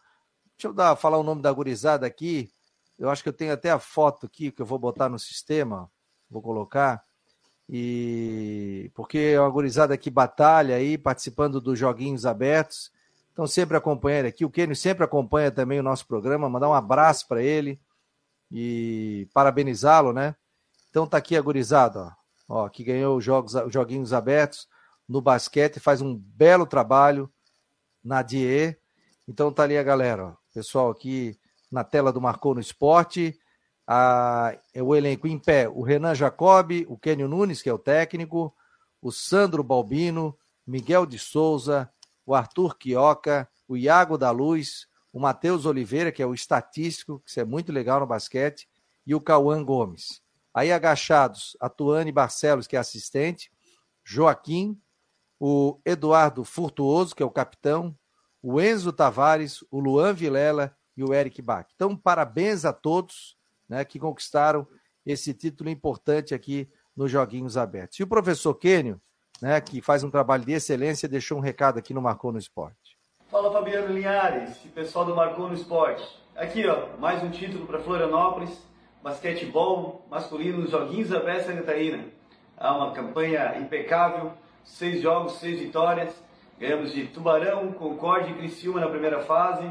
deixa 0.58 0.68
eu 0.68 0.74
dar, 0.74 0.96
falar 0.96 1.18
o 1.18 1.24
nome 1.24 1.42
da 1.42 1.52
gurizada 1.52 2.06
aqui. 2.06 2.52
Eu 2.98 3.10
acho 3.10 3.24
que 3.24 3.30
eu 3.30 3.34
tenho 3.34 3.54
até 3.54 3.70
a 3.70 3.80
foto 3.80 4.26
aqui 4.26 4.52
que 4.52 4.62
eu 4.62 4.66
vou 4.66 4.80
botar 4.80 5.10
no 5.10 5.20
sistema. 5.20 5.90
Vou 6.30 6.42
colocar. 6.42 7.04
E 7.70 8.92
porque 8.94 9.34
é 9.36 9.40
uma 9.40 9.50
gurizada 9.50 9.98
que 9.98 10.10
batalha 10.10 10.76
aí, 10.76 10.98
participando 10.98 11.60
dos 11.60 11.78
joguinhos 11.78 12.26
abertos. 12.26 12.92
Então, 13.32 13.46
sempre 13.46 13.78
acompanhando 13.78 14.28
aqui. 14.28 14.46
O 14.46 14.50
Kenio 14.50 14.76
sempre 14.76 15.04
acompanha 15.04 15.52
também 15.52 15.80
o 15.80 15.84
nosso 15.84 16.08
programa. 16.08 16.50
Mandar 16.50 16.70
um 16.70 16.74
abraço 16.74 17.28
para 17.28 17.44
ele 17.44 17.80
e 18.52 19.28
parabenizá-lo, 19.34 20.14
né? 20.14 20.36
Então 20.90 21.06
tá 21.06 21.18
aqui 21.18 21.36
a 21.36 21.42
gurizada, 21.42 22.16
ó, 22.48 22.66
ó 22.66 22.70
que 22.70 22.84
ganhou 22.84 23.18
os 23.18 23.24
jogos, 23.24 23.54
os 23.54 23.72
joguinhos 23.72 24.14
abertos 24.14 24.68
no 25.08 25.22
basquete, 25.22 25.80
faz 25.80 26.02
um 26.02 26.16
belo 26.16 26.66
trabalho 26.66 27.32
na 28.04 28.22
DIE. 28.22 28.78
Então 29.28 29.52
tá 29.52 29.64
ali 29.64 29.78
a 29.78 29.84
galera, 29.84 30.28
ó, 30.28 30.36
pessoal 30.54 30.90
aqui 30.90 31.38
na 31.72 31.84
tela 31.84 32.12
do 32.12 32.22
Marcou 32.22 32.54
no 32.54 32.62
Esporte, 32.62 33.38
a, 33.86 34.58
é 34.74 34.82
o 34.82 34.96
elenco 34.96 35.28
em 35.28 35.40
pé, 35.40 35.70
o 35.70 35.82
Renan 35.82 36.16
Jacob, 36.16 36.72
o 36.88 36.98
Kênio 36.98 37.28
Nunes, 37.28 37.62
que 37.62 37.70
é 37.70 37.74
o 37.74 37.80
técnico, 37.80 38.54
o 39.02 39.12
Sandro 39.12 39.64
Balbino, 39.64 40.38
Miguel 40.66 41.06
de 41.06 41.18
Souza, 41.18 41.90
o 42.26 42.36
Arthur 42.36 42.78
Quioca, 42.78 43.50
o 43.68 43.78
Iago 43.78 44.18
da 44.18 44.32
Luz, 44.32 44.88
o 45.14 45.20
Matheus 45.20 45.66
Oliveira, 45.66 46.12
que 46.12 46.22
é 46.22 46.26
o 46.26 46.34
estatístico, 46.34 47.20
que 47.20 47.30
isso 47.30 47.40
é 47.40 47.46
muito 47.46 47.72
legal 47.72 48.00
no 48.00 48.08
basquete, 48.08 48.68
e 49.06 49.16
o 49.16 49.22
Cauã 49.22 49.64
Gomes. 49.64 50.22
Aí 50.54 50.72
agachados, 50.72 51.56
a 51.60 51.70
Tuane 51.70 52.12
Barcelos, 52.12 52.68
que 52.68 52.76
é 52.76 52.80
assistente, 52.80 53.52
Joaquim, 54.04 54.80
o 55.40 55.80
Eduardo 55.86 56.44
Furtuoso, 56.44 57.16
que 57.16 57.24
é 57.24 57.26
o 57.26 57.32
capitão, 57.32 57.96
o 58.42 58.62
Enzo 58.62 58.92
Tavares, 58.92 59.64
o 59.72 59.80
Luan 59.80 60.14
Vilela 60.14 60.76
e 60.96 61.04
o 61.04 61.14
Eric 61.14 61.42
Bach. 61.42 61.68
Então, 61.76 61.96
parabéns 61.96 62.66
a 62.66 62.74
todos 62.74 63.38
né, 63.68 63.84
que 63.84 64.00
conquistaram 64.00 64.68
esse 65.06 65.34
título 65.34 65.70
importante 65.70 66.34
aqui 66.34 66.70
nos 66.96 67.12
Joguinhos 67.12 67.58
Abertos. 67.58 68.00
E 68.00 68.04
o 68.04 68.08
professor 68.08 68.54
Quênio, 68.56 69.00
né, 69.42 69.62
que 69.62 69.82
faz 69.82 70.04
um 70.04 70.10
trabalho 70.10 70.44
de 70.44 70.54
excelência, 70.54 71.08
deixou 71.08 71.38
um 71.38 71.42
recado 71.42 71.78
aqui 71.78 71.94
no 71.94 72.02
Marcou 72.02 72.32
no 72.32 72.40
Esporte. 72.40 72.98
Fala 73.30 73.52
Fabiano 73.52 73.94
Linhares 73.94 74.64
e 74.66 74.70
pessoal 74.70 75.06
do 75.06 75.16
Marcou 75.16 75.48
no 75.48 75.54
Esporte. 75.54 76.04
Aqui 76.36 76.66
ó, 76.68 76.98
mais 76.98 77.22
um 77.24 77.30
título 77.30 77.68
para 77.68 77.80
Florianópolis, 77.80 78.58
basquetebol 79.04 80.06
masculino 80.10 80.60
nos 80.60 80.72
Joguinhos 80.72 81.10
da 81.10 81.20
Bessa 81.20 81.54
Catarina. 81.54 82.06
Há 82.58 82.76
uma 82.76 82.94
campanha 82.94 83.58
impecável, 83.60 84.34
seis 84.64 85.02
jogos, 85.02 85.34
seis 85.40 85.60
vitórias. 85.60 86.14
Ganhamos 86.60 86.92
de 86.92 87.06
Tubarão, 87.06 87.72
Concorde 87.72 88.32
e 88.32 88.36
Criciúma 88.36 88.80
na 88.80 88.88
primeira 88.88 89.20
fase. 89.22 89.70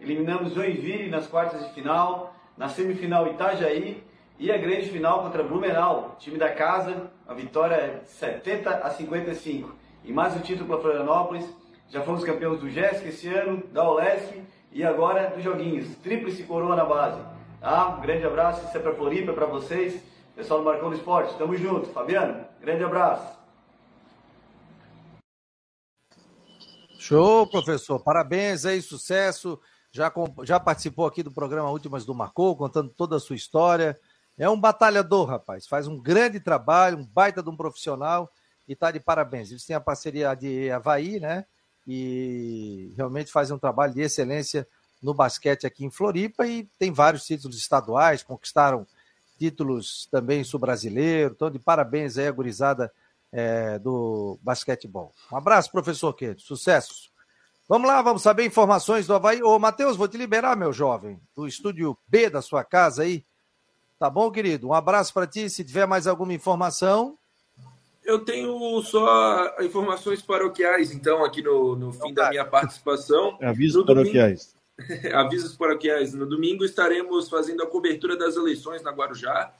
Eliminamos 0.00 0.52
Joinville 0.52 1.08
nas 1.08 1.26
quartas 1.26 1.66
de 1.66 1.72
final. 1.74 2.34
Na 2.56 2.68
semifinal 2.68 3.26
Itajaí 3.26 4.02
e 4.38 4.50
a 4.50 4.56
grande 4.56 4.88
final 4.88 5.22
contra 5.22 5.42
Blumenau, 5.42 6.16
time 6.18 6.38
da 6.38 6.50
casa, 6.50 7.10
a 7.26 7.34
vitória 7.34 8.00
70 8.04 8.70
a 8.70 8.90
55. 8.90 9.74
E 10.04 10.12
mais 10.12 10.34
um 10.36 10.40
título 10.40 10.68
para 10.68 10.80
Florianópolis 10.80 11.46
já 11.88 12.02
fomos 12.02 12.24
campeões 12.24 12.58
do 12.58 12.68
Jéssica 12.68 13.08
esse 13.08 13.28
ano, 13.28 13.62
da 13.72 13.88
Olesc 13.88 14.42
e 14.72 14.82
agora 14.82 15.30
dos 15.30 15.42
Joguinhos. 15.42 15.94
Tríplice 15.98 16.42
coroa 16.42 16.74
na 16.74 16.84
base. 16.84 17.20
Tá? 17.60 17.96
Um 17.96 18.00
grande 18.00 18.26
abraço, 18.26 18.66
isso 18.66 18.76
é 18.76 18.80
para 18.80 18.94
Floripa, 18.94 19.32
para 19.32 19.46
vocês. 19.46 20.02
Pessoal 20.34 20.60
do 20.60 20.66
Marcão 20.66 20.90
do 20.90 20.96
Esporte, 20.96 21.34
tamo 21.38 21.56
junto. 21.56 21.88
Fabiano, 21.90 22.44
grande 22.60 22.82
abraço. 22.84 23.38
Show, 27.06 27.46
professor. 27.46 28.00
Parabéns 28.00 28.66
aí, 28.66 28.82
sucesso. 28.82 29.60
Já, 29.92 30.12
já 30.42 30.58
participou 30.58 31.06
aqui 31.06 31.22
do 31.22 31.30
programa 31.30 31.70
Últimas 31.70 32.04
do 32.04 32.12
Marcou, 32.12 32.56
contando 32.56 32.90
toda 32.90 33.14
a 33.14 33.20
sua 33.20 33.36
história. 33.36 33.96
É 34.36 34.50
um 34.50 34.60
batalhador, 34.60 35.28
rapaz. 35.28 35.68
Faz 35.68 35.86
um 35.86 35.96
grande 36.02 36.40
trabalho, 36.40 36.98
um 36.98 37.06
baita 37.06 37.44
de 37.44 37.48
um 37.48 37.56
profissional 37.56 38.28
e 38.66 38.74
tá 38.74 38.90
de 38.90 38.98
parabéns. 38.98 39.52
Eles 39.52 39.64
têm 39.64 39.76
a 39.76 39.80
parceria 39.80 40.34
de 40.34 40.68
Havaí, 40.68 41.20
né? 41.20 41.46
E 41.86 42.92
realmente 42.96 43.30
fazem 43.30 43.54
um 43.54 43.58
trabalho 43.60 43.94
de 43.94 44.00
excelência 44.00 44.66
no 45.00 45.14
basquete 45.14 45.64
aqui 45.64 45.84
em 45.84 45.90
Floripa 45.92 46.44
e 46.44 46.68
tem 46.76 46.92
vários 46.92 47.24
títulos 47.24 47.56
estaduais, 47.56 48.24
conquistaram 48.24 48.84
títulos 49.38 50.08
também 50.10 50.42
sul-brasileiro. 50.42 51.34
Então, 51.36 51.52
de 51.52 51.60
parabéns 51.60 52.18
aí 52.18 52.26
a 52.26 52.32
gurizada 52.32 52.92
é, 53.36 53.78
do 53.78 54.38
basquetebol. 54.40 55.12
Um 55.30 55.36
abraço, 55.36 55.70
professor 55.70 56.14
Quedo. 56.14 56.40
Sucesso. 56.40 57.10
Vamos 57.68 57.86
lá, 57.86 58.00
vamos 58.00 58.22
saber 58.22 58.46
informações 58.46 59.06
do 59.06 59.12
Havaí. 59.12 59.42
Ô, 59.42 59.58
Matheus, 59.58 59.94
vou 59.94 60.08
te 60.08 60.16
liberar, 60.16 60.56
meu 60.56 60.72
jovem, 60.72 61.20
do 61.36 61.46
estúdio 61.46 61.98
B 62.08 62.30
da 62.30 62.40
sua 62.40 62.64
casa 62.64 63.02
aí. 63.02 63.26
Tá 63.98 64.08
bom, 64.08 64.30
querido? 64.30 64.68
Um 64.68 64.72
abraço 64.72 65.12
para 65.12 65.26
ti. 65.26 65.50
Se 65.50 65.62
tiver 65.62 65.86
mais 65.86 66.06
alguma 66.06 66.32
informação. 66.32 67.18
Eu 68.02 68.24
tenho 68.24 68.80
só 68.82 69.54
informações 69.60 70.22
paroquiais, 70.22 70.92
então, 70.92 71.22
aqui 71.22 71.42
no, 71.42 71.76
no 71.76 71.92
fim 71.92 72.14
da 72.14 72.30
minha 72.30 72.44
participação. 72.44 73.36
Avisos 73.42 73.84
paroquiais. 73.84 74.56
Avisos 75.12 75.54
paroquiais. 75.56 76.14
No 76.14 76.26
domingo 76.26 76.64
estaremos 76.64 77.28
fazendo 77.28 77.62
a 77.62 77.66
cobertura 77.66 78.16
das 78.16 78.34
eleições 78.34 78.82
na 78.82 78.92
Guarujá 78.92 79.52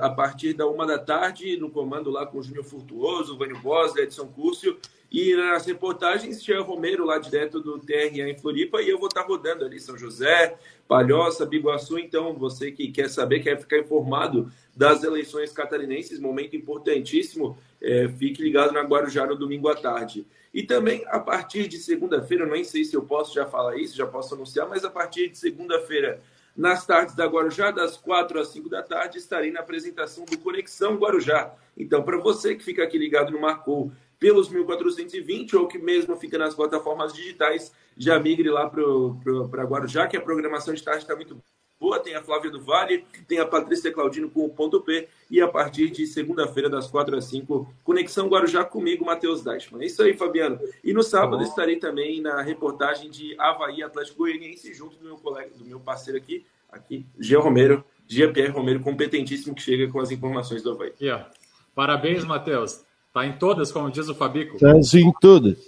a 0.00 0.10
partir 0.10 0.52
da 0.52 0.66
uma 0.66 0.86
da 0.86 0.98
tarde, 0.98 1.56
no 1.56 1.70
comando 1.70 2.10
lá 2.10 2.24
com 2.24 2.38
o 2.38 2.42
Júnior 2.42 2.64
Furtuoso, 2.64 3.36
Vânio 3.36 3.58
Bosley, 3.58 4.04
Edson 4.04 4.26
Cúrcio, 4.26 4.78
e 5.10 5.34
nas 5.34 5.66
reportagens, 5.66 6.42
Tia 6.42 6.60
Romero, 6.62 7.04
lá 7.04 7.18
direto 7.18 7.60
do 7.60 7.78
TRA 7.78 8.30
em 8.30 8.38
Floripa, 8.38 8.80
e 8.80 8.88
eu 8.88 8.98
vou 8.98 9.08
estar 9.08 9.22
rodando 9.22 9.64
ali 9.64 9.78
São 9.78 9.98
José, 9.98 10.56
Palhoça, 10.88 11.44
Biguaçu. 11.44 11.98
Então, 11.98 12.32
você 12.32 12.72
que 12.72 12.90
quer 12.90 13.10
saber, 13.10 13.40
quer 13.40 13.60
ficar 13.60 13.78
informado 13.78 14.50
das 14.74 15.04
eleições 15.04 15.52
catarinenses, 15.52 16.18
momento 16.18 16.56
importantíssimo, 16.56 17.58
é, 17.80 18.08
fique 18.08 18.42
ligado 18.42 18.72
na 18.72 18.80
Guarujá 18.80 19.26
no 19.26 19.36
domingo 19.36 19.68
à 19.68 19.74
tarde. 19.74 20.26
E 20.54 20.62
também, 20.62 21.04
a 21.08 21.18
partir 21.18 21.68
de 21.68 21.76
segunda-feira, 21.76 22.46
nem 22.46 22.64
sei 22.64 22.84
se 22.84 22.94
eu 22.94 23.02
posso 23.02 23.34
já 23.34 23.44
falar 23.44 23.76
isso, 23.76 23.96
já 23.96 24.06
posso 24.06 24.34
anunciar, 24.34 24.66
mas 24.66 24.82
a 24.82 24.90
partir 24.90 25.28
de 25.28 25.36
segunda-feira, 25.36 26.22
nas 26.56 26.84
tardes 26.86 27.14
da 27.14 27.26
Guarujá, 27.26 27.70
das 27.70 27.96
4 27.96 28.40
às 28.40 28.48
5 28.48 28.68
da 28.68 28.82
tarde, 28.82 29.18
estarei 29.18 29.50
na 29.50 29.60
apresentação 29.60 30.24
do 30.24 30.38
Conexão 30.38 30.96
Guarujá. 30.96 31.54
Então, 31.76 32.02
para 32.02 32.18
você 32.18 32.54
que 32.54 32.62
fica 32.62 32.82
aqui 32.82 32.98
ligado 32.98 33.32
no 33.32 33.40
Marcou 33.40 33.90
pelos 34.18 34.48
1420 34.48 35.56
ou 35.56 35.66
que 35.66 35.78
mesmo 35.78 36.16
fica 36.16 36.38
nas 36.38 36.54
plataformas 36.54 37.12
digitais, 37.12 37.72
já 37.96 38.20
migre 38.20 38.48
lá 38.50 38.68
para 38.70 39.64
Guarujá, 39.64 40.06
que 40.06 40.16
a 40.16 40.20
programação 40.20 40.74
de 40.74 40.82
tarde 40.82 41.02
está 41.02 41.16
muito 41.16 41.42
boa. 41.82 41.98
Tem 41.98 42.14
a 42.14 42.22
Flávia 42.22 42.48
do 42.48 42.60
Vale, 42.60 43.04
tem 43.26 43.40
a 43.40 43.46
Patrícia 43.46 43.92
Claudino 43.92 44.30
com 44.30 44.44
o 44.44 44.48
ponto 44.48 44.80
P 44.80 45.08
e 45.28 45.40
a 45.40 45.48
partir 45.48 45.90
de 45.90 46.06
segunda-feira, 46.06 46.70
das 46.70 46.86
4 46.86 47.16
às 47.16 47.24
5, 47.24 47.74
Conexão 47.82 48.28
Guarujá 48.28 48.64
comigo, 48.64 49.04
Matheus 49.04 49.42
Deichmann. 49.42 49.82
É 49.82 49.86
isso 49.86 50.00
aí, 50.02 50.16
Fabiano. 50.16 50.60
E 50.84 50.92
no 50.92 51.02
sábado 51.02 51.38
tá 51.38 51.48
estarei 51.48 51.76
também 51.76 52.20
na 52.20 52.40
reportagem 52.40 53.10
de 53.10 53.34
Havaí 53.38 53.82
Atlético 53.82 54.18
Goianiense, 54.18 54.72
junto 54.72 54.96
do 54.96 55.04
meu 55.04 55.16
colega, 55.16 55.50
do 55.58 55.64
meu 55.64 55.80
parceiro 55.80 56.16
aqui, 56.16 56.46
aqui, 56.70 57.04
Gia 57.18 57.40
Romero, 57.40 57.84
Gia 58.06 58.32
Pierre 58.32 58.52
Romero, 58.52 58.80
competentíssimo, 58.80 59.54
que 59.54 59.62
chega 59.62 59.90
com 59.90 59.98
as 59.98 60.12
informações 60.12 60.62
do 60.62 60.70
Havaí. 60.70 60.92
Yeah. 61.00 61.28
Parabéns, 61.74 62.24
Matheus. 62.24 62.84
Tá 63.12 63.26
em 63.26 63.36
todas, 63.36 63.72
como 63.72 63.90
diz 63.90 64.08
o 64.08 64.14
Fabico. 64.14 64.58
Tá 64.58 64.70
em 64.70 65.12
todas. 65.20 65.58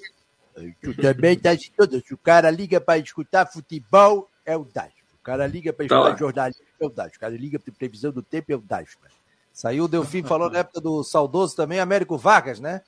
Tu 0.81 0.95
também 0.95 1.37
tá 1.37 1.55
em 1.55 1.59
todas. 1.77 2.03
Se 2.05 2.15
o 2.15 2.19
cara 2.19 2.51
liga 2.51 2.81
para 2.81 2.99
escutar 2.99 3.47
futebol, 3.47 4.31
é 4.47 4.57
o 4.57 4.65
Deichmann. 4.65 5.04
O 5.25 5.33
cara 5.33 5.47
liga 5.47 5.73
para 5.73 5.87
escutar 5.87 6.11
tá 6.11 6.17
jornalismo, 6.19 6.63
é 6.79 6.85
o 6.85 6.91
Deichmann. 6.91 7.17
O 7.17 7.21
cara 7.21 7.35
liga 7.35 7.59
para 7.59 7.73
previsão 7.73 8.13
do 8.13 8.23
tempo, 8.23 8.53
é 8.53 8.57
o 8.57 8.61
Deichmann. 8.61 9.11
Saiu 9.55 9.85
o 9.85 9.89
Delfim, 9.89 10.23
falou 10.23 10.51
na 10.51 10.59
época 10.59 10.83
do 10.83 11.03
saudoso 11.03 11.57
também, 11.57 11.81
Américo 11.81 12.19
Vargas, 12.19 12.61
né? 12.61 12.83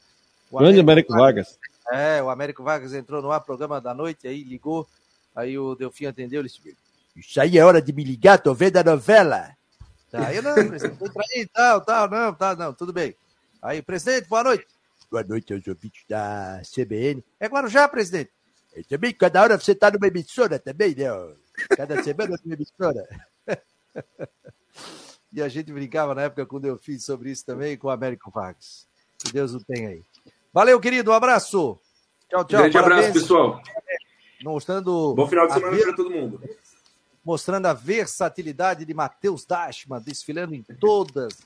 O 0.51 0.59
Grande 0.59 0.78
Américo, 0.78 1.14
Vargas. 1.14 1.59
Vargas. 1.89 2.18
É, 2.18 2.22
o 2.22 2.28
Américo 2.28 2.62
Vargas 2.62 2.93
entrou 2.93 3.22
no 3.22 3.32
ar, 3.32 3.41
programa 3.41 3.80
da 3.80 3.95
noite, 3.95 4.28
aí 4.28 4.45
ligou, 4.45 4.87
aí 5.34 5.59
o 5.59 5.74
Delfim 5.74 6.05
atendeu, 6.05 6.43
ele 6.43 6.49
disse, 6.51 6.76
isso 7.16 7.41
aí 7.41 7.57
é 7.57 7.64
hora 7.64 7.80
de 7.80 7.91
me 7.91 8.05
ligar, 8.05 8.39
tô 8.39 8.53
vendo 8.53 8.76
a 8.76 8.84
novela. 8.84 9.57
Tá, 10.11 10.26
aí 10.26 10.43
não, 10.43 10.53
presidente, 10.53 11.03
entra 11.03 11.22
aí, 11.34 11.47
tal, 11.47 11.80
tal, 11.80 12.11
não, 12.11 12.34
tá, 12.34 12.55
não, 12.55 12.74
tudo 12.74 12.93
bem. 12.93 13.16
Aí, 13.62 13.80
presidente, 13.80 14.28
boa 14.28 14.45
noite. 14.45 14.66
Boa 15.11 15.22
noite 15.22 15.55
aos 15.55 15.66
ouvintes 15.66 16.05
da 16.07 16.61
CBN. 16.70 17.24
É 17.41 17.47
Guarujá, 17.47 17.89
presidente. 17.89 18.30
Eu 18.74 18.84
também, 18.84 19.14
cada 19.14 19.41
hora 19.43 19.59
você 19.59 19.74
tá 19.74 19.91
numa 19.91 20.07
emissora 20.07 20.59
também, 20.59 20.95
né? 20.95 21.07
Cada 21.76 22.02
semana 22.02 22.36
numa 22.44 22.54
emissora. 22.54 23.07
E 25.32 25.42
a 25.42 25.48
gente 25.48 25.72
brincava 25.72 26.14
na 26.14 26.22
época 26.22 26.46
com 26.46 26.57
o 26.57 26.61
Delfim 26.61 26.98
sobre 26.98 27.30
isso 27.30 27.44
também, 27.44 27.76
com 27.76 27.88
o 27.88 27.90
Américo 27.90 28.30
Vargas. 28.30 28.86
Que 29.18 29.32
Deus 29.32 29.54
o 29.54 29.64
tenha 29.64 29.90
aí. 29.90 30.02
Valeu, 30.52 30.80
querido. 30.80 31.11
Um 31.11 31.14
abraço. 31.14 31.78
Tchau, 32.28 32.44
tchau. 32.44 32.61
Grande 32.61 32.72
Parabéns. 32.72 32.98
abraço, 32.98 33.20
pessoal. 33.20 33.62
Mostrando. 34.42 35.14
Bom 35.14 35.28
final 35.28 35.46
de 35.46 35.54
semana 35.54 35.76
para 35.76 35.96
todo 35.96 36.11
mundo. 36.11 36.40
Mostrando 37.24 37.66
a 37.66 37.72
versatilidade 37.72 38.84
de 38.84 38.94
Matheus 38.94 39.44
Dashman, 39.44 40.00
desfilando 40.00 40.54
em 40.54 40.62
todas 40.62 41.36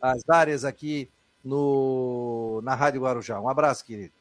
as 0.00 0.22
áreas 0.28 0.64
aqui 0.64 1.10
no, 1.42 2.60
na 2.62 2.74
Rádio 2.74 3.02
Guarujá. 3.02 3.40
Um 3.40 3.48
abraço, 3.48 3.84
querido. 3.84 4.12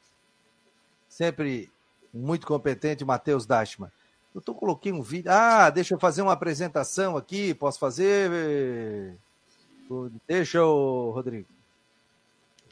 Sempre 1.07 1.69
muito 2.13 2.47
competente, 2.47 3.03
Matheus 3.05 3.45
Dashman. 3.45 3.91
Eu 4.33 4.41
tô, 4.41 4.55
coloquei 4.55 4.91
um 4.91 5.01
vídeo. 5.01 5.31
Ah, 5.31 5.69
deixa 5.69 5.93
eu 5.93 5.99
fazer 5.99 6.21
uma 6.21 6.33
apresentação 6.33 7.15
aqui. 7.15 7.53
Posso 7.53 7.77
fazer? 7.77 9.17
Deixa 10.27 10.57
eu, 10.57 11.11
Rodrigo. 11.13 11.47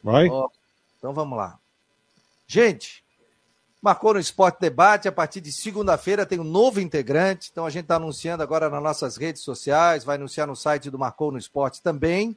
Vai. 0.03 0.26
então 0.97 1.14
vamos 1.14 1.38
lá. 1.38 1.59
Gente, 2.47 3.03
marcou 3.80 4.16
no 4.16 4.20
Esporte 4.20 4.59
Debate. 4.59 5.07
A 5.07 5.12
partir 5.12 5.39
de 5.39 5.51
segunda-feira 5.51 6.26
tem 6.26 6.39
um 6.39 6.43
novo 6.43 6.82
integrante. 6.82 7.49
Então 7.51 7.66
a 7.66 7.70
gente 7.70 7.84
está 7.84 7.97
anunciando 7.97 8.41
agora 8.41 8.68
nas 8.68 8.82
nossas 8.82 9.16
redes 9.16 9.43
sociais. 9.43 10.03
Vai 10.03 10.16
anunciar 10.16 10.47
no 10.47 10.55
site 10.55 10.89
do 10.89 10.97
Marcou 10.97 11.32
no 11.32 11.38
Esporte 11.38 11.80
também. 11.84 12.36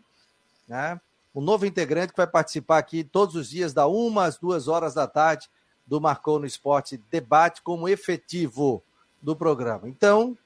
Né? 0.69 1.01
Um 1.35 1.41
novo 1.41 1.65
integrante 1.65 2.13
que 2.13 2.19
vai 2.19 2.27
participar 2.27 2.77
aqui 2.77 3.03
todos 3.03 3.35
os 3.37 3.49
dias, 3.49 3.73
da 3.73 3.87
uma 3.87 4.25
às 4.25 4.37
duas 4.37 4.69
horas 4.69 4.93
da 4.93 5.07
tarde, 5.07 5.49
do 5.87 5.99
Marcou 5.99 6.39
no 6.39 6.47
Esporte 6.47 7.01
Debate 7.11 7.63
como 7.63 7.89
efetivo 7.89 8.83
do 9.25 9.35
programa. 9.35 9.89
Então, 9.89 10.37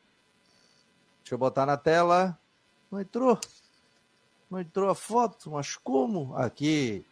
deixa 1.19 1.35
eu 1.35 1.39
botar 1.39 1.67
na 1.67 1.77
tela. 1.77 2.39
Não 2.91 3.01
entrou. 3.01 3.37
Não 4.49 4.61
entrou 4.61 4.89
a 4.89 4.95
foto, 4.95 5.51
mas 5.51 5.77
como? 5.77 6.35
Aqui. 6.37 7.05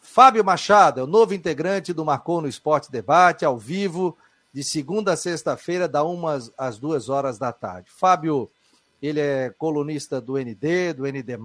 Fábio 0.00 0.44
Machado 0.44 0.98
é 0.98 1.02
o 1.04 1.06
novo 1.06 1.32
integrante 1.32 1.92
do 1.92 2.04
Marcou 2.04 2.42
no 2.42 2.48
Esporte 2.48 2.90
Debate, 2.90 3.44
ao 3.44 3.56
vivo, 3.56 4.18
de 4.52 4.64
segunda 4.64 5.12
a 5.12 5.16
sexta-feira, 5.16 5.86
da 5.86 6.02
umas 6.02 6.52
às 6.58 6.76
duas 6.76 7.08
horas 7.08 7.38
da 7.38 7.52
tarde. 7.52 7.88
Fábio, 7.88 8.50
ele 9.00 9.20
é 9.20 9.50
colunista 9.56 10.20
do 10.20 10.36
ND, 10.36 10.92
do 10.92 11.06
ND, 11.06 11.38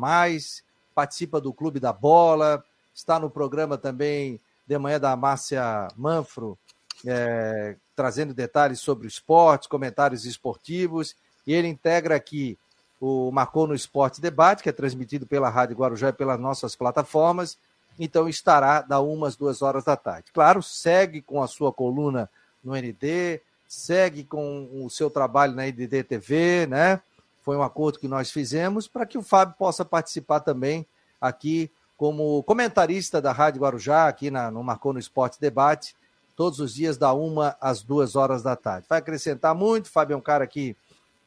participa 0.95 1.39
do 1.39 1.53
Clube 1.53 1.80
da 1.80 1.93
Bola, 1.93 2.63
está 2.95 3.19
no 3.19 3.30
programa 3.30 3.78
também 3.78 4.39
de 4.65 4.78
manhã 4.80 4.99
da 4.99 5.15
Márcia 5.15 5.88
Manfro, 5.95 6.57
é, 7.05 7.78
trazendo 7.97 8.31
detalhes 8.31 8.79
sobre 8.79 9.07
o 9.07 9.09
esporte, 9.09 9.67
comentários 9.67 10.23
esportivos, 10.23 11.15
e 11.47 11.53
ele 11.53 11.67
integra 11.67 12.15
aqui 12.15 12.55
o 13.01 13.31
Marcou 13.31 13.65
no 13.65 13.73
Esporte 13.73 14.21
Debate, 14.21 14.61
que 14.61 14.69
é 14.69 14.71
transmitido 14.71 15.25
pela 15.25 15.49
Rádio 15.49 15.75
Guarujá 15.75 16.09
e 16.09 16.13
pelas 16.13 16.39
nossas 16.39 16.75
plataformas, 16.75 17.57
então 17.99 18.29
estará 18.29 18.81
da 18.81 18.99
umas 18.99 19.35
duas 19.35 19.63
horas 19.63 19.83
da 19.83 19.97
tarde. 19.97 20.31
Claro, 20.31 20.61
segue 20.61 21.23
com 21.23 21.41
a 21.41 21.47
sua 21.47 21.73
coluna 21.73 22.29
no 22.63 22.75
ND, 22.75 23.41
segue 23.67 24.23
com 24.23 24.69
o 24.71 24.89
seu 24.91 25.09
trabalho 25.09 25.55
na 25.55 25.65
ND 25.65 26.03
TV, 26.03 26.67
né? 26.67 27.01
Foi 27.41 27.57
um 27.57 27.63
acordo 27.63 27.97
que 27.97 28.07
nós 28.07 28.29
fizemos 28.29 28.87
para 28.87 29.07
que 29.07 29.17
o 29.17 29.23
Fábio 29.23 29.55
possa 29.57 29.83
participar 29.83 30.41
também 30.41 30.85
aqui 31.19 31.71
como 31.97 32.43
comentarista 32.43 33.19
da 33.19 33.31
Rádio 33.31 33.61
Guarujá, 33.61 34.07
aqui 34.07 34.29
na, 34.29 34.51
no 34.51 34.63
Marcou 34.63 34.93
no 34.93 34.99
Esporte 34.99 35.41
Debate, 35.41 35.95
todos 36.38 36.59
os 36.59 36.75
dias, 36.75 36.97
da 36.97 37.11
uma 37.13 37.57
às 37.59 37.81
duas 37.81 38.15
horas 38.15 38.43
da 38.43 38.55
tarde. 38.55 38.85
Vai 38.88 38.99
acrescentar 38.99 39.55
muito, 39.55 39.89
Fábio 39.89 40.13
é 40.13 40.17
um 40.17 40.21
cara 40.21 40.43
aqui 40.43 40.77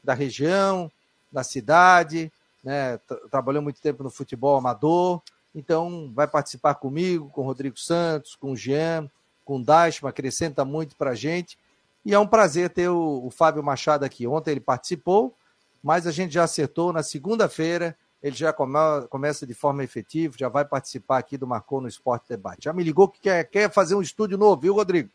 da 0.05 0.15
região, 0.15 0.91
da 1.33 1.43
cidade, 1.43 2.33
né? 2.63 2.97
trabalhou 3.29 3.61
muito 3.61 3.81
tempo 3.81 4.05
no 4.05 4.11
futebol 4.11 4.57
amador, 4.57 5.21
então 5.53 6.13
vai 6.15 6.29
participar 6.29 6.77
comigo, 6.77 7.29
com 7.31 7.41
o 7.41 7.45
Rodrigo 7.45 7.77
Santos, 7.77 8.37
com 8.37 8.53
o 8.53 8.57
Jean, 8.57 9.11
com 9.45 9.57
o 9.57 9.65
Dashma, 9.65 10.11
acrescenta 10.11 10.65
muito 10.65 10.95
para 10.95 11.11
a 11.11 11.15
gente. 11.17 11.59
E 12.07 12.15
é 12.15 12.19
um 12.19 12.27
prazer 12.27 12.71
ter 12.71 12.89
o, 12.89 13.27
o 13.27 13.31
Fábio 13.33 13.65
Machado 13.65 14.05
aqui. 14.05 14.29
Ontem 14.29 14.53
ele 14.53 14.61
participou, 14.61 15.35
mas 15.83 16.07
a 16.07 16.13
gente 16.13 16.33
já 16.33 16.45
acertou 16.45 16.93
na 16.93 17.03
segunda-feira 17.03 17.97
ele 18.23 18.37
já 18.37 18.53
come, 18.53 18.77
começa 19.09 19.47
de 19.47 19.55
forma 19.55 19.83
efetiva, 19.83 20.35
já 20.39 20.49
vai 20.49 20.65
participar 20.65 21.19
aqui 21.19 21.37
do 21.39 21.47
Marcou 21.47 21.81
no 21.81 21.89
Esporte 21.89 22.29
Debate. 22.29 22.65
Já 22.65 22.73
me 22.73 22.85
ligou 22.85 23.09
que 23.09 23.21
quer, 23.21 23.45
quer 23.45 23.71
fazer 23.71 23.95
um 23.95 24.03
estúdio 24.03 24.37
novo, 24.37 24.61
viu, 24.61 24.75
Rodrigo? 24.75 25.09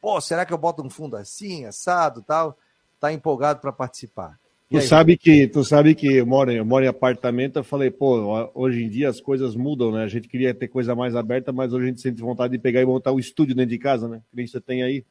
Pô, 0.00 0.20
será 0.20 0.46
que 0.46 0.52
eu 0.52 0.58
boto 0.58 0.82
um 0.82 0.90
fundo 0.90 1.16
assim, 1.16 1.64
assado 1.64 2.22
tal? 2.22 2.56
Tá 3.00 3.12
empolgado 3.12 3.60
para 3.60 3.72
participar. 3.72 4.38
Tu 4.70 4.82
sabe 4.82 5.16
que 5.16 5.48
tu 5.48 5.64
sabe 5.64 5.94
que 5.94 6.16
eu 6.16 6.26
moro, 6.26 6.52
eu 6.52 6.64
moro 6.64 6.84
em 6.84 6.88
apartamento, 6.88 7.56
eu 7.56 7.64
falei, 7.64 7.90
pô, 7.90 8.50
hoje 8.54 8.82
em 8.84 8.88
dia 8.90 9.08
as 9.08 9.18
coisas 9.18 9.56
mudam, 9.56 9.90
né? 9.90 10.04
A 10.04 10.08
gente 10.08 10.28
queria 10.28 10.52
ter 10.52 10.68
coisa 10.68 10.94
mais 10.94 11.16
aberta, 11.16 11.50
mas 11.52 11.72
hoje 11.72 11.84
a 11.86 11.88
gente 11.88 12.02
sente 12.02 12.20
vontade 12.20 12.52
de 12.52 12.58
pegar 12.58 12.82
e 12.82 12.84
montar 12.84 13.12
um 13.12 13.18
estúdio 13.18 13.54
dentro 13.54 13.70
de 13.70 13.78
casa, 13.78 14.06
né? 14.06 14.20
Que 14.30 14.36
nem 14.36 14.46
você 14.46 14.60
tem 14.60 14.82
aí. 14.82 15.04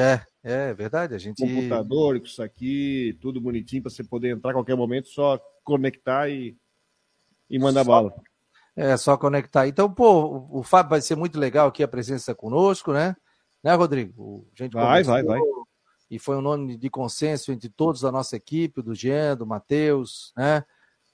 É, 0.00 0.20
é 0.42 0.74
verdade. 0.74 1.14
A 1.14 1.18
gente. 1.18 1.40
Computador, 1.40 2.16
isso 2.16 2.42
aqui, 2.42 3.16
tudo 3.20 3.40
bonitinho 3.40 3.82
para 3.82 3.90
você 3.90 4.04
poder 4.04 4.30
entrar 4.30 4.50
a 4.50 4.54
qualquer 4.54 4.76
momento, 4.76 5.08
só 5.08 5.40
conectar 5.62 6.28
e, 6.28 6.56
e 7.48 7.58
mandar 7.58 7.84
só, 7.84 7.90
bala. 7.90 8.14
É, 8.76 8.96
só 8.96 9.16
conectar. 9.16 9.66
Então, 9.66 9.92
pô, 9.92 10.48
o 10.50 10.62
Fábio 10.62 10.90
vai 10.90 11.00
ser 11.00 11.16
muito 11.16 11.38
legal 11.38 11.68
aqui 11.68 11.82
a 11.82 11.88
presença 11.88 12.34
conosco, 12.34 12.92
né? 12.92 13.16
Né, 13.62 13.74
Rodrigo? 13.74 14.46
A 14.58 14.62
gente 14.62 14.72
vai, 14.72 15.02
vai, 15.02 15.22
vai 15.22 15.40
e 16.10 16.18
foi 16.18 16.36
um 16.36 16.40
nome 16.40 16.76
de 16.76 16.90
consenso 16.90 17.50
entre 17.50 17.68
todos 17.68 18.02
da 18.02 18.12
nossa 18.12 18.36
equipe, 18.36 18.82
do 18.82 18.94
Jean, 18.94 19.36
do 19.36 19.46
Matheus, 19.46 20.32
né? 20.36 20.64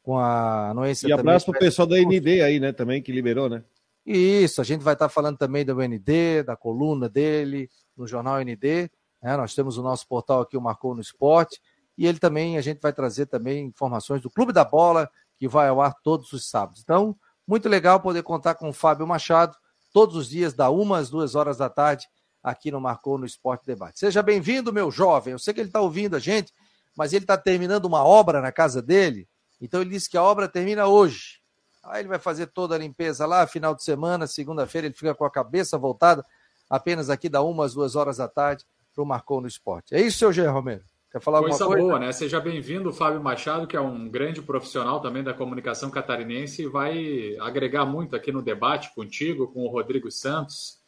Com 0.03 0.19
a 0.19 0.71
anuência 0.71 1.09
E 1.09 1.13
abraço 1.13 1.47
para 1.47 1.57
o 1.57 1.61
pessoal 1.61 1.87
da 1.87 1.97
ND 1.97 2.43
aí, 2.43 2.61
né? 2.61 2.73
Também 2.73 3.01
que 3.01 3.13
liberou, 3.13 3.49
né? 3.49 3.63
Isso, 4.05 4.61
a 4.61 4.65
gente 4.65 4.83
vai 4.83 4.95
estar 4.95 5.09
falando 5.09 5.37
também 5.37 5.65
do 5.65 5.75
ND, 5.77 6.43
da 6.43 6.57
coluna 6.57 7.09
dele, 7.09 7.69
no 7.97 8.07
jornal 8.07 8.41
ND. 8.41 8.91
Né? 9.23 9.37
Nós 9.37 9.55
temos 9.55 9.77
o 9.77 9.83
nosso 9.83 10.07
portal 10.09 10.41
aqui, 10.41 10.57
o 10.57 10.61
Marcou 10.61 10.95
no 10.95 11.01
Esporte. 11.01 11.61
E 11.97 12.07
ele 12.07 12.19
também, 12.19 12.57
a 12.57 12.63
gente 12.63 12.81
vai 12.81 12.93
trazer 12.93 13.27
também 13.27 13.67
informações 13.67 14.23
do 14.23 14.31
Clube 14.31 14.53
da 14.53 14.65
Bola, 14.65 15.11
que 15.39 15.47
vai 15.47 15.69
ao 15.69 15.81
ar 15.81 15.95
todos 16.03 16.33
os 16.33 16.49
sábados. 16.49 16.81
Então, 16.83 17.17
muito 17.47 17.69
legal 17.69 18.01
poder 18.01 18.23
contar 18.23 18.55
com 18.55 18.69
o 18.69 18.73
Fábio 18.73 19.07
Machado, 19.07 19.55
todos 19.93 20.17
os 20.17 20.29
dias, 20.29 20.55
da 20.55 20.71
uma 20.71 20.99
às 20.99 21.11
duas 21.11 21.35
horas 21.35 21.59
da 21.59 21.69
tarde, 21.69 22.07
aqui 22.43 22.71
no 22.71 22.81
Marcou 22.81 23.19
no 23.19 23.27
Esporte 23.27 23.67
Debate. 23.67 23.99
Seja 23.99 24.23
bem-vindo, 24.23 24.73
meu 24.73 24.91
jovem. 24.91 25.33
Eu 25.33 25.39
sei 25.39 25.53
que 25.53 25.61
ele 25.61 25.69
está 25.69 25.81
ouvindo 25.81 26.17
a 26.17 26.19
gente, 26.19 26.53
mas 26.97 27.13
ele 27.13 27.25
está 27.25 27.37
terminando 27.37 27.85
uma 27.85 28.05
obra 28.05 28.41
na 28.41 28.53
casa 28.53 28.81
dele, 28.81 29.29
então 29.61 29.81
ele 29.81 29.91
disse 29.91 30.09
que 30.09 30.17
a 30.17 30.23
obra 30.23 30.49
termina 30.49 30.87
hoje. 30.87 31.40
Aí 31.83 32.03
ele 32.03 32.09
vai 32.09 32.19
fazer 32.19 32.47
toda 32.47 32.75
a 32.75 32.79
limpeza 32.79 33.27
lá, 33.27 33.47
final 33.47 33.75
de 33.75 33.83
semana, 33.83 34.27
segunda-feira 34.27 34.87
ele 34.87 34.95
fica 34.95 35.15
com 35.15 35.25
a 35.25 35.31
cabeça 35.31 35.79
voltada 35.79 36.25
apenas 36.69 37.11
aqui 37.11 37.29
da 37.29 37.43
uma 37.43 37.65
às 37.65 37.75
duas 37.75 37.97
horas 37.97 38.19
da 38.19 38.29
tarde 38.29 38.65
para 38.95 39.03
o 39.03 39.07
Marcou 39.07 39.41
no 39.41 39.49
Esporte. 39.49 39.95
É 39.95 40.01
isso, 40.01 40.19
seu 40.19 40.33
Jean 40.33 40.51
Romero? 40.51 40.85
Quer 41.11 41.21
falar 41.21 41.41
coisa 41.41 41.65
alguma 41.65 41.77
coisa? 41.77 41.89
boa, 41.89 41.99
né? 41.99 42.13
Seja 42.13 42.39
bem-vindo, 42.39 42.93
Fábio 42.93 43.21
Machado, 43.21 43.67
que 43.67 43.77
é 43.77 43.81
um 43.81 44.09
grande 44.09 44.41
profissional 44.41 45.01
também 45.01 45.25
da 45.25 45.35
comunicação 45.35 45.91
catarinense 45.91 46.63
e 46.63 46.69
vai 46.69 47.37
agregar 47.41 47.85
muito 47.85 48.15
aqui 48.15 48.31
no 48.31 48.43
debate 48.43 48.95
contigo, 48.95 49.49
com 49.49 49.65
o 49.65 49.69
Rodrigo 49.69 50.11
Santos, 50.11 50.81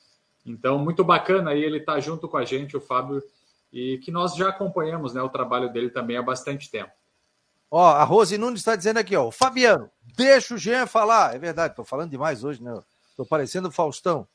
então, 0.45 0.79
muito 0.79 1.05
bacana 1.05 1.51
aí 1.51 1.63
ele 1.63 1.79
estar 1.79 1.95
tá 1.95 2.01
junto 2.01 2.29
com 2.29 2.37
a 2.37 2.45
gente, 2.45 2.77
o 2.77 2.81
Fábio, 2.81 3.23
e 3.73 3.99
que 3.99 4.11
nós 4.11 4.35
já 4.35 4.49
acompanhamos 4.49 5.15
né, 5.15 5.23
o 5.23 5.29
trabalho 5.29 5.73
dele 5.73 5.89
também 5.89 6.17
há 6.17 6.23
bastante 6.23 6.71
tempo. 6.71 6.93
Ó, 7.75 7.89
a 7.89 8.05
Rose 8.05 8.37
Nunes 8.37 8.61
está 8.61 8.77
dizendo 8.77 8.99
aqui, 8.99 9.17
ó, 9.17 9.31
Fabiano, 9.31 9.91
deixa 10.15 10.55
o 10.55 10.59
Jean 10.59 10.87
falar. 10.87 11.35
É 11.35 11.39
verdade, 11.39 11.73
estou 11.73 11.87
falando 11.87 12.11
demais 12.11 12.45
hoje, 12.45 12.63
né? 12.63 12.79
Estou 13.09 13.25
parecendo 13.25 13.69
o 13.69 13.73
Faustão. 13.73 14.29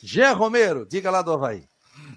Jean 0.00 0.32
Romero, 0.34 0.86
diga 0.86 1.10
lá 1.10 1.20
do 1.20 1.32
Havaí. 1.32 1.64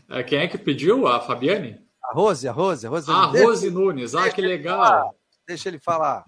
É, 0.07 0.21
quem 0.21 0.37
é 0.37 0.47
que 0.47 0.55
pediu? 0.55 1.07
A 1.07 1.19
Fabiane? 1.19 1.81
A 2.03 2.13
Rose, 2.13 2.47
a 2.47 2.51
Rose, 2.51 2.85
a 2.85 2.91
Rose. 2.91 3.09
Ah, 3.09 3.23
a 3.23 3.25
Rose 3.25 3.71
Nunes, 3.71 4.13
ah, 4.13 4.29
que 4.29 4.39
legal. 4.39 5.15
Deixa 5.47 5.67
ele 5.67 5.79
falar. 5.79 6.23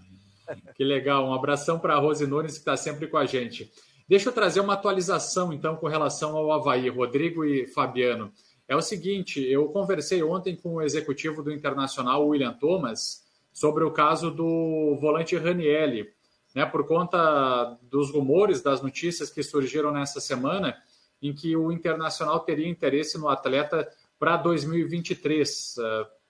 Que 0.76 0.84
legal, 0.84 1.28
um 1.28 1.34
abração 1.34 1.78
para 1.78 1.94
a 1.94 2.00
Rose 2.00 2.26
Nunes 2.26 2.54
que 2.54 2.60
está 2.60 2.76
sempre 2.76 3.06
com 3.06 3.18
a 3.18 3.28
gente. 3.28 3.72
Deixa 4.08 4.30
eu 4.30 4.34
trazer 4.34 4.62
uma 4.62 4.74
atualização, 4.74 5.54
então, 5.54 5.76
com 5.76 5.88
relação 5.88 6.36
ao 6.36 6.52
Havaí, 6.52 6.90
Rodrigo 6.90 7.46
e 7.46 7.68
Fabiano. 7.68 8.34
É 8.68 8.76
o 8.76 8.82
seguinte, 8.82 9.40
eu 9.48 9.68
conversei 9.68 10.24
ontem 10.24 10.56
com 10.56 10.74
o 10.74 10.82
executivo 10.82 11.44
do 11.44 11.52
Internacional, 11.52 12.28
William 12.28 12.54
Thomas, 12.54 13.29
sobre 13.60 13.84
o 13.84 13.92
caso 13.92 14.32
do 14.32 14.98
volante 15.02 15.36
Ranielli, 15.36 16.08
né, 16.56 16.66
por 16.66 16.88
conta 16.88 17.78
dos 17.82 18.10
rumores, 18.10 18.62
das 18.62 18.82
notícias 18.82 19.30
que 19.30 19.44
surgiram 19.44 19.92
nessa 19.92 20.22
semana, 20.22 20.78
em 21.22 21.34
que 21.34 21.58
o 21.58 21.70
Internacional 21.70 22.40
teria 22.40 22.70
interesse 22.70 23.18
no 23.18 23.28
atleta 23.28 23.86
para 24.18 24.38
2023. 24.38 25.76
Uh, 25.78 25.82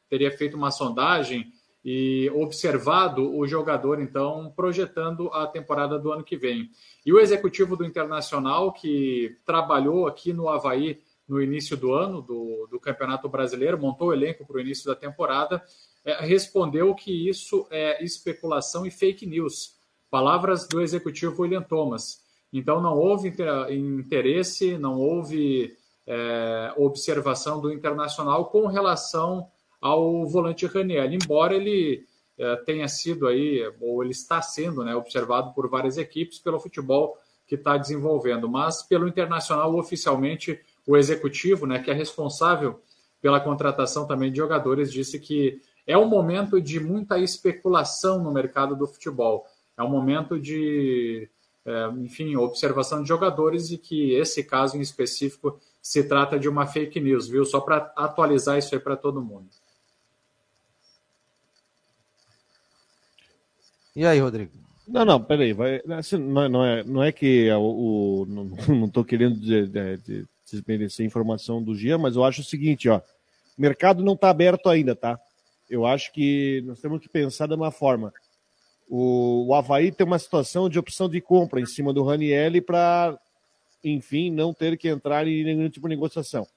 teria 0.10 0.36
feito 0.36 0.58
uma 0.58 0.72
sondagem 0.72 1.54
e 1.86 2.32
observado 2.34 3.32
o 3.38 3.46
jogador, 3.48 4.02
então, 4.02 4.52
projetando 4.56 5.32
a 5.32 5.46
temporada 5.46 6.00
do 6.00 6.12
ano 6.12 6.24
que 6.24 6.36
vem. 6.36 6.72
E 7.06 7.14
o 7.14 7.20
executivo 7.20 7.78
do 7.78 7.86
Internacional, 7.86 8.74
que 8.74 9.38
trabalhou 9.46 10.08
aqui 10.08 10.34
no 10.34 10.50
Havaí 10.50 11.00
no 11.28 11.40
início 11.40 11.78
do 11.78 11.94
ano, 11.94 12.24
do, 12.24 12.68
do 12.72 12.80
Campeonato 12.80 13.30
Brasileiro, 13.30 13.80
montou 13.80 14.08
o 14.08 14.14
elenco 14.14 14.48
para 14.48 14.58
o 14.58 14.60
início 14.60 14.88
da 14.88 14.96
temporada, 14.96 15.64
respondeu 16.20 16.94
que 16.96 17.30
isso 17.30 17.68
é 17.70 18.04
especulação 18.04 18.86
e 18.86 18.92
fake 18.92 19.26
news. 19.26 19.76
Palavras 20.10 20.68
do 20.68 20.82
executivo 20.82 21.42
William 21.42 21.62
Thomas. 21.62 22.22
Então, 22.52 22.82
não 22.82 22.98
houve 22.98 23.34
interesse, 23.70 24.78
não 24.78 25.00
houve 25.00 25.76
é, 26.08 26.74
observação 26.78 27.62
do 27.62 27.72
Internacional 27.72 28.46
com 28.46 28.66
relação 28.66 29.48
ao 29.80 30.26
volante 30.26 30.66
Raniel, 30.66 31.14
embora 31.14 31.56
ele 31.56 32.04
é, 32.38 32.56
tenha 32.58 32.88
sido 32.88 33.28
aí, 33.28 33.62
ou 33.80 34.04
ele 34.04 34.12
está 34.12 34.42
sendo 34.42 34.84
né, 34.84 34.96
observado 34.96 35.54
por 35.54 35.70
várias 35.70 35.98
equipes 35.98 36.40
pelo 36.40 36.60
futebol 36.60 37.18
que 37.46 37.56
está 37.56 37.78
desenvolvendo, 37.78 38.48
mas 38.50 38.84
pelo 38.84 39.08
internacional 39.08 39.76
oficialmente 39.76 40.60
o 40.86 40.98
executivo, 40.98 41.66
né, 41.66 41.80
que 41.80 41.92
é 41.92 41.94
responsável 41.94 42.82
pela 43.22 43.40
contratação 43.40 44.08
também 44.08 44.32
de 44.32 44.38
jogadores, 44.38 44.92
disse 44.92 45.20
que 45.20 45.62
é 45.86 45.98
um 45.98 46.08
momento 46.08 46.62
de 46.62 46.80
muita 46.80 47.18
especulação 47.20 48.24
no 48.24 48.32
mercado 48.32 48.76
do 48.76 48.88
futebol, 48.88 49.46
é 49.78 49.84
um 49.84 49.90
momento 49.90 50.40
de, 50.40 51.30
é, 51.66 51.88
enfim, 52.00 52.36
observação 52.36 53.02
de 53.02 53.08
jogadores 53.08 53.72
e 53.72 53.78
que 53.78 54.14
esse 54.14 54.44
caso 54.44 54.78
em 54.78 54.82
específico 54.82 55.60
se 55.82 56.04
trata 56.04 56.38
de 56.38 56.50
uma 56.50 56.68
fake 56.68 57.00
news, 57.00 57.28
viu? 57.28 57.46
Só 57.46 57.60
para 57.62 57.92
atualizar 57.96 58.58
isso 58.58 58.76
aí 58.76 58.82
para 58.82 58.98
todo 58.98 59.22
mundo. 59.22 59.48
E 63.96 64.06
aí, 64.06 64.20
Rodrigo? 64.20 64.52
Não, 64.88 65.06
não, 65.06 65.22
peraí. 65.22 65.54
Vai, 65.54 65.82
assim, 65.98 66.18
não, 66.18 66.44
é, 66.44 66.50
não, 66.50 66.66
é, 66.66 66.84
não 66.84 67.04
é 67.04 67.12
que 67.12 67.50
o, 67.52 68.24
o 68.24 68.26
não 68.26 68.86
estou 68.88 69.06
querendo 69.06 69.40
de, 69.40 70.26
desmerecer 70.50 71.04
a 71.04 71.08
informação 71.08 71.62
do 71.62 71.76
Gia, 71.76 71.98
mas 71.98 72.16
eu 72.16 72.24
acho 72.24 72.42
o 72.42 72.46
seguinte, 72.46 72.90
ó. 72.90 72.98
O 73.58 73.62
mercado 73.62 74.04
não 74.04 74.14
está 74.14 74.30
aberto 74.30 74.70
ainda, 74.70 74.96
tá? 74.96 75.20
Eu 75.70 75.86
acho 75.86 76.12
que 76.12 76.64
nós 76.66 76.80
temos 76.80 77.00
que 77.00 77.10
pensar 77.10 77.48
de 77.48 77.54
uma 77.54 77.72
forma. 77.72 78.14
O, 78.90 79.48
o 79.48 79.54
Havaí 79.54 79.92
tem 79.92 80.06
uma 80.06 80.18
situação 80.18 80.68
de 80.68 80.80
opção 80.80 81.08
de 81.08 81.22
compra 81.22 81.62
em 81.62 81.66
cima 81.66 81.94
do 81.94 82.04
Ranielli 82.04 82.60
para, 82.60 83.20
enfim, 83.84 84.32
não 84.32 84.54
ter 84.54 84.78
que 84.78 84.88
entrar 84.88 85.28
em 85.28 85.44
nenhum 85.44 85.70
tipo 85.70 85.88
de 85.88 85.96
negociação. 85.96 86.48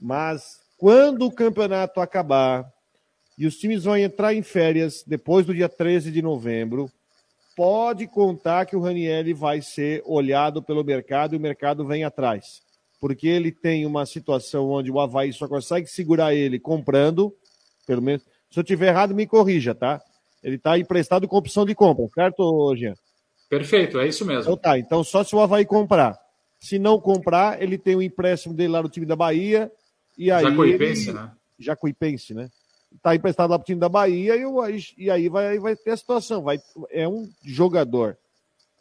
Mas 0.00 0.60
quando 0.76 1.26
o 1.26 1.32
campeonato 1.32 2.00
acabar, 2.00 2.68
e 3.40 3.46
os 3.46 3.56
times 3.56 3.84
vão 3.84 3.96
entrar 3.96 4.34
em 4.34 4.42
férias 4.42 5.02
depois 5.06 5.46
do 5.46 5.54
dia 5.54 5.66
13 5.66 6.12
de 6.12 6.20
novembro. 6.20 6.92
Pode 7.56 8.06
contar 8.06 8.66
que 8.66 8.76
o 8.76 8.80
Ranielli 8.82 9.32
vai 9.32 9.62
ser 9.62 10.02
olhado 10.04 10.62
pelo 10.62 10.84
mercado 10.84 11.34
e 11.34 11.38
o 11.38 11.40
mercado 11.40 11.86
vem 11.86 12.04
atrás. 12.04 12.60
Porque 13.00 13.26
ele 13.26 13.50
tem 13.50 13.86
uma 13.86 14.04
situação 14.04 14.68
onde 14.68 14.90
o 14.90 15.00
Havaí 15.00 15.32
só 15.32 15.48
consegue 15.48 15.86
segurar 15.86 16.34
ele 16.34 16.60
comprando, 16.60 17.34
pelo 17.86 18.02
menos. 18.02 18.22
Se 18.50 18.58
eu 18.58 18.64
tiver 18.64 18.88
errado, 18.88 19.14
me 19.14 19.26
corrija, 19.26 19.74
tá? 19.74 20.00
Ele 20.42 20.56
está 20.56 20.78
emprestado 20.78 21.28
com 21.28 21.36
opção 21.36 21.64
de 21.64 21.74
compra, 21.74 22.06
certo, 22.14 22.74
Jean? 22.76 22.94
Perfeito, 23.48 23.98
é 23.98 24.08
isso 24.08 24.24
mesmo. 24.24 24.42
Então 24.42 24.56
tá, 24.56 24.78
então 24.78 25.04
só 25.04 25.22
se 25.22 25.34
o 25.34 25.40
Havaí 25.40 25.64
comprar. 25.64 26.18
Se 26.58 26.78
não 26.78 27.00
comprar, 27.00 27.60
ele 27.62 27.78
tem 27.78 27.96
o 27.96 28.02
empréstimo 28.02 28.54
dele 28.54 28.72
lá 28.72 28.82
no 28.82 28.88
time 28.88 29.06
da 29.06 29.16
Bahia. 29.16 29.70
E 30.16 30.30
aí 30.30 30.44
Jacuipense, 30.44 31.10
ele... 31.10 31.18
né? 31.18 31.32
Jacuipense, 31.58 32.34
né? 32.34 32.50
está 32.94 33.14
emprestado 33.14 33.50
lá 33.50 33.58
para 33.58 33.62
o 33.62 33.66
time 33.66 33.80
da 33.80 33.88
Bahia 33.88 34.34
e, 34.36 34.44
e 34.98 35.10
aí 35.10 35.28
vai, 35.28 35.58
vai 35.58 35.76
ter 35.76 35.92
a 35.92 35.96
situação. 35.96 36.42
Vai, 36.42 36.58
é 36.90 37.08
um 37.08 37.28
jogador. 37.44 38.16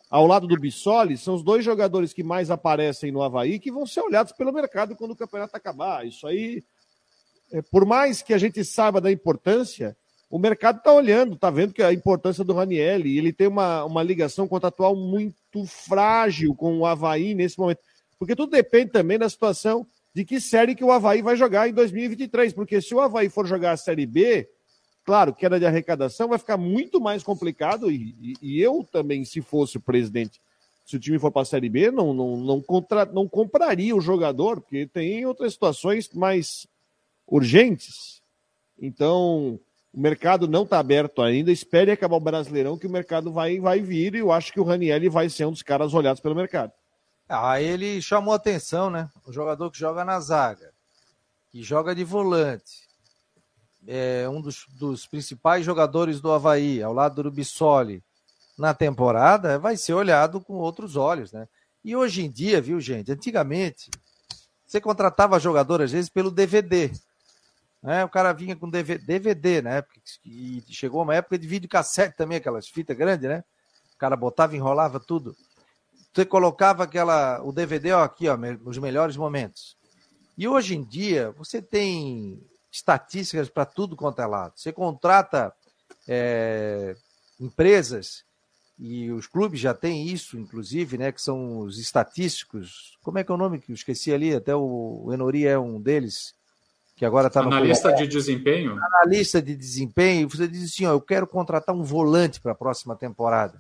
Ao 0.10 0.26
lado 0.26 0.48
do 0.48 0.60
Bissoli, 0.60 1.18
são 1.18 1.36
os 1.36 1.44
dois 1.44 1.64
jogadores 1.64 2.14
que 2.14 2.24
mais 2.24 2.50
aparecem 2.50 3.12
no 3.12 3.22
Havaí 3.22 3.60
que 3.60 3.72
vão 3.72 3.86
ser 3.86 4.02
olhados 4.02 4.34
pelo 4.34 4.52
mercado 4.52 4.96
quando 4.96 5.12
o 5.12 5.16
campeonato 5.16 5.56
acabar. 5.56 6.06
Isso 6.06 6.26
aí, 6.26 6.64
por 7.72 7.86
mais 7.86 8.22
que 8.22 8.34
a 8.34 8.38
gente 8.38 8.64
saiba 8.64 9.02
da 9.02 9.12
importância, 9.12 9.96
o 10.30 10.38
mercado 10.38 10.78
está 10.78 10.94
olhando, 10.94 11.34
está 11.34 11.50
vendo 11.50 11.74
que 11.74 11.82
a 11.82 11.92
importância 11.92 12.44
do 12.44 12.54
Raniel 12.54 13.00
ele 13.06 13.34
tem 13.34 13.48
uma, 13.48 13.84
uma 13.84 14.04
ligação 14.04 14.48
contratual 14.48 14.96
muito 14.96 15.66
frágil 15.66 16.54
com 16.54 16.80
o 16.80 16.86
Havaí 16.86 17.34
nesse 17.34 17.58
momento. 17.58 17.80
Porque 18.18 18.36
tudo 18.36 18.52
depende 18.52 18.92
também 18.92 19.18
da 19.18 19.30
situação 19.30 19.88
de 20.14 20.26
que 20.26 20.40
série 20.40 20.76
que 20.76 20.84
o 20.84 20.92
Havaí 20.92 21.22
vai 21.22 21.36
jogar 21.36 21.68
em 21.68 21.74
2023, 21.74 22.54
porque 22.54 22.82
se 22.82 22.94
o 22.94 23.00
Havaí 23.00 23.30
for 23.30 23.48
jogar 23.48 23.72
a 23.72 23.78
Série 23.78 24.06
B, 24.06 24.48
claro, 25.04 25.34
queda 25.34 25.60
de 25.60 25.66
arrecadação 25.66 26.28
vai 26.28 26.38
ficar 26.38 26.58
muito 26.58 27.00
mais 27.00 27.24
complicado, 27.24 27.92
e, 27.92 28.16
e, 28.20 28.34
e 28.42 28.62
eu 28.62 28.88
também, 28.92 29.24
se 29.26 29.42
fosse 29.42 29.78
o 29.78 29.82
presidente, 29.82 30.42
se 30.86 30.96
o 30.96 31.00
time 31.00 31.20
for 31.20 31.32
para 31.32 31.44
a 31.44 31.46
Série 31.46 31.70
B, 31.70 31.92
não, 31.92 32.14
não, 32.14 32.38
não, 32.38 32.62
contra, 32.62 33.06
não 33.06 33.28
compraria 33.28 33.96
o 33.96 34.02
jogador, 34.02 34.60
porque 34.60 34.88
tem 34.88 35.26
outras 35.26 35.54
situações 35.54 36.10
mais 36.14 36.68
urgentes. 37.30 38.22
Então, 38.82 39.60
o 39.94 40.00
mercado 40.00 40.48
não 40.48 40.64
está 40.64 40.80
aberto 40.80 41.22
ainda. 41.22 41.52
Espere 41.52 41.92
acabar 41.92 42.18
o 42.18 42.22
Brasileirão, 42.22 42.78
que 42.78 42.88
o 42.88 42.92
mercado 42.92 43.32
vai, 43.32 43.60
vai 43.60 43.82
vir. 43.82 44.16
E 44.16 44.20
eu 44.20 44.32
acho 44.32 44.52
que 44.52 44.60
o 44.60 44.64
Raniel 44.64 45.12
vai 45.12 45.30
ser 45.30 45.46
um 45.46 45.52
dos 45.52 45.64
caras 45.64 45.94
olhados 45.94 46.22
pelo 46.22 46.36
mercado. 46.36 46.72
Ah, 47.28 47.62
ele 47.62 48.02
chamou 48.02 48.34
atenção, 48.34 48.90
né? 48.90 49.10
O 49.26 49.32
jogador 49.32 49.70
que 49.70 49.78
joga 49.78 50.04
na 50.04 50.20
zaga, 50.20 50.72
que 51.52 51.62
joga 51.62 51.94
de 51.94 52.04
volante, 52.04 52.90
é 53.88 54.28
um 54.28 54.42
dos, 54.42 54.66
dos 54.80 55.06
principais 55.06 55.64
jogadores 55.64 56.20
do 56.20 56.32
Havaí, 56.32 56.82
ao 56.82 56.92
lado 56.92 57.22
do 57.22 57.32
Bissoli, 57.32 58.04
na 58.58 58.74
temporada, 58.74 59.60
vai 59.60 59.78
ser 59.78 59.94
olhado 59.94 60.42
com 60.42 60.56
outros 60.56 60.96
olhos, 60.96 61.32
né? 61.32 61.48
E 61.84 61.96
hoje 61.96 62.26
em 62.26 62.32
dia, 62.32 62.60
viu, 62.60 62.80
gente? 62.82 63.12
Antigamente, 63.12 63.90
você 64.66 64.82
contratava 64.82 65.40
jogador, 65.40 65.82
às 65.82 65.92
vezes, 65.92 66.10
pelo 66.10 66.30
DVD. 66.30 66.92
Né? 67.82 68.04
O 68.04 68.10
cara 68.10 68.34
vinha 68.34 68.56
com 68.56 68.70
DVD, 68.70 69.04
DVD 69.04 69.62
né? 69.62 69.84
E 70.26 70.64
chegou 70.70 71.02
uma 71.02 71.16
época 71.16 71.38
de 71.38 71.48
videocassete 71.48 72.16
também, 72.16 72.38
aquelas 72.38 72.68
fitas 72.68 72.98
grandes, 72.98 73.30
né? 73.30 73.44
O 73.96 73.98
cara 73.98 74.16
botava, 74.16 74.56
enrolava 74.56 75.00
tudo. 75.00 75.36
Você 76.14 76.26
colocava 76.26 76.84
aquela, 76.84 77.42
o 77.44 77.52
DVD, 77.52 77.92
ó, 77.94 78.04
aqui, 78.04 78.28
ó, 78.28 78.38
os 78.66 78.78
melhores 78.78 79.16
momentos. 79.16 79.78
E 80.38 80.48
hoje 80.48 80.76
em 80.76 80.84
dia, 80.84 81.32
você 81.32 81.62
tem 81.62 82.42
estatísticas 82.72 83.50
para 83.50 83.66
tudo 83.66 83.96
quanto 83.96 84.22
é 84.22 84.26
lado. 84.26 84.54
Você 84.56 84.72
contrata 84.72 85.54
é, 86.08 86.96
empresas, 87.40 88.24
e 88.80 89.12
os 89.12 89.28
clubes 89.28 89.60
já 89.60 89.74
têm 89.74 90.08
isso, 90.08 90.40
inclusive, 90.40 90.98
né? 90.98 91.12
Que 91.12 91.22
são 91.22 91.60
os 91.60 91.78
estatísticos. 91.78 92.98
Como 93.04 93.18
é 93.20 93.24
que 93.26 93.32
é 93.32 93.36
o 93.36 93.38
nome 93.38 93.60
que 93.60 93.72
eu 93.72 93.76
esqueci 93.76 94.14
ali? 94.14 94.34
Até 94.34 94.56
o 94.56 95.10
Enori 95.12 95.46
é 95.46 95.60
um 95.60 95.82
deles 95.82 96.34
que 97.00 97.06
agora 97.06 97.30
está 97.30 97.42
no. 97.42 97.48
Analista 97.48 97.94
de 97.94 98.06
desempenho? 98.06 98.78
Analista 98.78 99.42
de 99.42 99.56
desempenho. 99.56 100.30
Você 100.30 100.50
diz 100.50 100.66
assim: 100.66 100.86
ó, 100.86 100.92
eu 100.92 101.00
quero 101.00 101.26
contratar 101.26 101.74
um 101.74 101.82
volante 101.82 102.42
para 102.42 102.52
a 102.52 102.56
próxima 102.56 102.94
temporada. 102.94 103.58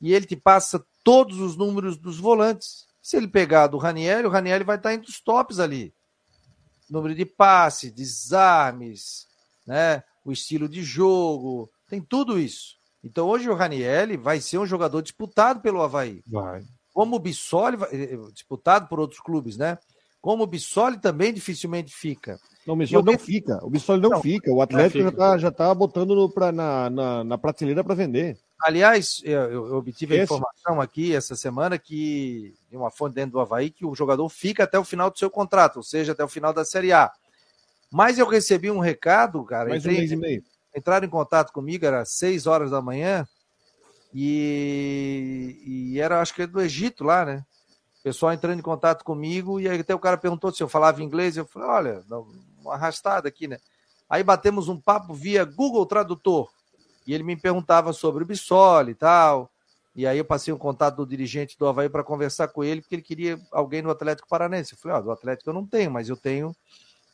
E 0.00 0.12
ele 0.12 0.26
te 0.26 0.34
passa 0.34 0.84
todos 1.04 1.38
os 1.38 1.56
números 1.56 1.96
dos 1.96 2.18
volantes. 2.18 2.88
Se 3.00 3.16
ele 3.16 3.28
pegar 3.28 3.68
do 3.68 3.78
Raniel, 3.78 4.26
o 4.26 4.28
Raniel 4.28 4.64
vai 4.64 4.76
estar 4.76 4.92
entre 4.92 5.08
os 5.08 5.20
tops 5.20 5.60
ali. 5.60 5.94
Número 6.90 7.14
de 7.14 7.24
passe, 7.24 7.92
desarmes, 7.92 9.28
né? 9.64 10.02
o 10.24 10.32
estilo 10.32 10.68
de 10.68 10.82
jogo, 10.82 11.70
tem 11.88 12.00
tudo 12.00 12.40
isso. 12.40 12.76
Então 13.04 13.28
hoje 13.28 13.48
o 13.48 13.54
Raniel 13.54 14.20
vai 14.20 14.40
ser 14.40 14.58
um 14.58 14.66
jogador 14.66 15.00
disputado 15.00 15.60
pelo 15.60 15.80
Havaí. 15.80 16.24
Vai. 16.26 16.64
Como 16.92 17.14
o 17.14 17.20
Bissoli, 17.20 17.76
eh, 17.92 18.14
eh, 18.14 18.18
disputado 18.32 18.88
por 18.88 18.98
outros 18.98 19.20
clubes, 19.20 19.56
né? 19.56 19.78
Como 20.28 20.42
o 20.42 20.46
Bissoli 20.46 20.98
também 20.98 21.32
dificilmente 21.32 21.90
fica. 21.90 22.38
Não, 22.66 22.74
o 22.74 22.76
Bissoli 22.76 23.02
não 23.02 23.18
fica. 23.18 23.64
O 23.64 23.70
Bissoli 23.70 24.02
não, 24.02 24.10
não 24.10 24.20
fica. 24.20 24.52
O 24.52 24.60
Atlético 24.60 25.04
já 25.04 25.08
está 25.08 25.38
já 25.38 25.50
tá 25.50 25.74
botando 25.74 26.14
no, 26.14 26.28
pra, 26.28 26.52
na, 26.52 26.90
na, 26.90 27.24
na 27.24 27.38
prateleira 27.38 27.82
para 27.82 27.94
vender. 27.94 28.38
Aliás, 28.60 29.22
eu, 29.24 29.40
eu 29.40 29.76
obtive 29.76 30.12
Esse... 30.12 30.20
a 30.20 30.24
informação 30.24 30.82
aqui 30.82 31.14
essa 31.14 31.34
semana 31.34 31.78
que, 31.78 32.54
de 32.68 32.76
uma 32.76 32.90
fonte 32.90 33.14
dentro 33.14 33.30
do 33.30 33.40
Havaí, 33.40 33.70
que 33.70 33.86
o 33.86 33.94
jogador 33.94 34.28
fica 34.28 34.64
até 34.64 34.78
o 34.78 34.84
final 34.84 35.10
do 35.10 35.18
seu 35.18 35.30
contrato, 35.30 35.78
ou 35.78 35.82
seja, 35.82 36.12
até 36.12 36.22
o 36.22 36.28
final 36.28 36.52
da 36.52 36.62
Série 36.62 36.92
A. 36.92 37.10
Mas 37.90 38.18
eu 38.18 38.26
recebi 38.26 38.70
um 38.70 38.80
recado, 38.80 39.42
cara. 39.44 39.70
Mais 39.70 39.82
entrei, 39.82 39.96
um 39.96 39.98
mês 40.00 40.12
e 40.12 40.16
meio. 40.16 40.44
Entraram 40.76 41.06
em 41.06 41.10
contato 41.10 41.54
comigo, 41.54 41.86
era 41.86 42.04
6 42.04 42.46
horas 42.46 42.70
da 42.70 42.82
manhã, 42.82 43.26
e, 44.12 45.94
e 45.94 45.98
era, 45.98 46.20
acho 46.20 46.34
que 46.34 46.46
do 46.46 46.60
Egito 46.60 47.02
lá, 47.02 47.24
né? 47.24 47.46
Pessoal 48.08 48.32
entrando 48.32 48.58
em 48.58 48.62
contato 48.62 49.04
comigo, 49.04 49.60
e 49.60 49.68
aí 49.68 49.80
até 49.80 49.94
o 49.94 49.98
cara 49.98 50.16
perguntou 50.16 50.50
se 50.50 50.62
eu 50.62 50.68
falava 50.68 51.02
inglês, 51.02 51.36
eu 51.36 51.44
falei, 51.44 51.68
olha, 51.68 52.04
uma 52.58 52.72
arrastada 52.72 53.28
aqui, 53.28 53.46
né? 53.46 53.58
Aí 54.08 54.22
batemos 54.22 54.66
um 54.66 54.80
papo 54.80 55.12
via 55.12 55.44
Google 55.44 55.84
Tradutor, 55.84 56.48
e 57.06 57.12
ele 57.12 57.22
me 57.22 57.36
perguntava 57.36 57.92
sobre 57.92 58.24
o 58.24 58.26
Bissoli 58.26 58.92
e 58.92 58.94
tal, 58.94 59.50
e 59.94 60.06
aí 60.06 60.16
eu 60.16 60.24
passei 60.24 60.54
um 60.54 60.58
contato 60.58 60.96
do 60.96 61.06
dirigente 61.06 61.58
do 61.58 61.66
Havaí 61.66 61.90
para 61.90 62.02
conversar 62.02 62.48
com 62.48 62.64
ele, 62.64 62.80
porque 62.80 62.94
ele 62.94 63.02
queria 63.02 63.38
alguém 63.52 63.82
do 63.82 63.90
Atlético 63.90 64.28
Paranense. 64.28 64.72
Eu 64.72 64.78
falei, 64.78 64.96
ó, 64.96 65.00
oh, 65.00 65.02
do 65.02 65.10
Atlético 65.10 65.50
eu 65.50 65.54
não 65.54 65.66
tenho, 65.66 65.90
mas 65.90 66.08
eu 66.08 66.16
tenho 66.16 66.56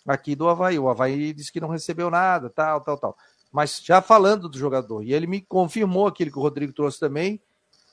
aqui 0.06 0.36
do 0.36 0.48
Havaí. 0.48 0.78
O 0.78 0.88
Havaí 0.88 1.32
disse 1.32 1.50
que 1.50 1.60
não 1.60 1.70
recebeu 1.70 2.08
nada, 2.10 2.50
tal, 2.50 2.82
tal, 2.82 2.98
tal. 2.98 3.16
Mas 3.50 3.80
já 3.82 4.00
falando 4.00 4.48
do 4.48 4.58
jogador, 4.58 5.02
e 5.02 5.12
ele 5.12 5.26
me 5.26 5.40
confirmou 5.40 6.06
aquilo 6.06 6.30
que 6.30 6.38
o 6.38 6.42
Rodrigo 6.42 6.72
trouxe 6.72 7.00
também, 7.00 7.40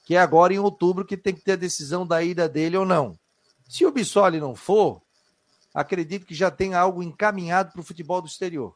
que 0.03 0.15
é 0.15 0.19
agora 0.19 0.53
em 0.53 0.59
outubro 0.59 1.05
que 1.05 1.17
tem 1.17 1.33
que 1.33 1.41
ter 1.41 1.53
a 1.53 1.57
decisão 1.57 2.05
da 2.05 2.23
ida 2.23 2.47
dele 2.49 2.77
ou 2.77 2.85
não. 2.85 3.17
Se 3.67 3.85
o 3.85 3.91
Bissoli 3.91 4.39
não 4.39 4.55
for, 4.55 5.01
acredito 5.73 6.25
que 6.25 6.35
já 6.35 6.51
tem 6.51 6.73
algo 6.73 7.01
encaminhado 7.01 7.71
para 7.71 7.81
o 7.81 7.83
futebol 7.83 8.21
do 8.21 8.27
exterior. 8.27 8.75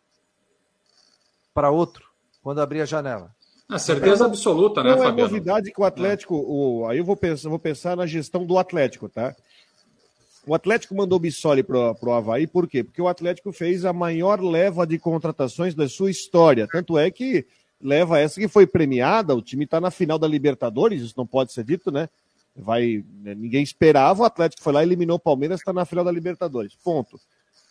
Para 1.53 1.71
outro, 1.71 2.09
quando 2.41 2.61
abrir 2.61 2.81
a 2.81 2.85
janela. 2.85 3.35
A 3.67 3.79
certeza 3.79 4.25
absoluta, 4.25 4.83
né, 4.83 4.91
não 4.91 4.97
Fabiano? 4.97 5.19
é 5.19 5.23
novidade 5.23 5.71
que 5.71 5.81
o 5.81 5.85
Atlético. 5.85 6.35
O, 6.35 6.87
aí 6.87 6.99
eu 6.99 7.05
vou 7.05 7.17
pensar, 7.17 7.49
vou 7.49 7.57
pensar 7.57 7.97
na 7.97 8.05
gestão 8.05 8.45
do 8.45 8.59
Atlético, 8.59 9.09
tá? 9.09 9.35
O 10.45 10.53
Atlético 10.53 10.93
mandou 10.93 11.15
o 11.15 11.19
Bissoli 11.19 11.63
pro, 11.63 11.95
pro 11.95 12.11
Havaí, 12.11 12.45
por 12.45 12.67
quê? 12.67 12.83
Porque 12.83 13.01
o 13.01 13.07
Atlético 13.07 13.51
fez 13.51 13.83
a 13.83 13.91
maior 13.91 14.39
leva 14.39 14.85
de 14.85 14.99
contratações 14.99 15.73
da 15.73 15.89
sua 15.89 16.11
história. 16.11 16.67
Tanto 16.71 16.99
é 16.99 17.09
que 17.09 17.47
leva 17.85 18.19
essa 18.19 18.41
que 18.41 18.47
foi 18.47 18.65
premiada, 18.65 19.35
o 19.35 19.41
time 19.41 19.63
está 19.63 19.79
na 19.79 19.91
final 19.91 20.17
da 20.17 20.27
Libertadores, 20.27 21.03
isso 21.03 21.13
não 21.15 21.27
pode 21.27 21.53
ser 21.53 21.63
dito, 21.63 21.91
né? 21.91 22.09
Vai, 22.55 23.03
né, 23.21 23.35
ninguém 23.35 23.61
esperava, 23.61 24.23
o 24.23 24.25
Atlético 24.25 24.63
foi 24.63 24.73
lá, 24.73 24.81
eliminou 24.81 25.17
o 25.17 25.19
Palmeiras, 25.19 25.59
está 25.59 25.71
na 25.71 25.85
final 25.85 26.03
da 26.03 26.11
Libertadores. 26.11 26.75
Ponto. 26.83 27.19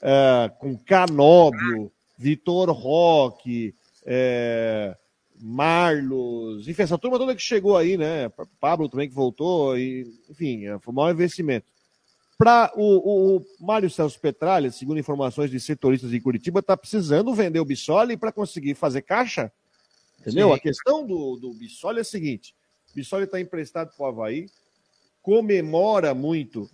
É, 0.01 0.51
com 0.59 0.79
Canóbio, 0.79 1.91
Vitor 2.17 2.71
Roque, 2.71 3.75
é, 4.07 4.97
Marlos, 5.41 6.69
enfim, 6.69 6.83
essa 6.83 6.99
turma 6.99 7.19
toda 7.19 7.35
que 7.35 7.43
chegou 7.43 7.77
aí, 7.77 7.97
né? 7.97 8.31
Pablo 8.61 8.89
também 8.89 9.09
que 9.09 9.15
voltou, 9.15 9.77
e, 9.77 10.07
enfim, 10.31 10.67
é, 10.67 10.79
foi 10.79 10.93
um 10.93 10.97
maior 10.97 11.13
investimento. 11.13 11.67
Para 12.39 12.73
o, 12.77 13.37
o 13.37 13.45
Mário 13.59 13.91
Celso 13.91 14.21
Petralha, 14.21 14.71
segundo 14.71 15.01
informações 15.01 15.51
de 15.51 15.59
setoristas 15.59 16.13
em 16.13 16.21
Curitiba, 16.21 16.61
está 16.61 16.77
precisando 16.77 17.35
vender 17.35 17.59
o 17.59 17.65
Bissoli 17.65 18.17
para 18.17 18.31
conseguir 18.31 18.75
fazer 18.75 19.03
caixa 19.03 19.51
Entendeu? 20.25 20.49
Sim. 20.49 20.55
A 20.55 20.59
questão 20.59 21.07
do, 21.07 21.37
do 21.37 21.53
Bissoli 21.53 21.99
é 21.99 22.01
a 22.01 22.05
seguinte: 22.05 22.55
o 22.91 22.95
Bissoli 22.95 23.25
está 23.25 23.39
emprestado 23.39 23.95
para 23.95 24.07
o 24.07 24.09
Havaí, 24.09 24.47
comemora 25.23 26.15
muito 26.15 26.69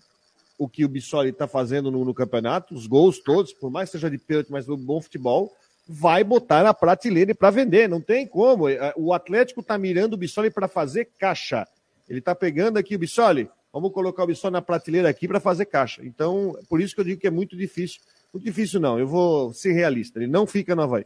o 0.56 0.68
que 0.68 0.84
o 0.84 0.88
Bissoli 0.88 1.30
está 1.30 1.48
fazendo 1.48 1.90
no, 1.90 2.04
no, 2.04 2.14
campeonato, 2.14 2.74
os 2.74 2.86
gols 2.86 3.18
todos, 3.18 3.52
por 3.52 3.70
mais 3.70 3.88
que 3.88 3.92
seja 3.96 4.10
de 4.10 4.18
pênalti, 4.18 4.52
mas 4.52 4.66
no 4.66 4.76
bom 4.76 5.00
futebol, 5.00 5.50
vai 5.88 6.22
botar 6.22 6.62
na 6.62 6.72
prateleira 6.72 7.34
para 7.34 7.50
vender. 7.50 7.88
Não 7.88 8.00
tem 8.00 8.26
como. 8.26 8.68
É, 8.68 8.92
o 8.96 9.12
Atlético 9.12 9.60
está 9.60 9.76
mirando 9.76 10.14
o 10.14 10.16
Bissoli 10.16 10.50
para 10.50 10.68
fazer 10.68 11.06
caixa. 11.18 11.66
Ele 12.08 12.20
está 12.20 12.34
pegando 12.34 12.76
aqui 12.76 12.94
o 12.94 12.98
Bissoli, 12.98 13.50
vamos 13.72 13.92
colocar 13.92 14.22
o 14.22 14.26
Bissoli 14.26 14.52
na 14.52 14.62
prateleira 14.62 15.08
aqui 15.08 15.26
para 15.26 15.40
fazer 15.40 15.64
caixa. 15.66 16.04
Então, 16.04 16.56
por 16.68 16.80
isso 16.80 16.94
que 16.94 17.00
eu 17.00 17.04
digo 17.04 17.20
que 17.20 17.26
é 17.26 17.30
muito 17.30 17.56
difícil. 17.56 18.00
Muito 18.32 18.44
difícil 18.44 18.78
não, 18.78 18.98
eu 18.98 19.08
vou 19.08 19.52
ser 19.52 19.72
realista. 19.72 20.20
Ele 20.20 20.30
não 20.30 20.46
fica 20.46 20.76
no 20.76 20.82
Havaí. 20.82 21.04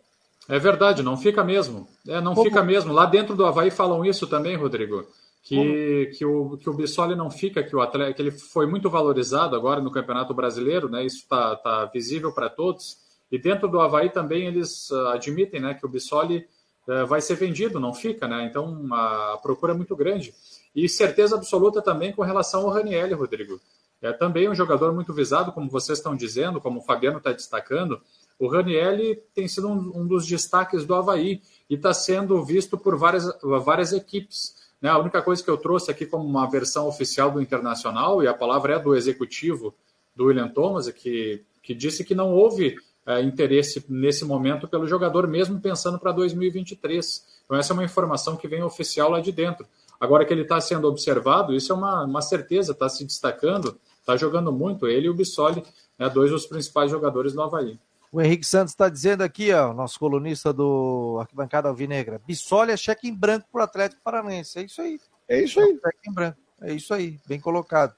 É 0.48 0.58
verdade, 0.58 1.02
não 1.02 1.16
fica 1.16 1.42
mesmo. 1.42 1.88
É, 2.06 2.20
não 2.20 2.34
Como? 2.34 2.46
fica 2.46 2.62
mesmo. 2.62 2.92
Lá 2.92 3.06
dentro 3.06 3.34
do 3.34 3.46
Havaí 3.46 3.70
falam 3.70 4.04
isso 4.04 4.26
também, 4.26 4.56
Rodrigo. 4.56 5.06
Que, 5.42 6.10
que, 6.16 6.24
o, 6.24 6.56
que 6.56 6.70
o 6.70 6.72
Bissoli 6.72 7.14
não 7.14 7.30
fica, 7.30 7.62
que 7.62 7.76
o 7.76 7.82
atleta, 7.82 8.14
que 8.14 8.22
ele 8.22 8.30
foi 8.30 8.66
muito 8.66 8.88
valorizado 8.88 9.54
agora 9.54 9.80
no 9.80 9.90
Campeonato 9.90 10.32
Brasileiro, 10.32 10.88
né? 10.88 11.04
Isso 11.04 11.18
está 11.18 11.54
tá 11.56 11.84
visível 11.86 12.32
para 12.32 12.48
todos. 12.48 12.96
E 13.30 13.38
dentro 13.38 13.68
do 13.68 13.80
Havaí 13.80 14.08
também 14.10 14.46
eles 14.46 14.90
uh, 14.90 15.08
admitem 15.08 15.60
né, 15.60 15.74
que 15.74 15.84
o 15.84 15.88
Bissoli 15.88 16.46
uh, 16.88 17.06
vai 17.06 17.20
ser 17.20 17.34
vendido, 17.34 17.80
não 17.80 17.92
fica, 17.92 18.26
né? 18.26 18.46
Então 18.46 18.86
a, 18.90 19.34
a 19.34 19.38
procura 19.38 19.72
é 19.72 19.76
muito 19.76 19.94
grande. 19.94 20.32
E 20.74 20.88
certeza 20.88 21.36
absoluta 21.36 21.82
também 21.82 22.12
com 22.12 22.22
relação 22.22 22.62
ao 22.62 22.70
Raniel, 22.70 23.16
Rodrigo. 23.16 23.60
É 24.00 24.12
também 24.12 24.48
um 24.48 24.54
jogador 24.54 24.92
muito 24.92 25.12
visado, 25.12 25.52
como 25.52 25.70
vocês 25.70 25.98
estão 25.98 26.14
dizendo, 26.14 26.60
como 26.60 26.80
o 26.80 26.82
Fabiano 26.82 27.18
está 27.18 27.32
destacando. 27.32 28.00
O 28.38 28.48
Ranielli 28.48 29.22
tem 29.34 29.46
sido 29.46 29.68
um, 29.68 30.00
um, 30.00 30.06
dos 30.06 30.26
destaques 30.26 30.84
do 30.84 30.94
Havaí 30.94 31.40
e 31.68 31.74
está 31.74 31.94
sendo 31.94 32.44
visto 32.44 32.76
por 32.76 32.96
várias, 32.96 33.24
várias 33.42 33.92
equipes. 33.92 34.54
Né? 34.80 34.90
A 34.90 34.98
única 34.98 35.22
coisa 35.22 35.42
que 35.42 35.50
eu 35.50 35.56
trouxe 35.56 35.90
aqui 35.90 36.04
como 36.04 36.24
uma 36.24 36.50
versão 36.50 36.88
oficial 36.88 37.30
do 37.30 37.40
Internacional, 37.40 38.22
e 38.22 38.28
a 38.28 38.34
palavra 38.34 38.74
é 38.74 38.78
do 38.78 38.94
executivo 38.94 39.74
do 40.14 40.26
William 40.26 40.48
Thomas, 40.48 40.90
que, 40.90 41.42
que 41.62 41.74
disse 41.74 42.04
que 42.04 42.14
não 42.14 42.32
houve 42.32 42.76
é, 43.06 43.20
interesse 43.22 43.84
nesse 43.88 44.24
momento 44.24 44.66
pelo 44.66 44.86
jogador, 44.86 45.26
mesmo 45.28 45.60
pensando 45.60 45.98
para 45.98 46.12
2023. 46.12 47.24
Então, 47.44 47.56
essa 47.56 47.72
é 47.72 47.74
uma 47.74 47.84
informação 47.84 48.36
que 48.36 48.48
vem 48.48 48.62
oficial 48.62 49.10
lá 49.10 49.20
de 49.20 49.30
dentro. 49.30 49.66
Agora 50.00 50.24
que 50.24 50.32
ele 50.32 50.42
está 50.42 50.60
sendo 50.60 50.88
observado, 50.88 51.54
isso 51.54 51.72
é 51.72 51.74
uma, 51.74 52.04
uma 52.04 52.20
certeza, 52.20 52.72
está 52.72 52.88
se 52.88 53.04
destacando, 53.04 53.78
está 54.00 54.16
jogando 54.16 54.52
muito. 54.52 54.86
Ele 54.86 55.06
e 55.06 55.10
o 55.10 55.14
Bissoli, 55.14 55.62
né, 55.98 56.10
dois 56.10 56.30
dos 56.30 56.46
principais 56.46 56.90
jogadores 56.90 57.32
do 57.32 57.42
Havaí. 57.42 57.78
O 58.14 58.22
Henrique 58.22 58.46
Santos 58.46 58.72
está 58.72 58.88
dizendo 58.88 59.22
aqui, 59.24 59.52
ó, 59.52 59.74
nosso 59.74 59.98
colunista 59.98 60.52
do 60.52 61.18
Arquibancada 61.20 61.68
Alvinegra. 61.68 62.22
Bissoli 62.24 62.70
é 62.70 62.76
cheque 62.76 63.08
em 63.08 63.12
branco 63.12 63.48
para 63.50 63.62
o 63.62 63.64
Atlético 63.64 64.02
Paranaense. 64.04 64.56
É 64.56 64.62
isso 64.62 64.80
aí. 64.80 65.00
É 65.28 65.42
isso 65.42 65.58
aí. 65.58 65.66
É 65.66 65.90
cheque 65.90 66.10
em 66.10 66.14
branco. 66.14 66.38
É 66.62 66.72
isso 66.72 66.94
aí, 66.94 67.18
bem 67.26 67.40
colocado. 67.40 67.92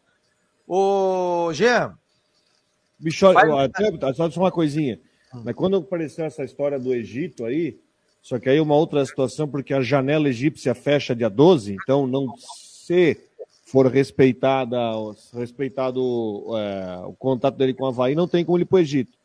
Ô, 0.67 1.51
Jean. 1.53 1.99
Bicho, 2.99 3.27
até, 3.27 4.15
só 4.15 4.27
uma 4.41 4.51
coisinha. 4.51 4.99
Hum. 5.35 5.43
Mas 5.45 5.55
quando 5.55 5.77
apareceu 5.77 6.25
essa 6.25 6.45
história 6.45 6.79
do 6.79 6.95
Egito 6.95 7.45
aí, 7.45 7.79
só 8.23 8.39
que 8.39 8.49
aí 8.49 8.59
uma 8.59 8.75
outra 8.75 9.05
situação, 9.05 9.47
porque 9.47 9.75
a 9.75 9.83
janela 9.83 10.31
egípcia 10.31 10.75
fecha 10.75 11.15
dia 11.15 11.29
12, 11.29 11.75
então 11.75 12.07
não 12.07 12.35
se 12.39 13.21
for 13.67 13.87
respeitada, 13.89 14.79
respeitado 15.35 16.01
é, 16.57 17.05
o 17.05 17.13
contato 17.13 17.59
dele 17.59 17.75
com 17.75 17.85
o 17.85 17.89
Havaí, 17.89 18.15
não 18.15 18.27
tem 18.27 18.47
como 18.47 18.57
ele 18.57 18.63
ir 18.63 18.67
para 18.67 18.77
o 18.77 18.81
Egito. 18.81 19.16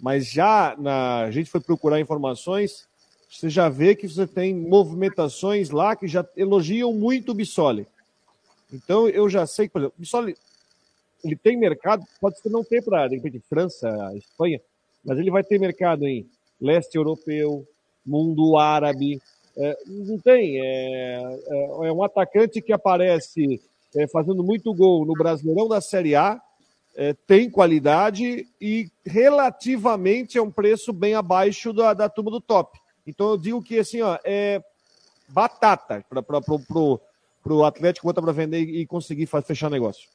Mas 0.00 0.30
já 0.30 0.74
na, 0.78 1.24
a 1.24 1.30
gente 1.30 1.50
foi 1.50 1.60
procurar 1.60 2.00
informações, 2.00 2.88
você 3.30 3.48
já 3.48 3.68
vê 3.68 3.94
que 3.94 4.08
você 4.08 4.26
tem 4.26 4.54
movimentações 4.54 5.70
lá 5.70 5.94
que 5.94 6.08
já 6.08 6.26
elogiam 6.36 6.92
muito 6.92 7.32
o 7.32 7.34
Bissoli. 7.34 7.86
Então 8.72 9.08
eu 9.08 9.28
já 9.28 9.46
sei 9.46 9.66
que, 9.66 9.72
por 9.72 9.80
exemplo, 9.80 9.94
o 9.96 10.00
Bissoli 10.00 10.36
ele 11.22 11.36
tem 11.36 11.56
mercado, 11.56 12.04
pode 12.20 12.40
ser 12.40 12.48
não 12.48 12.64
ter 12.64 12.82
para, 12.82 13.08
de 13.08 13.16
repente, 13.16 13.42
França, 13.48 13.88
Espanha, 14.16 14.60
mas 15.04 15.18
ele 15.18 15.30
vai 15.30 15.44
ter 15.44 15.58
mercado 15.58 16.06
em 16.06 16.26
leste 16.60 16.96
europeu, 16.96 17.66
mundo 18.04 18.56
árabe. 18.58 19.20
É, 19.56 19.76
não 19.86 20.18
tem. 20.18 20.58
É, 20.58 21.38
é, 21.48 21.64
é, 21.88 21.92
um 21.92 22.02
atacante 22.02 22.62
que 22.62 22.72
aparece 22.72 23.60
é, 23.94 24.06
fazendo 24.06 24.42
muito 24.42 24.72
gol 24.74 25.04
no 25.04 25.14
Brasileirão 25.14 25.68
da 25.68 25.80
Série 25.80 26.14
A, 26.14 26.40
é, 26.94 27.14
tem 27.26 27.48
qualidade 27.48 28.46
e 28.60 28.90
relativamente 29.04 30.38
é 30.38 30.42
um 30.42 30.50
preço 30.50 30.92
bem 30.92 31.14
abaixo 31.14 31.72
da, 31.72 31.94
da 31.94 32.08
turma 32.08 32.30
do 32.30 32.40
top. 32.40 32.78
Então 33.06 33.30
eu 33.30 33.38
digo 33.38 33.62
que 33.62 33.78
assim, 33.78 34.02
ó, 34.02 34.18
é 34.24 34.62
batata 35.28 36.04
para 36.08 37.54
o 37.54 37.64
Atlético 37.64 38.06
botar 38.06 38.22
para 38.22 38.32
vender 38.32 38.60
e 38.60 38.86
conseguir 38.86 39.26
fechar 39.26 39.70
negócio. 39.70 40.08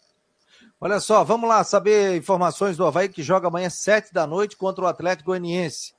Olha 0.79 0.99
só, 0.99 1.23
vamos 1.23 1.49
lá 1.49 1.63
saber 1.63 2.17
informações 2.17 2.77
do 2.77 2.85
Havaí 2.85 3.09
que 3.09 3.23
joga 3.23 3.47
amanhã 3.47 3.69
sete 3.69 4.13
da 4.13 4.27
noite 4.27 4.57
contra 4.57 4.83
o 4.83 4.87
Atlético 4.87 5.27
Goianiense. 5.27 5.93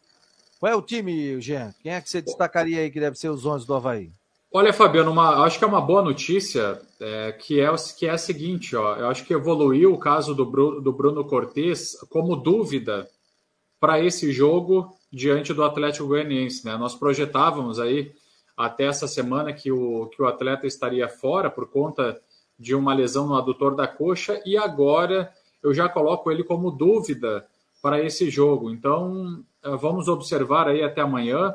Qual 0.61 0.73
é 0.73 0.77
o 0.77 0.83
time, 0.83 1.41
Jean? 1.41 1.75
Quem 1.83 1.93
é 1.93 2.01
que 2.01 2.09
você 2.09 2.23
destacaria 2.23 2.81
aí 2.81 2.91
que 2.91 3.01
deve 3.01 3.17
ser 3.17 3.29
os 3.29 3.45
11 3.45 3.67
do 3.67 3.75
Havaí? 3.75 4.11
Olha, 4.59 4.73
Fabiano, 4.73 5.11
uma, 5.11 5.45
acho 5.45 5.59
que 5.59 5.67
é 5.67 5.69
uma 5.69 5.83
boa 5.83 6.01
notícia, 6.01 6.81
é, 6.99 7.31
que, 7.33 7.61
é, 7.61 7.71
que 7.99 8.07
é 8.07 8.11
a 8.11 8.17
seguinte, 8.17 8.75
ó, 8.75 8.97
eu 8.97 9.09
acho 9.09 9.23
que 9.27 9.35
evoluiu 9.35 9.93
o 9.93 9.99
caso 9.99 10.35
do, 10.35 10.47
Bruno, 10.47 10.81
do 10.81 10.95
Bruno 10.95 11.23
Cortes 11.27 11.95
como 12.09 12.35
dúvida 12.35 13.07
para 13.79 14.03
esse 14.03 14.33
jogo 14.33 14.97
diante 15.13 15.53
do 15.53 15.63
Atlético 15.63 16.07
Goianiense. 16.07 16.65
Né? 16.65 16.75
Nós 16.79 16.95
projetávamos 16.95 17.79
aí 17.79 18.15
até 18.57 18.85
essa 18.85 19.07
semana 19.07 19.53
que 19.53 19.71
o, 19.71 20.07
que 20.07 20.23
o 20.23 20.27
atleta 20.27 20.67
estaria 20.67 21.07
fora 21.07 21.51
por 21.51 21.71
conta 21.71 22.19
de 22.59 22.75
uma 22.75 22.95
lesão 22.95 23.27
no 23.27 23.37
adutor 23.37 23.77
da 23.77 23.87
coxa 23.87 24.41
e 24.47 24.57
agora 24.57 25.31
eu 25.63 25.75
já 25.75 25.87
coloco 25.87 26.33
ele 26.33 26.43
como 26.43 26.71
dúvida 26.71 27.47
para 27.83 28.03
esse 28.03 28.31
jogo. 28.31 28.71
Então, 28.71 29.45
vamos 29.63 30.09
observar 30.09 30.67
aí 30.67 30.83
até 30.83 31.03
amanhã. 31.03 31.55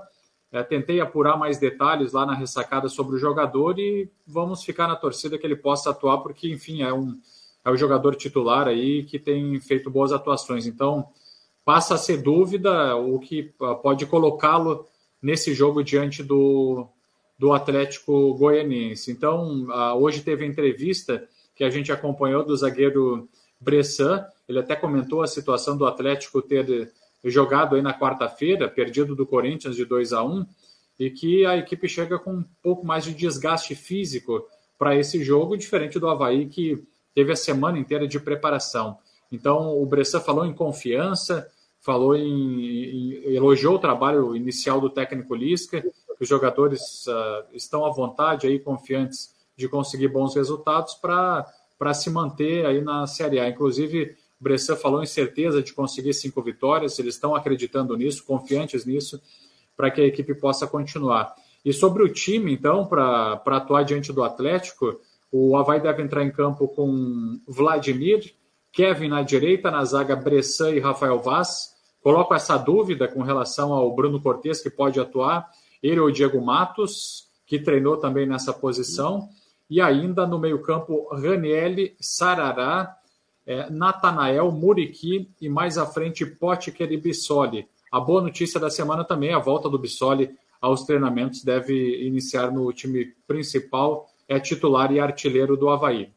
É, 0.52 0.62
tentei 0.64 1.00
apurar 1.00 1.38
mais 1.38 1.58
detalhes 1.58 2.12
lá 2.12 2.26
na 2.26 2.34
ressacada 2.34 2.90
sobre 2.90 3.16
o 3.16 3.20
jogador 3.20 3.80
e 3.80 4.10
vamos 4.28 4.64
ficar 4.64 4.88
na 4.88 4.98
torcida 4.98 5.38
que 5.38 5.48
ele 5.48 5.56
possa 5.56 5.92
atuar, 5.92 6.18
porque, 6.18 6.52
enfim, 6.52 6.82
é 6.82 6.94
um, 6.94 7.18
é 7.64 7.72
um 7.72 7.78
jogador 7.78 8.16
titular 8.16 8.68
aí 8.68 9.04
que 9.04 9.18
tem 9.18 9.60
feito 9.62 9.90
boas 9.90 10.12
atuações. 10.12 10.68
Então, 10.68 11.08
passa 11.64 11.96
a 11.96 11.98
ser 11.98 12.22
dúvida 12.22 12.96
o 12.98 13.18
que 13.20 13.54
ah, 13.62 13.76
pode 13.76 14.06
colocá-lo 14.06 14.86
nesse 15.22 15.54
jogo 15.54 15.84
diante 15.84 16.22
do, 16.22 16.88
do 17.38 17.54
Atlético 17.54 18.34
Goianiense. 18.34 19.12
Então, 19.12 19.66
uh, 19.70 19.96
hoje 19.96 20.22
teve 20.22 20.44
a 20.44 20.48
entrevista 20.48 21.28
que 21.56 21.64
a 21.64 21.70
gente 21.70 21.92
acompanhou 21.92 22.44
do 22.44 22.58
zagueiro 22.58 23.30
Bressan. 23.60 24.26
Ele 24.50 24.60
até 24.60 24.76
comentou 24.76 25.22
a 25.22 25.28
situação 25.28 25.78
do 25.78 25.86
Atlético 25.86 26.42
ter 26.42 26.92
jogado 27.24 27.76
aí 27.76 27.82
na 27.82 27.98
quarta-feira, 27.98 28.68
perdido 28.68 29.16
do 29.16 29.26
Corinthians 29.26 29.76
de 29.76 29.86
2 29.86 30.14
a 30.14 30.24
1 30.24 30.46
e 31.00 31.10
que 31.10 31.46
a 31.46 31.58
equipe 31.58 31.88
chega 31.88 32.18
com 32.18 32.34
um 32.34 32.46
pouco 32.62 32.86
mais 32.86 33.04
de 33.04 33.14
desgaste 33.14 33.76
físico 33.76 34.46
para 34.78 34.96
esse 34.96 35.24
jogo, 35.24 35.58
diferente 35.58 36.00
do 36.00 36.08
Havaí, 36.08 36.48
que 36.48 36.84
teve 37.14 37.32
a 37.32 37.36
semana 37.36 37.78
inteira 37.78 38.08
de 38.08 38.20
preparação. 38.20 38.98
Então, 39.32 39.80
o 39.82 39.86
Bressan 39.86 40.20
falou 40.20 40.46
em 40.46 40.54
confiança, 40.54 41.48
falou 41.80 42.16
em, 42.16 42.66
em 42.66 43.36
elogiou 43.36 43.76
o 43.76 43.80
trabalho 43.80 44.36
inicial 44.36 44.82
do 44.82 44.90
técnico 44.90 45.36
Lisca, 45.36 45.84
os 46.20 46.28
jogadores 46.28 47.08
uh, 47.08 47.46
estão 47.54 47.86
à 47.86 47.90
vontade 47.90 48.46
aí, 48.46 48.60
confiantes 48.60 49.34
de 49.58 49.68
conseguir 49.68 50.08
bons 50.08 50.36
resultados 50.36 50.94
para 50.94 51.94
se 51.94 52.10
manter 52.12 52.66
aí 52.66 52.82
na 52.82 53.08
Série 53.08 53.40
A. 53.40 53.50
Inclusive, 53.50 54.16
Bressan 54.42 54.76
falou 54.76 55.04
em 55.04 55.06
certeza 55.06 55.62
de 55.62 55.72
conseguir 55.72 56.14
cinco 56.14 56.42
vitórias, 56.42 56.98
eles 56.98 57.14
estão 57.14 57.36
acreditando 57.36 57.96
nisso, 57.96 58.26
confiantes 58.26 58.86
nisso, 58.86 59.22
para 59.78 59.92
que 59.92 60.02
a 60.02 60.06
equipe 60.06 60.34
possa 60.34 60.66
continuar. 60.66 61.36
E 61.64 61.72
sobre 61.72 62.02
o 62.02 62.12
time, 62.12 62.54
então, 62.54 62.88
para 62.88 63.40
atuar 63.46 63.84
diante 63.84 64.12
do 64.12 64.24
Atlético, 64.24 65.00
o 65.32 65.56
Havaí 65.56 65.80
deve 65.80 66.02
entrar 66.02 66.24
em 66.24 66.32
campo 66.32 66.68
com 66.68 67.40
Vladimir, 67.48 68.34
Kevin 68.72 69.10
na 69.10 69.22
direita, 69.22 69.70
na 69.70 69.86
zaga 69.86 70.16
Bressan 70.16 70.72
e 70.72 70.80
Rafael 70.80 71.20
Vaz. 71.20 71.76
Coloco 72.02 72.34
essa 72.34 72.58
dúvida 72.58 73.08
com 73.08 73.22
relação 73.22 73.72
ao 73.74 73.94
Bruno 73.96 74.20
Cortes, 74.20 74.62
que 74.62 74.70
pode 74.70 75.00
atuar. 75.00 75.50
Ele 75.84 76.00
ou 76.00 76.10
Diego 76.10 76.42
Matos, 76.42 77.28
que 77.46 77.60
treinou 77.60 77.98
também 77.98 78.26
nessa 78.26 78.52
posição. 78.52 79.30
E 79.70 79.80
ainda 79.80 80.26
no 80.26 80.40
meio-campo, 80.40 81.08
Ranielli, 81.14 81.96
Sarará, 82.00 82.98
é, 83.52 83.70
Natanael, 83.70 84.50
Muriqui 84.50 85.30
e 85.42 85.50
mais 85.50 85.78
à 85.78 85.86
frente, 85.86 86.26
Potker 86.26 86.90
e 86.90 86.96
Bissoli. 86.96 87.68
A 87.92 88.00
boa 88.00 88.22
notícia 88.22 88.58
da 88.58 88.70
semana 88.70 89.04
também 89.04 89.32
é 89.32 89.34
a 89.34 89.40
volta 89.40 89.70
do 89.70 89.78
Bissoli 89.78 90.34
aos 90.62 90.86
treinamentos, 90.86 91.44
deve 91.44 92.06
iniciar 92.06 92.50
no 92.50 92.72
time 92.72 93.14
principal, 93.28 94.08
é 94.30 94.40
titular 94.40 94.90
e 94.94 95.02
artilheiro 95.02 95.58
do 95.58 95.70
Havaí. 95.70 96.10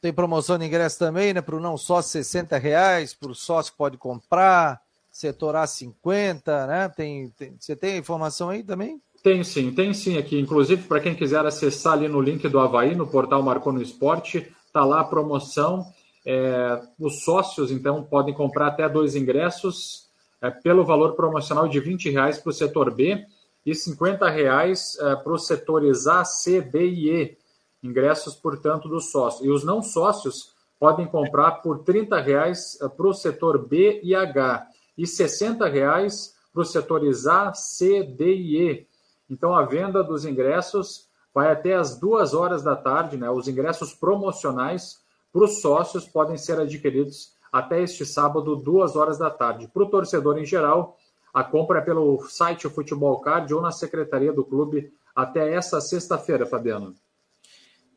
Tem 0.00 0.12
promoção 0.12 0.58
de 0.58 0.66
ingresso 0.66 0.98
também, 0.98 1.32
né? 1.32 1.40
Para 1.40 1.54
o 1.54 1.60
não 1.60 1.78
sócio 1.78 2.10
60 2.10 2.58
reais, 2.58 3.14
para 3.14 3.30
o 3.30 3.34
sócio 3.34 3.70
que 3.70 3.78
pode 3.78 3.96
comprar 3.96 4.80
setor 5.12 5.54
A50, 5.54 6.66
né? 6.66 6.88
Tem, 6.88 7.28
tem, 7.38 7.54
você 7.60 7.76
tem 7.76 7.94
a 7.94 7.98
informação 7.98 8.48
aí 8.48 8.64
também? 8.64 9.00
Tem 9.22 9.44
sim, 9.44 9.70
tem 9.70 9.94
sim 9.94 10.18
aqui. 10.18 10.40
Inclusive, 10.40 10.88
para 10.88 10.98
quem 10.98 11.14
quiser 11.14 11.46
acessar 11.46 11.92
ali 11.92 12.08
no 12.08 12.20
link 12.20 12.48
do 12.48 12.58
Havaí, 12.58 12.96
no 12.96 13.06
portal 13.06 13.40
Marcou 13.44 13.72
no 13.72 13.80
Esporte, 13.80 14.50
tá 14.72 14.84
lá 14.84 15.00
a 15.00 15.04
promoção. 15.04 15.86
É, 16.24 16.80
os 16.98 17.24
sócios, 17.24 17.70
então, 17.70 18.02
podem 18.04 18.32
comprar 18.32 18.68
até 18.68 18.88
dois 18.88 19.16
ingressos 19.16 20.08
é, 20.40 20.50
pelo 20.50 20.84
valor 20.84 21.14
promocional 21.14 21.68
de 21.68 21.80
20 21.80 22.10
reais 22.10 22.38
para 22.38 22.50
o 22.50 22.52
setor 22.52 22.92
B 22.92 23.26
e 23.66 23.74
50 23.74 24.28
reais 24.28 24.98
é, 25.00 25.16
para 25.16 25.32
os 25.32 25.46
setores 25.46 26.06
A, 26.06 26.24
C, 26.24 26.60
B 26.60 26.88
e 26.88 27.10
E. 27.10 27.36
Ingressos, 27.82 28.34
portanto, 28.34 28.88
dos 28.88 29.10
sócios. 29.10 29.44
E 29.44 29.50
os 29.50 29.64
não 29.64 29.82
sócios 29.82 30.52
podem 30.78 31.06
comprar 31.06 31.62
por 31.62 31.80
30 31.80 32.20
reais 32.20 32.80
é, 32.80 32.88
para 32.88 33.06
o 33.06 33.14
setor 33.14 33.66
B 33.66 34.00
e 34.02 34.14
H 34.14 34.66
e 34.96 35.02
R$ 35.02 35.08
60,00 35.08 36.32
para 36.52 36.62
os 36.62 36.70
setores 36.70 37.26
A, 37.26 37.52
C, 37.54 38.02
D 38.02 38.34
e 38.34 38.70
E. 38.70 38.86
Então, 39.30 39.54
a 39.54 39.64
venda 39.64 40.02
dos 40.02 40.24
ingressos 40.24 41.08
vai 41.34 41.50
até 41.50 41.74
as 41.74 41.98
duas 41.98 42.34
horas 42.34 42.62
da 42.62 42.76
tarde, 42.76 43.16
né? 43.16 43.30
Os 43.30 43.48
ingressos 43.48 43.94
promocionais 43.94 45.00
para 45.32 45.44
os 45.44 45.60
sócios 45.60 46.06
podem 46.06 46.36
ser 46.36 46.60
adquiridos 46.60 47.32
até 47.52 47.82
este 47.82 48.04
sábado, 48.04 48.56
duas 48.56 48.96
horas 48.96 49.18
da 49.18 49.30
tarde. 49.30 49.68
Para 49.68 49.82
o 49.82 49.90
torcedor 49.90 50.38
em 50.38 50.44
geral, 50.44 50.96
a 51.32 51.42
compra 51.42 51.78
é 51.78 51.82
pelo 51.82 52.22
site 52.28 52.68
Futebol 52.68 53.20
Card 53.20 53.52
ou 53.52 53.60
na 53.60 53.72
secretaria 53.72 54.32
do 54.32 54.44
clube 54.44 54.92
até 55.14 55.54
essa 55.54 55.80
sexta-feira, 55.80 56.46
Fabiano. 56.46 56.94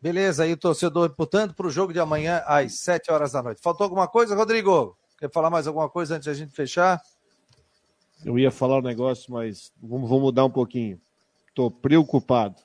Beleza, 0.02 0.44
aí 0.44 0.54
o 0.54 0.58
torcedor, 0.58 1.10
portanto, 1.12 1.56
para 1.56 1.68
o 1.68 1.72
jogo 1.72 1.92
de 1.92 2.00
amanhã 2.00 2.44
às 2.46 2.80
sete 2.80 3.12
horas 3.12 3.32
da 3.32 3.42
noite. 3.42 3.62
Faltou 3.62 3.86
alguma 3.86 4.08
coisa, 4.08 4.36
Rodrigo? 4.36 4.96
Quer 5.18 5.32
falar 5.32 5.50
mais 5.50 5.68
alguma 5.68 5.90
coisa 5.90 6.16
antes 6.16 6.28
da 6.28 6.34
gente 6.34 6.54
fechar? 6.54 7.02
Eu 8.24 8.38
ia 8.38 8.52
falar 8.52 8.80
um 8.80 8.84
negócio, 8.84 9.32
mas 9.32 9.72
vamos, 9.82 10.10
vamos 10.10 10.26
mudar 10.26 10.46
um 10.46 10.50
pouquinho. 10.50 11.00
Estou 11.48 11.72
preocupado. 11.72 12.56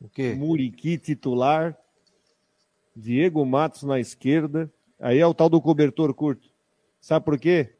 O 0.00 0.08
quê? 0.08 0.34
Muriqui 0.34 0.98
titular, 0.98 1.76
Diego 2.94 3.44
Matos 3.44 3.82
na 3.82 3.98
esquerda. 3.98 4.70
Aí 5.00 5.18
é 5.18 5.26
o 5.26 5.34
tal 5.34 5.48
do 5.48 5.60
cobertor 5.60 6.12
curto. 6.14 6.48
Sabe 7.00 7.24
por 7.24 7.38
quê? 7.38 7.70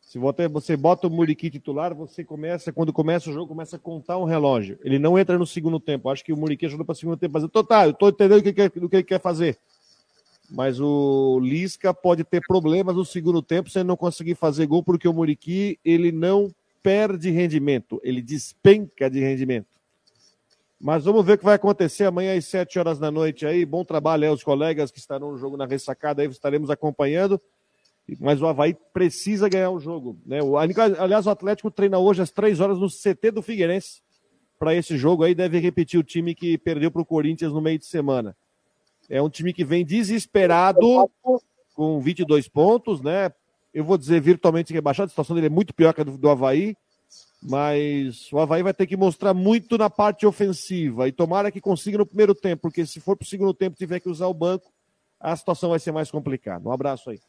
Se 0.00 0.18
você 0.18 0.76
bota 0.76 1.06
o 1.06 1.10
Muriqui 1.10 1.50
titular, 1.50 1.94
você 1.94 2.22
começa, 2.22 2.72
quando 2.72 2.92
começa 2.92 3.30
o 3.30 3.32
jogo, 3.32 3.48
começa 3.48 3.76
a 3.76 3.78
contar 3.78 4.18
um 4.18 4.24
relógio. 4.24 4.78
Ele 4.84 4.98
não 4.98 5.18
entra 5.18 5.38
no 5.38 5.46
segundo 5.46 5.80
tempo. 5.80 6.08
Acho 6.08 6.24
que 6.24 6.32
o 6.32 6.36
Muriqui 6.36 6.66
ajudou 6.66 6.84
para 6.84 6.92
o 6.92 6.96
segundo 6.96 7.16
tempo. 7.16 7.32
Mas 7.32 7.42
eu 7.42 7.48
tô, 7.48 7.64
tá, 7.64 7.86
eu 7.86 7.94
tô 7.94 8.08
entendendo 8.08 8.38
o 8.38 8.42
que, 8.42 8.78
o 8.80 8.88
que 8.88 8.96
ele 8.96 9.02
quer 9.02 9.20
fazer 9.20 9.58
mas 10.50 10.80
o 10.80 11.40
Lisca 11.40 11.92
pode 11.92 12.24
ter 12.24 12.40
problemas 12.46 12.94
no 12.94 13.04
segundo 13.04 13.42
tempo 13.42 13.70
se 13.70 13.78
ele 13.78 13.88
não 13.88 13.96
conseguir 13.96 14.34
fazer 14.34 14.66
gol, 14.66 14.82
porque 14.82 15.08
o 15.08 15.12
Muriqui 15.12 15.78
ele 15.84 16.12
não 16.12 16.54
perde 16.82 17.30
rendimento, 17.30 18.00
ele 18.04 18.20
despenca 18.20 19.08
de 19.08 19.20
rendimento. 19.20 19.66
Mas 20.84 21.02
vamos 21.06 21.24
ver 21.24 21.32
o 21.32 21.38
que 21.38 21.44
vai 21.46 21.54
acontecer 21.54 22.04
amanhã 22.04 22.36
às 22.36 22.44
7 22.44 22.78
horas 22.78 22.98
da 22.98 23.10
noite 23.10 23.46
aí. 23.46 23.64
Bom 23.64 23.82
trabalho 23.86 24.24
aí 24.24 24.28
aos 24.28 24.44
colegas 24.44 24.90
que 24.90 24.98
estarão 24.98 25.32
no 25.32 25.38
jogo 25.38 25.56
na 25.56 25.64
ressacada 25.64 26.20
aí, 26.20 26.28
estaremos 26.28 26.68
acompanhando. 26.68 27.40
Mas 28.20 28.42
o 28.42 28.46
Havaí 28.46 28.76
precisa 28.92 29.48
ganhar 29.48 29.70
o 29.70 29.80
jogo. 29.80 30.18
Né? 30.26 30.40
Aliás, 30.98 31.26
o 31.26 31.30
Atlético 31.30 31.70
treina 31.70 31.98
hoje 31.98 32.20
às 32.20 32.30
3 32.30 32.60
horas 32.60 32.78
no 32.78 32.90
CT 32.90 33.30
do 33.30 33.40
Figueirense. 33.40 34.02
Para 34.58 34.74
esse 34.74 34.98
jogo 34.98 35.24
aí, 35.24 35.34
deve 35.34 35.58
repetir 35.58 35.98
o 35.98 36.04
time 36.04 36.34
que 36.34 36.58
perdeu 36.58 36.90
para 36.90 37.00
o 37.00 37.06
Corinthians 37.06 37.54
no 37.54 37.62
meio 37.62 37.78
de 37.78 37.86
semana. 37.86 38.36
É 39.08 39.22
um 39.22 39.30
time 39.30 39.54
que 39.54 39.64
vem 39.64 39.86
desesperado, 39.86 41.10
com 41.74 41.98
22 41.98 42.46
pontos, 42.46 43.00
né? 43.00 43.32
Eu 43.72 43.84
vou 43.84 43.96
dizer 43.96 44.20
virtualmente 44.20 44.70
rebaixado, 44.74 45.06
a 45.06 45.08
situação 45.08 45.34
dele 45.34 45.46
é 45.46 45.50
muito 45.50 45.72
pior 45.72 45.94
que 45.94 46.02
a 46.02 46.04
do, 46.04 46.18
do 46.18 46.28
Havaí, 46.28 46.76
mas 47.42 48.32
o 48.32 48.38
Havaí 48.38 48.62
vai 48.62 48.72
ter 48.72 48.86
que 48.86 48.96
mostrar 48.96 49.34
muito 49.34 49.76
na 49.76 49.90
parte 49.90 50.26
ofensiva 50.26 51.06
e 51.06 51.12
tomara 51.12 51.50
que 51.50 51.60
consiga 51.60 51.98
no 51.98 52.06
primeiro 52.06 52.34
tempo, 52.34 52.62
porque 52.62 52.86
se 52.86 53.00
for 53.00 53.16
para 53.16 53.24
o 53.24 53.28
segundo 53.28 53.52
tempo 53.52 53.76
tiver 53.76 54.00
que 54.00 54.08
usar 54.08 54.26
o 54.26 54.34
banco, 54.34 54.72
a 55.20 55.36
situação 55.36 55.70
vai 55.70 55.78
ser 55.78 55.92
mais 55.92 56.10
complicada. 56.10 56.68
Um 56.68 56.72
abraço 56.72 57.10
aí. 57.10 57.20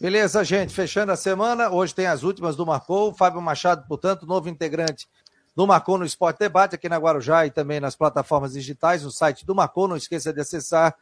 Beleza, 0.00 0.44
gente. 0.44 0.74
Fechando 0.74 1.10
a 1.10 1.16
semana, 1.16 1.70
hoje 1.70 1.94
tem 1.94 2.06
as 2.06 2.22
últimas 2.22 2.54
do 2.54 2.66
Marcou. 2.66 3.14
Fábio 3.14 3.40
Machado, 3.40 3.86
portanto, 3.88 4.26
novo 4.26 4.48
integrante 4.48 5.08
do 5.54 5.66
Marcou 5.66 5.96
no 5.96 6.04
Esporte 6.04 6.38
Debate, 6.38 6.74
aqui 6.74 6.88
na 6.88 6.98
Guarujá 6.98 7.46
e 7.46 7.50
também 7.50 7.80
nas 7.80 7.96
plataformas 7.96 8.52
digitais, 8.52 9.02
no 9.02 9.10
site 9.10 9.46
do 9.46 9.54
Marcou. 9.54 9.88
Não 9.88 9.96
esqueça 9.96 10.32
de 10.32 10.40
acessar 10.40 10.94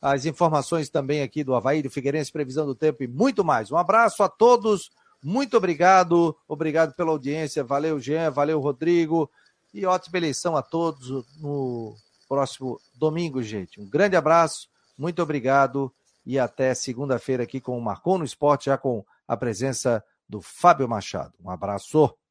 as 0.00 0.26
informações 0.26 0.90
também 0.90 1.22
aqui 1.22 1.44
do 1.44 1.54
Havaí, 1.54 1.82
do 1.82 1.88
Figueirense, 1.88 2.32
previsão 2.32 2.66
do 2.66 2.74
tempo 2.74 3.04
e 3.04 3.06
muito 3.06 3.44
mais. 3.44 3.70
Um 3.70 3.76
abraço 3.76 4.24
a 4.24 4.28
todos, 4.28 4.90
muito 5.22 5.56
obrigado, 5.56 6.36
obrigado 6.48 6.94
pela 6.94 7.10
audiência, 7.10 7.62
valeu 7.62 8.00
Jean, 8.00 8.30
valeu 8.30 8.58
Rodrigo 8.58 9.30
e 9.72 9.86
ótima 9.86 10.18
eleição 10.18 10.56
a 10.56 10.62
todos 10.62 11.24
no 11.38 11.94
próximo 12.28 12.80
domingo, 12.94 13.42
gente. 13.42 13.80
Um 13.80 13.88
grande 13.88 14.16
abraço, 14.16 14.68
muito 14.98 15.22
obrigado 15.22 15.92
e 16.24 16.38
até 16.38 16.74
segunda-feira 16.74 17.42
aqui 17.42 17.60
com 17.60 17.78
o 17.78 17.82
Marcou 17.82 18.18
no 18.18 18.24
Esporte, 18.24 18.66
já 18.66 18.78
com 18.78 19.04
a 19.26 19.36
presença 19.36 20.04
do 20.28 20.40
Fábio 20.40 20.88
Machado. 20.88 21.34
Um 21.42 21.50
abraço. 21.50 22.21